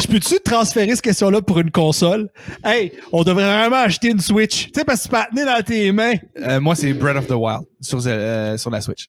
[0.00, 2.28] Je peux-tu transférer cette question-là pour une console?
[2.64, 4.66] Hey, on devrait vraiment acheter une Switch.
[4.66, 6.14] Tu sais, parce que tu peux la tenir dans tes mains.
[6.36, 9.08] Euh, moi, c'est Breath of the Wild sur, euh, sur la Switch.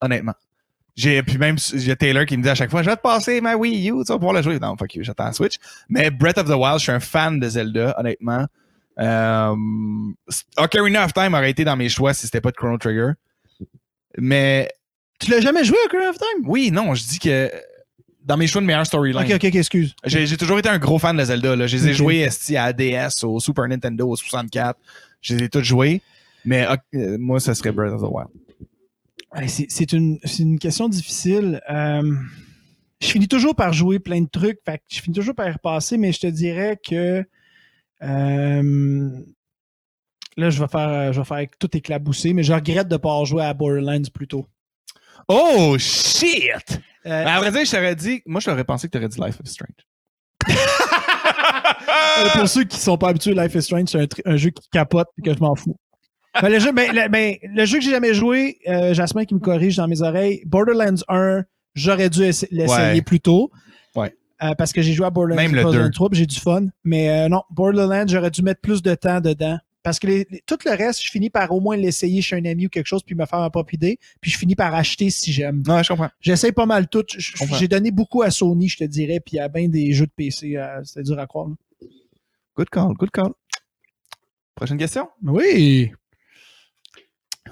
[0.00, 0.34] Honnêtement.
[0.96, 3.42] J'ai, puis même, j'ai Taylor qui me dit à chaque fois, je vais te passer
[3.42, 4.58] ma Wii U, tu vas pouvoir la jouer.
[4.58, 5.56] Non, fuck you, j'attends la Switch.
[5.90, 8.46] Mais Breath of the Wild, je suis un fan de Zelda, honnêtement.
[8.98, 9.54] Euh,
[10.56, 13.10] Ocarina of Time aurait été dans mes choix si c'était pas de Chrono Trigger.
[14.16, 14.70] Mais
[15.18, 16.48] Tu l'as jamais joué Ocarina of Time?
[16.48, 17.50] oui, non, je dis que
[18.24, 19.22] dans mes choix de meilleure storyline.
[19.22, 19.94] Ok, ok, excuse.
[20.04, 21.54] J'ai, toujours été un gros fan de Zelda.
[21.54, 21.66] Là.
[21.66, 24.78] Je les ai joués esti, à DS, au Super Nintendo, au 64.
[25.20, 26.00] Je les ai tous joués.
[26.44, 28.30] Mais euh, moi, ça serait Breath of the Wild.
[29.46, 31.60] C'est une, question difficile.
[31.70, 32.14] Euh,
[33.00, 34.58] je finis toujours par jouer plein de trucs.
[34.64, 37.24] Fait que je finis toujours par y repasser, mais je te dirais que
[38.02, 39.10] euh,
[40.36, 43.10] là, je vais faire, je vais faire tout éclabousser, mais je regrette de ne pas
[43.10, 44.46] avoir joué à Borderlands plus tôt.
[45.28, 46.80] Oh shit!
[47.06, 49.38] Euh, à vrai dire, je t'aurais dit, moi, je t'aurais pensé que t'aurais dit Life
[49.44, 49.86] is Strange.
[52.18, 55.08] Euh, pour ceux qui sont pas habitués, Life is Strange, c'est un jeu qui capote
[55.18, 55.76] et que je m'en fous.
[56.42, 59.34] Ben, le, jeu, ben, le, ben, le jeu que j'ai jamais joué, euh, Jasmin qui
[59.34, 61.44] me corrige dans mes oreilles, Borderlands 1,
[61.74, 63.02] j'aurais dû essa- l'essayer Ouais.
[63.02, 63.50] plus tôt.
[63.94, 64.14] Ouais.
[64.42, 65.90] Euh, parce que j'ai joué à Borderlands Même le 2.
[65.90, 66.66] 3, puis j'ai du fun.
[66.84, 69.58] Mais euh, non, Borderlands, j'aurais dû mettre plus de temps dedans.
[69.82, 72.44] Parce que les- les- tout le reste, je finis par au moins l'essayer chez un
[72.44, 73.98] ami ou quelque chose, puis me faire ma propre idée.
[74.20, 75.62] Puis je finis par acheter si j'aime.
[75.66, 76.10] Non, je comprends.
[76.20, 77.04] J'essaie pas mal tout.
[77.08, 80.56] J'ai donné beaucoup à Sony, je te dirais, puis à bien des jeux de PC.
[80.56, 81.48] euh, C'était dur à croire.
[81.48, 81.54] là.
[82.56, 83.30] Good call, good call.
[84.56, 85.08] Prochaine question?
[85.22, 85.92] Oui.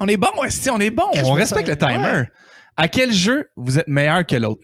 [0.01, 1.05] On est bon, esti, on est bon?
[1.25, 1.97] On respecte le timer.
[1.97, 2.29] Ouais.
[2.77, 4.63] À quel jeu vous êtes meilleur que l'autre?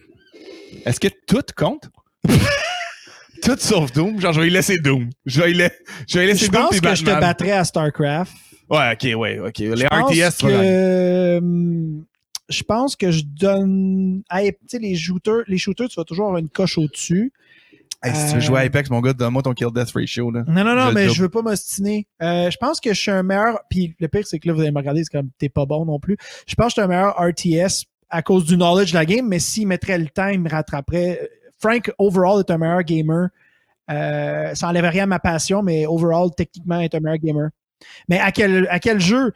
[0.85, 1.89] Est-ce que tout compte?
[3.43, 4.19] tout sauf Doom.
[4.19, 5.09] Genre, je vais y laisser Doom.
[5.25, 5.69] Je vais y, la-
[6.07, 8.33] je vais y laisser Je Doom pense puis que je te battrais à StarCraft.
[8.69, 9.57] Ouais, ok, ouais, ok.
[9.59, 11.41] Les Je pense RTS, tu que, euh,
[12.49, 14.23] je pense que je donne.
[14.31, 17.33] Hey, tu sais, les shooters, les shooters, tu vas toujours avoir une coche au-dessus.
[18.03, 20.31] Hey, si tu veux euh, jouer à Apex, mon gars, donne-moi ton kill death ratio.
[20.31, 20.43] Là.
[20.47, 22.07] Non, non, non, Je mais je veux pas m'ostiner.
[22.23, 23.59] Euh, je pense que je suis un meilleur.
[23.69, 25.85] Puis le pire, c'est que là, vous allez me regarder, c'est comme t'es pas bon
[25.85, 26.17] non plus.
[26.47, 29.27] Je pense que je suis un meilleur RTS à cause du knowledge de la game,
[29.27, 31.29] mais s'il mettrait le temps, il me rattraperait.
[31.59, 33.27] Frank, overall, est un meilleur gamer.
[33.91, 37.49] Euh, ça enlève rien à ma passion, mais overall, techniquement, est un meilleur gamer.
[38.09, 39.31] Mais à quel, à quel jeu?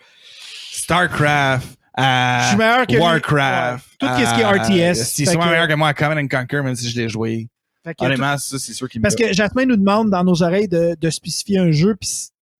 [0.71, 2.99] StarCraft, à Je suis meilleur que lui.
[3.01, 3.85] Warcraft.
[4.01, 4.07] Ouais.
[4.09, 4.45] Tout ce qui est
[4.91, 4.95] RTS.
[4.95, 7.09] C'est Fait souvent que- meilleur que moi à Command and Conquer, même si je l'ai
[7.09, 7.47] joué.
[7.99, 11.09] Honnêtement, ça, c'est sûr qu'il Parce que Jasmin nous demande dans nos oreilles de, de
[11.09, 12.09] spécifier un jeu, puis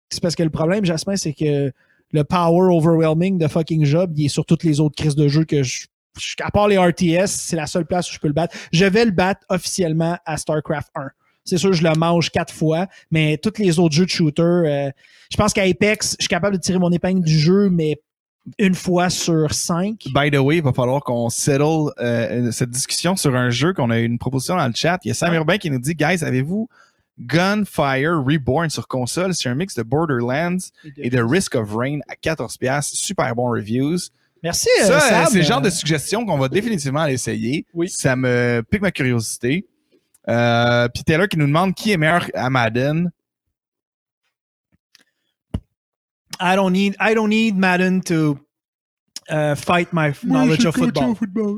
[0.10, 1.72] c'est- parce que le problème, Jasmin, c'est que
[2.12, 5.44] le power overwhelming de fucking job, il est sur toutes les autres crises de jeux
[5.46, 5.88] que je.
[6.20, 8.56] je- À part les RTS, c'est la seule place où je peux le battre.
[8.72, 11.10] Je vais le battre officiellement à StarCraft 1.
[11.44, 14.90] C'est sûr, je le mange quatre fois, mais tous les autres jeux de shooter, euh,
[15.32, 18.00] je pense qu'à Apex, je suis capable de tirer mon épingle du jeu, mais
[18.60, 20.06] une fois sur cinq.
[20.14, 23.90] By the way, il va falloir qu'on settle euh, cette discussion sur un jeu qu'on
[23.90, 25.00] a eu une proposition dans le chat.
[25.04, 25.38] Il y a Sam Ah.
[25.38, 26.68] Urbain qui nous dit Guys, avez-vous
[27.20, 29.34] Gunfire Reborn sur console?
[29.34, 30.58] C'est un mix de Borderlands
[30.98, 32.82] et de Risk of Rain à 14$.
[32.84, 33.98] Super bon reviews.
[34.44, 35.24] Merci, euh, Ça, Sam.
[35.24, 37.66] euh, c'est le genre Euh, de suggestion qu'on va définitivement aller essayer.
[37.74, 37.90] Oui.
[37.90, 39.66] Ça me pique ma curiosité.
[40.28, 43.12] Euh, Puis Taylor qui nous demande qui est meilleur à Madden.
[46.40, 48.40] I don't need I don't need Madden to
[49.32, 51.16] Euh, fight my knowledge of football.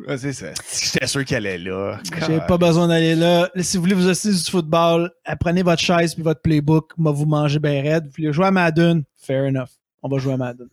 [0.07, 0.53] Ah, c'est ça.
[0.71, 1.99] J'étais sûr qu'elle est là.
[2.25, 3.49] J'ai pas besoin d'aller là.
[3.57, 6.93] Si vous voulez vous assister du football, euh, prenez votre chaise puis votre playbook.
[6.97, 8.05] Moi, vous mangez bien raide.
[8.05, 9.03] Vous voulez jouer à Madden?
[9.17, 9.67] Fair enough.
[10.01, 10.67] On va jouer à Madden.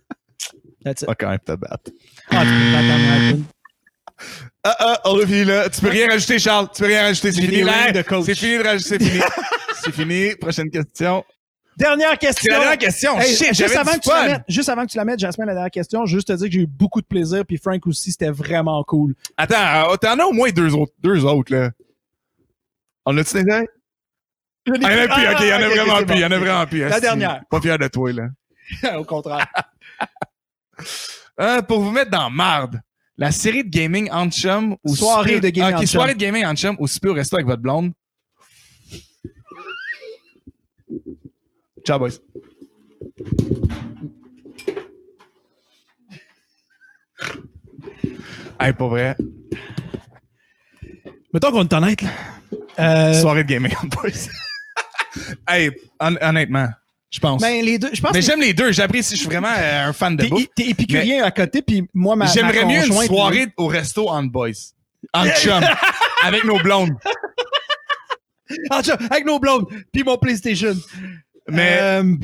[0.85, 1.07] That's it.
[1.07, 1.91] Pas quand même te battre.
[2.31, 3.43] Ah, tu.
[4.63, 5.69] Ah, ah, on a fini là.
[5.69, 6.69] Tu peux rien rajouter, Charles.
[6.73, 7.33] Tu peux rien rajouter.
[7.33, 7.63] C'est fini.
[8.07, 8.27] coach.
[8.27, 8.99] C'est fini de rajouter.
[8.99, 9.21] C'est fini.
[9.83, 10.37] c'est fini.
[10.37, 11.25] Prochaine question.
[11.77, 12.53] Dernière question.
[12.53, 13.19] la dernière question.
[13.19, 15.47] Hey, Shit, juste, avant que tu la mettes, juste avant que tu la mettes, Jasmine,
[15.47, 18.13] la dernière question, juste te dire que j'ai eu beaucoup de plaisir, puis Frank aussi,
[18.13, 19.15] c'était vraiment cool.
[19.37, 21.71] Attends, euh, t'en as au moins deux autres, deux autres, là.
[23.07, 23.67] On a-tu des idées?
[24.67, 26.25] Il y en a plus, ok, il y en a Ah, vraiment plus, il y
[26.25, 26.79] en a vraiment plus.
[26.89, 27.43] La dernière.
[27.51, 28.29] Pas fier de toi, là.
[28.99, 29.47] Au contraire.
[31.41, 32.81] Euh, pour vous mettre dans marde,
[33.17, 35.87] la série de gaming en chum ou Soirée de gaming Ah, en chum.
[35.89, 37.93] soirée de gaming en chum ou super au resto avec votre blonde.
[41.85, 42.21] Ciao, boys.
[48.61, 49.17] Hey, pas vrai.
[51.33, 52.09] Mettons qu'on est honnête, là.
[52.79, 54.29] Euh, Soirée de gaming en boys.
[55.49, 55.71] hey,
[56.01, 56.69] hon- honnêtement,
[57.11, 57.41] je pense.
[57.43, 58.73] ben, les deux, je pense Mais que j'aime les deux.
[58.73, 59.15] J'apprécie.
[59.15, 60.47] Je suis vraiment euh, un fan de bouffe.
[60.55, 64.51] t'es épicurien à côté, puis moi, ma, J'aimerais mieux une soirée au resto en boys.
[65.13, 65.63] En chum.
[66.23, 66.93] avec nos blondes.
[68.71, 70.75] Ah, tiens, avec nos blondes, puis mon PlayStation.
[71.49, 72.17] Mais, Euh,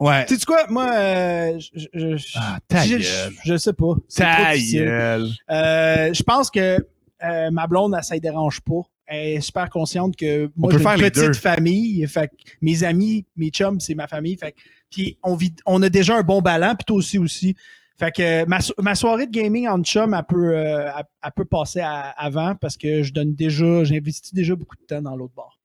[0.00, 0.24] ouais.
[0.28, 0.66] sais-tu quoi?
[0.68, 3.02] Moi, euh, je, je, je- Ah, ta je- gueule.
[3.02, 3.94] je- je sais pas.
[4.14, 5.28] Ta gueule.
[5.50, 6.78] Euh, je pense que
[7.22, 8.80] euh, ma blonde, elle, ça ne dérange pas.
[9.06, 11.32] Elle est super consciente que moi, j'ai faire une petite deux.
[11.32, 12.06] famille.
[12.06, 14.36] Fait que mes amis, mes chums, c'est ma famille.
[14.36, 14.60] Fait que-
[14.90, 17.54] puis on, vit, on a déjà un bon ballon, puis toi aussi aussi.
[17.98, 21.30] Fait que ma, so- ma soirée de gaming en chum, elle peut, euh, elle, elle
[21.36, 25.14] peut passer à- avant parce que je donne déjà, j'investis déjà beaucoup de temps dans
[25.16, 25.58] l'autre bord.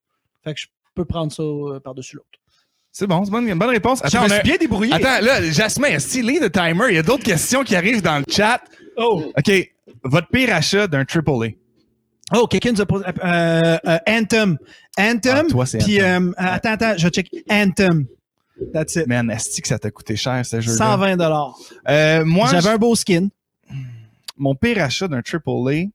[0.44, 0.66] Fait que je
[0.96, 2.28] peux prendre ça euh, par-dessus l'autre.
[2.92, 4.00] C'est bon, c'est bonne, bonne réponse.
[4.04, 4.94] Je Attends, me a- suis bien débrouillé.
[4.94, 6.86] Attends, là, Jasmin, est-ce lit le timer?
[6.90, 8.62] Il y a d'autres questions qui arrivent dans le chat.
[8.98, 9.52] Oh, OK.
[10.04, 11.50] Votre pire achat d'un AAA.
[12.34, 13.04] oh quelqu'un nous a posé.
[13.06, 14.58] euh, euh, Anthem.
[14.98, 15.44] Anthem.
[15.48, 16.30] Ah, toi, c'est Puis, Anthem.
[16.30, 17.30] euh, attends, attends, je check.
[17.50, 18.06] Anthem.
[18.74, 19.08] That's it.
[19.08, 20.78] Man, est-ce que ça t'a coûté cher, ce jeu-là?
[20.78, 21.58] 120 dollars.
[21.90, 23.28] Euh, moi, J'avais un beau skin.
[24.38, 25.90] mon pire achat d'un AAA,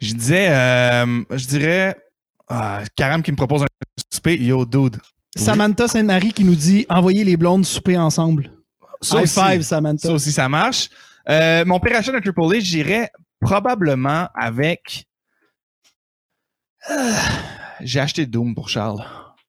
[0.00, 1.96] je disais, euh, je dirais,
[2.48, 3.66] ah, Karam qui me propose un
[4.12, 4.96] souper, yo, dude.
[5.36, 8.50] Samantha Sainte-Marie qui nous dit envoyez les blondes souper ensemble.
[9.00, 10.08] Ça High aussi, five, Samantha.
[10.08, 10.88] ça aussi, ça marche.
[11.28, 13.10] Euh, mon pire achat d'un AAA, j'irais
[13.40, 15.06] probablement avec.
[16.88, 16.94] Ah,
[17.80, 19.04] J'ai acheté Doom pour Charles.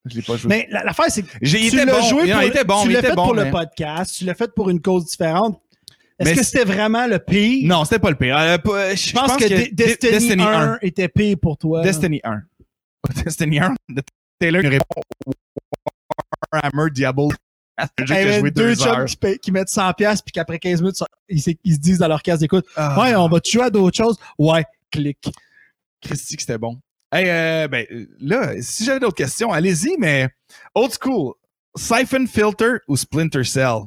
[0.05, 0.49] Je l'ai pas joué.
[0.49, 2.01] Mais la- l'affaire, c'est que tu l'as bon.
[2.07, 3.51] joué Non, pour, il était bon, tu il l'as était fait bon, pour mais- le
[3.51, 5.61] podcast, tu l'as fait pour une cause différente.
[6.19, 7.65] Est-ce que c'était vraiment le pire?
[7.67, 8.37] Non, c'était pas le pire.
[8.37, 8.57] Euh,
[8.95, 11.81] Je pense, que, De- De- Destiny, 1 était pire pour toi.
[11.81, 12.41] Destiny 1.
[13.07, 14.01] 1 de
[14.39, 15.01] Taylor qui répond
[16.51, 17.29] Warhammer Diablo.
[17.77, 19.05] Un jeu Il y que joué deux deux chums heures.
[19.41, 20.97] qui, mettent 100$ piastres, puis qu'après 15 minutes,
[21.29, 23.63] ils, se- ils se disent dans leur case d'écoute Ah, Ouais, on va te jouer
[23.63, 24.17] à d'autres choses.
[24.37, 25.31] Ouais, clic.
[26.01, 26.79] Christy, que c'était bon.
[27.11, 27.85] Hey, euh, ben,
[28.19, 30.29] là, si j'avais d'autres questions, allez-y, mais
[30.75, 31.33] old school,
[31.75, 33.83] Siphon Filter ou Splinter Cell?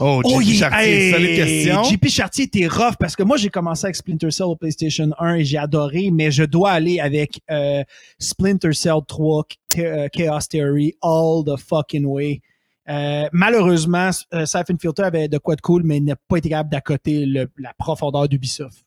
[0.00, 1.82] Oh, JP il- Chartier, solide question.
[1.84, 5.34] JP Chartier était rough parce que moi, j'ai commencé avec Splinter Cell au PlayStation 1
[5.36, 7.82] et j'ai adoré, mais je dois aller avec euh,
[8.18, 12.40] Splinter Cell 3, Ch- euh, Chaos Theory, all the fucking way.
[12.88, 16.50] Euh, malheureusement, euh, Siphon Filter avait de quoi de cool, mais il n'a pas été
[16.50, 18.84] capable d'accoter la profondeur d'Ubisoft.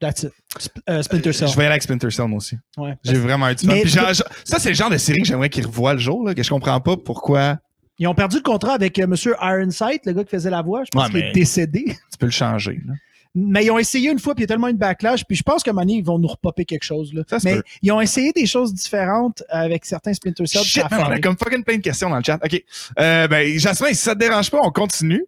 [0.00, 0.32] That's it.
[0.58, 1.48] Sp- euh, Splinter Cell.
[1.48, 2.56] Je vais aller avec Splinter Cell, moi aussi.
[2.78, 2.94] Ouais.
[3.04, 3.74] J'ai vraiment eu du fun.
[3.82, 6.42] Puis ça, c'est le genre de série que j'aimerais qu'il revoie le jour, là, que
[6.42, 7.58] je comprends pas pourquoi
[7.98, 10.82] Ils ont perdu le contrat avec euh, Monsieur Ironside, le gars qui faisait la voix.
[10.84, 11.84] Je pense Ouais, qu'il est décédé.
[11.86, 12.80] tu peux le changer.
[12.86, 12.94] là.
[13.36, 15.42] Mais ils ont essayé une fois, puis il y a tellement une backlash, puis je
[15.42, 17.12] pense qu'à un moment donné, ils vont nous repopper quelque chose.
[17.12, 17.22] Là.
[17.28, 17.62] Ça Mais peut.
[17.82, 20.62] ils ont essayé des choses différentes avec certains Splinter Cell.
[20.62, 22.38] Shit, man, on a comme fucking plein de questions dans le chat.
[22.44, 22.62] OK.
[23.00, 25.24] Euh, ben, Jasmin, si ça te dérange pas, on continue.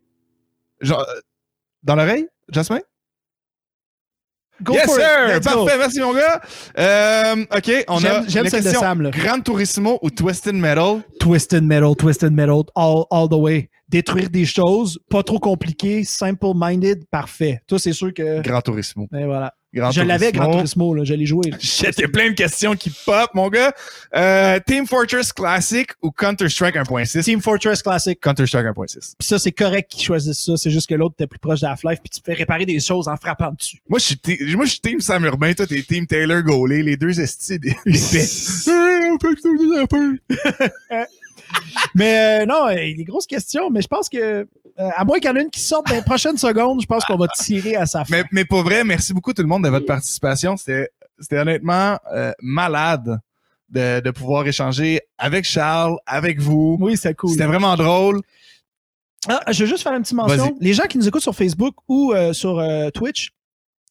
[0.80, 1.20] Genre, euh,
[1.82, 2.78] dans l'oreille, Jasmin?
[4.62, 5.02] Go yes, for it.
[5.02, 5.26] sir!
[5.28, 5.64] Let's go.
[5.64, 6.40] Parfait, merci, mon gars.
[6.78, 8.80] Euh, OK, on a la celle de question.
[8.80, 9.10] Sam, là.
[9.10, 11.02] Gran Turismo ou Twisted Metal?
[11.20, 13.68] Twisted Metal, Twisted Metal, all, all the way.
[13.88, 17.60] Détruire des choses, pas trop compliqué, simple-minded, parfait.
[17.68, 18.42] Toi, c'est sûr que...
[18.42, 19.06] Gran Turismo.
[19.16, 19.54] Et voilà.
[19.92, 20.48] Je l'avais, Turismo.
[20.48, 21.50] Gran Turismo, là, je l'ai joué.
[21.52, 23.72] A plein de questions qui pop, mon gars.
[24.14, 27.24] Euh, Team Fortress Classic ou Counter-Strike 1.6?
[27.24, 28.18] Team Fortress Classic.
[28.20, 29.14] Counter-Strike 1.6.
[29.18, 30.56] Puis ça, c'est correct qu'ils choisissent ça.
[30.56, 33.08] C'est juste que l'autre était plus proche de Half-Life, puis tu peux réparer des choses
[33.08, 33.78] en frappant dessus.
[33.88, 36.96] Moi, je suis moi, je suis Team Sam Urbain, toi, t'es Team Taylor Gaulet, les
[36.96, 37.76] deux estis des
[41.94, 44.44] Mais euh, non, euh, des grosses questions, mais je pense que, euh,
[44.76, 47.04] à moins qu'il y en ait une qui sorte dans les prochaines secondes, je pense
[47.04, 48.16] qu'on va tirer à sa fin.
[48.16, 50.56] mais, mais pour vrai, merci beaucoup tout le monde de votre participation.
[50.56, 50.90] C'était,
[51.32, 53.18] honnêtement euh, malade
[53.70, 56.76] de, de pouvoir échanger avec Charles, avec vous.
[56.80, 57.30] Oui, c'est cool.
[57.30, 58.20] C'était vraiment drôle.
[59.28, 60.54] Ah, je veux juste faire une petite mention.
[60.60, 62.62] Les gens qui nous écoutent sur Facebook ou euh, sur
[62.92, 63.32] Twitch,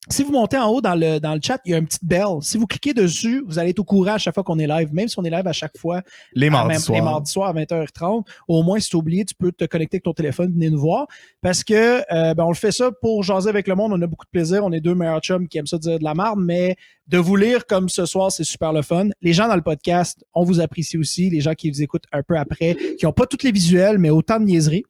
[0.10, 2.06] si vous montez en haut dans le, dans le chat, il y a une petite
[2.06, 2.41] belle.
[2.41, 4.94] Si vous cliquez dessus, vous allez être au courant à chaque fois qu'on est live,
[4.94, 6.02] même si on est live à chaque fois.
[6.34, 6.98] Les mardis soirs.
[6.98, 8.26] Les mardis soirs à 20h30.
[8.48, 11.07] Au moins, si tu oublié, tu peux te connecter avec ton téléphone, venir nous voir.
[11.41, 13.94] Parce que euh, ben, on le fait ça pour jaser avec le monde.
[13.94, 14.64] On a beaucoup de plaisir.
[14.64, 16.76] On est deux meilleurs chums qui aiment ça dire de la marde, mais
[17.07, 19.10] de vous lire comme ce soir, c'est super le fun.
[19.22, 21.30] Les gens dans le podcast, on vous apprécie aussi.
[21.30, 24.10] Les gens qui vous écoutent un peu après, qui n'ont pas toutes les visuels, mais
[24.10, 24.86] autant de niaiseries.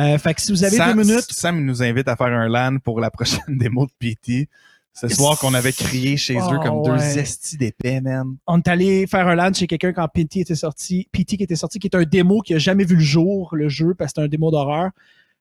[0.00, 2.48] Euh, fait que si vous avez Sam, deux minutes, Sam nous invite à faire un
[2.48, 4.48] LAN pour la prochaine démo de PT.
[4.94, 7.18] Ce soir qu'on avait crié chez eux Oh, comme deux ouais.
[7.18, 8.36] estis d'épais, man.
[8.46, 11.08] on est allé faire un LAN chez quelqu'un quand PT était sorti.
[11.12, 13.68] PT qui était sorti, qui est un démo qui a jamais vu le jour, le
[13.70, 14.90] jeu, parce que c'était un démo d'horreur.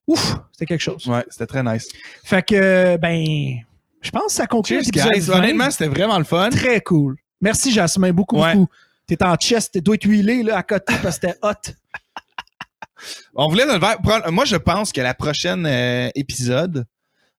[0.08, 1.06] Ouf, c'était quelque chose.
[1.08, 1.88] Ouais, c'était très nice.
[2.24, 3.58] Fait que, ben,
[4.02, 5.20] je pense que ça conclut Cheers, l'épisode guys.
[5.28, 5.38] 20.
[5.40, 6.50] Honnêtement, c'était vraiment le fun.
[6.50, 7.18] Très cool.
[7.42, 8.56] Merci, Jasmin, beaucoup, Ouais.
[8.56, 8.72] beaucoup.
[9.06, 11.74] T'es en chest, tu dois être huilé là, à côté parce que c'était hot.
[13.36, 13.98] On voulait le faire.
[14.32, 16.86] Moi, je pense que la prochaine euh, épisode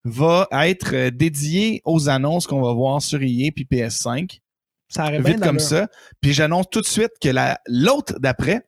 [0.04, 4.40] va être euh, dédié aux annonces qu'on va voir sur EA puis PS5.
[4.88, 5.88] Ça bien Vite comme ça.
[6.20, 8.62] Puis j'annonce tout de suite que la l'autre d'après,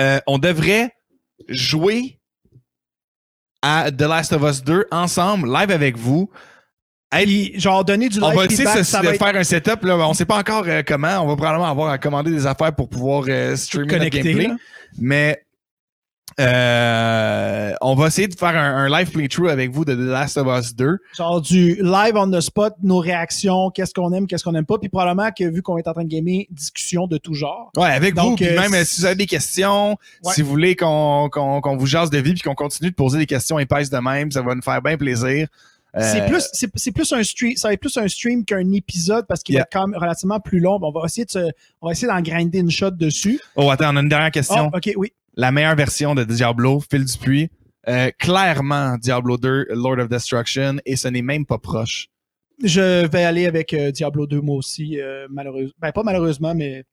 [0.00, 0.92] euh, on devrait
[1.48, 2.18] jouer
[3.60, 6.30] à The Last of Us 2 ensemble, live avec vous.
[7.10, 9.44] Puis, genre, donner du live on va essayer de, ça de va être faire un
[9.44, 9.84] setup.
[9.84, 11.20] Là, on sait pas encore euh, comment.
[11.20, 14.22] On va probablement avoir à commander des affaires pour pouvoir euh, streamer notre connecté.
[14.22, 14.48] gameplay.
[14.48, 14.56] là.
[14.98, 15.43] Mais
[16.40, 20.36] euh, on va essayer de faire un, un live playthrough avec vous de The Last
[20.36, 20.98] of Us 2.
[21.16, 24.78] Genre du live on the spot, nos réactions, qu'est-ce qu'on aime, qu'est-ce qu'on aime pas.
[24.78, 27.70] Puis probablement que vu qu'on est en train de gamer, discussion de tout genre.
[27.76, 28.36] Ouais, avec Donc, vous.
[28.36, 30.32] Puis euh, même euh, si vous avez des questions, Ouais.
[30.34, 33.18] si vous voulez qu'on qu'on qu'on vous jase de vie puis qu'on continue de poser
[33.18, 35.48] des questions épaisses de même, ça va nous faire bien plaisir.
[35.96, 39.26] Euh, C'est plus, c'est, plus un stream, ça va être plus un stream qu'un épisode
[39.28, 39.60] parce qu'il Yeah.
[39.60, 40.80] va être quand même relativement plus long.
[40.82, 43.38] On va essayer de se- on va essayer d'en grinder une shot dessus.
[43.54, 44.70] Oh, attends, on a une dernière question.
[44.72, 45.12] Oh, ok, oui.
[45.36, 47.50] La meilleure version de Diablo, Phil Dupuis,
[47.88, 52.08] euh, clairement Diablo 2, Lord of Destruction, et ce n'est même pas proche.
[52.62, 55.74] Je vais aller avec euh, Diablo 2 moi aussi, euh, malheureusement.
[55.78, 56.84] Ben pas malheureusement, mais.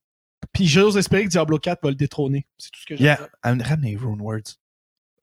[0.54, 2.48] Puis j'ose espérer que Diablo 4 va le détrôner.
[2.58, 3.04] C'est tout ce que j'ai.
[3.04, 3.30] Yeah.
[3.44, 4.58] Am- Ramenez les Rune Words.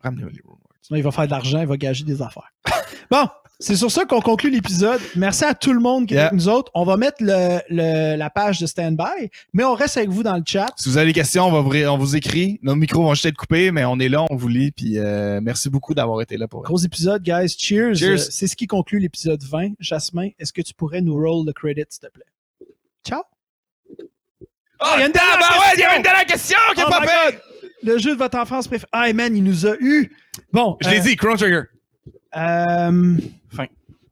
[0.00, 0.64] Ramenez les Rune Words.
[0.90, 2.50] Il va faire de l'argent, il va gager des affaires.
[3.10, 3.26] bon,
[3.60, 5.00] c'est sur ça qu'on conclut l'épisode.
[5.16, 6.26] Merci à tout le monde qui est Yeah.
[6.28, 6.70] avec nous autres.
[6.74, 10.36] On va mettre le, le- la page de Standby, mais on reste avec vous dans
[10.36, 10.68] le chat.
[10.76, 12.60] Si vous avez des questions, on, va vous, on vous écrit.
[12.62, 14.70] Nos micros vont juste être coupés, mais on est là, on vous lit.
[14.70, 17.48] Puis euh, merci beaucoup d'avoir été là pour Gros épisode, guys.
[17.58, 17.94] Cheers.
[17.96, 18.12] Cheers.
[18.12, 19.70] Euh, c'est ce qui conclut l'épisode 20.
[19.80, 22.24] Jasmin, est-ce que tu pourrais nous roll le credit, s'il te plaît?
[23.04, 23.22] Ciao.
[24.80, 25.90] Ah, il y a une dernière ouais, il y question!
[25.90, 27.42] a une dernière question qui est Oh pas faite!
[27.82, 28.88] Le jeu de votre enfance préféré.
[28.92, 30.14] Ah, man, il nous a eu.
[30.52, 30.76] Bon.
[30.80, 31.62] Je l'ai euh, dit, Chrono Trigger.
[32.36, 33.16] Euh,
[33.50, 33.66] Fin.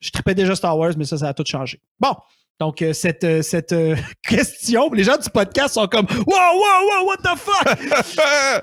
[0.00, 1.78] Je tripais déjà Star Wars, mais ça, ça a tout changé.
[2.00, 2.16] Bon,
[2.58, 6.88] donc euh, cette, euh, cette euh, question, les gens du podcast sont comme Wow, wow,
[6.88, 7.78] wow, what the fuck?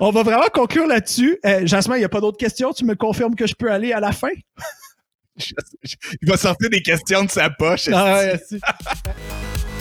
[0.00, 1.38] On va vraiment conclure là-dessus.
[1.46, 2.72] Euh, Jasmin, il n'y a pas d'autres questions?
[2.72, 4.32] Tu me confirmes que je peux aller à la fin?
[6.22, 7.88] Il va sortir des questions de sa poche.
[7.92, 8.40] Ah, ouais.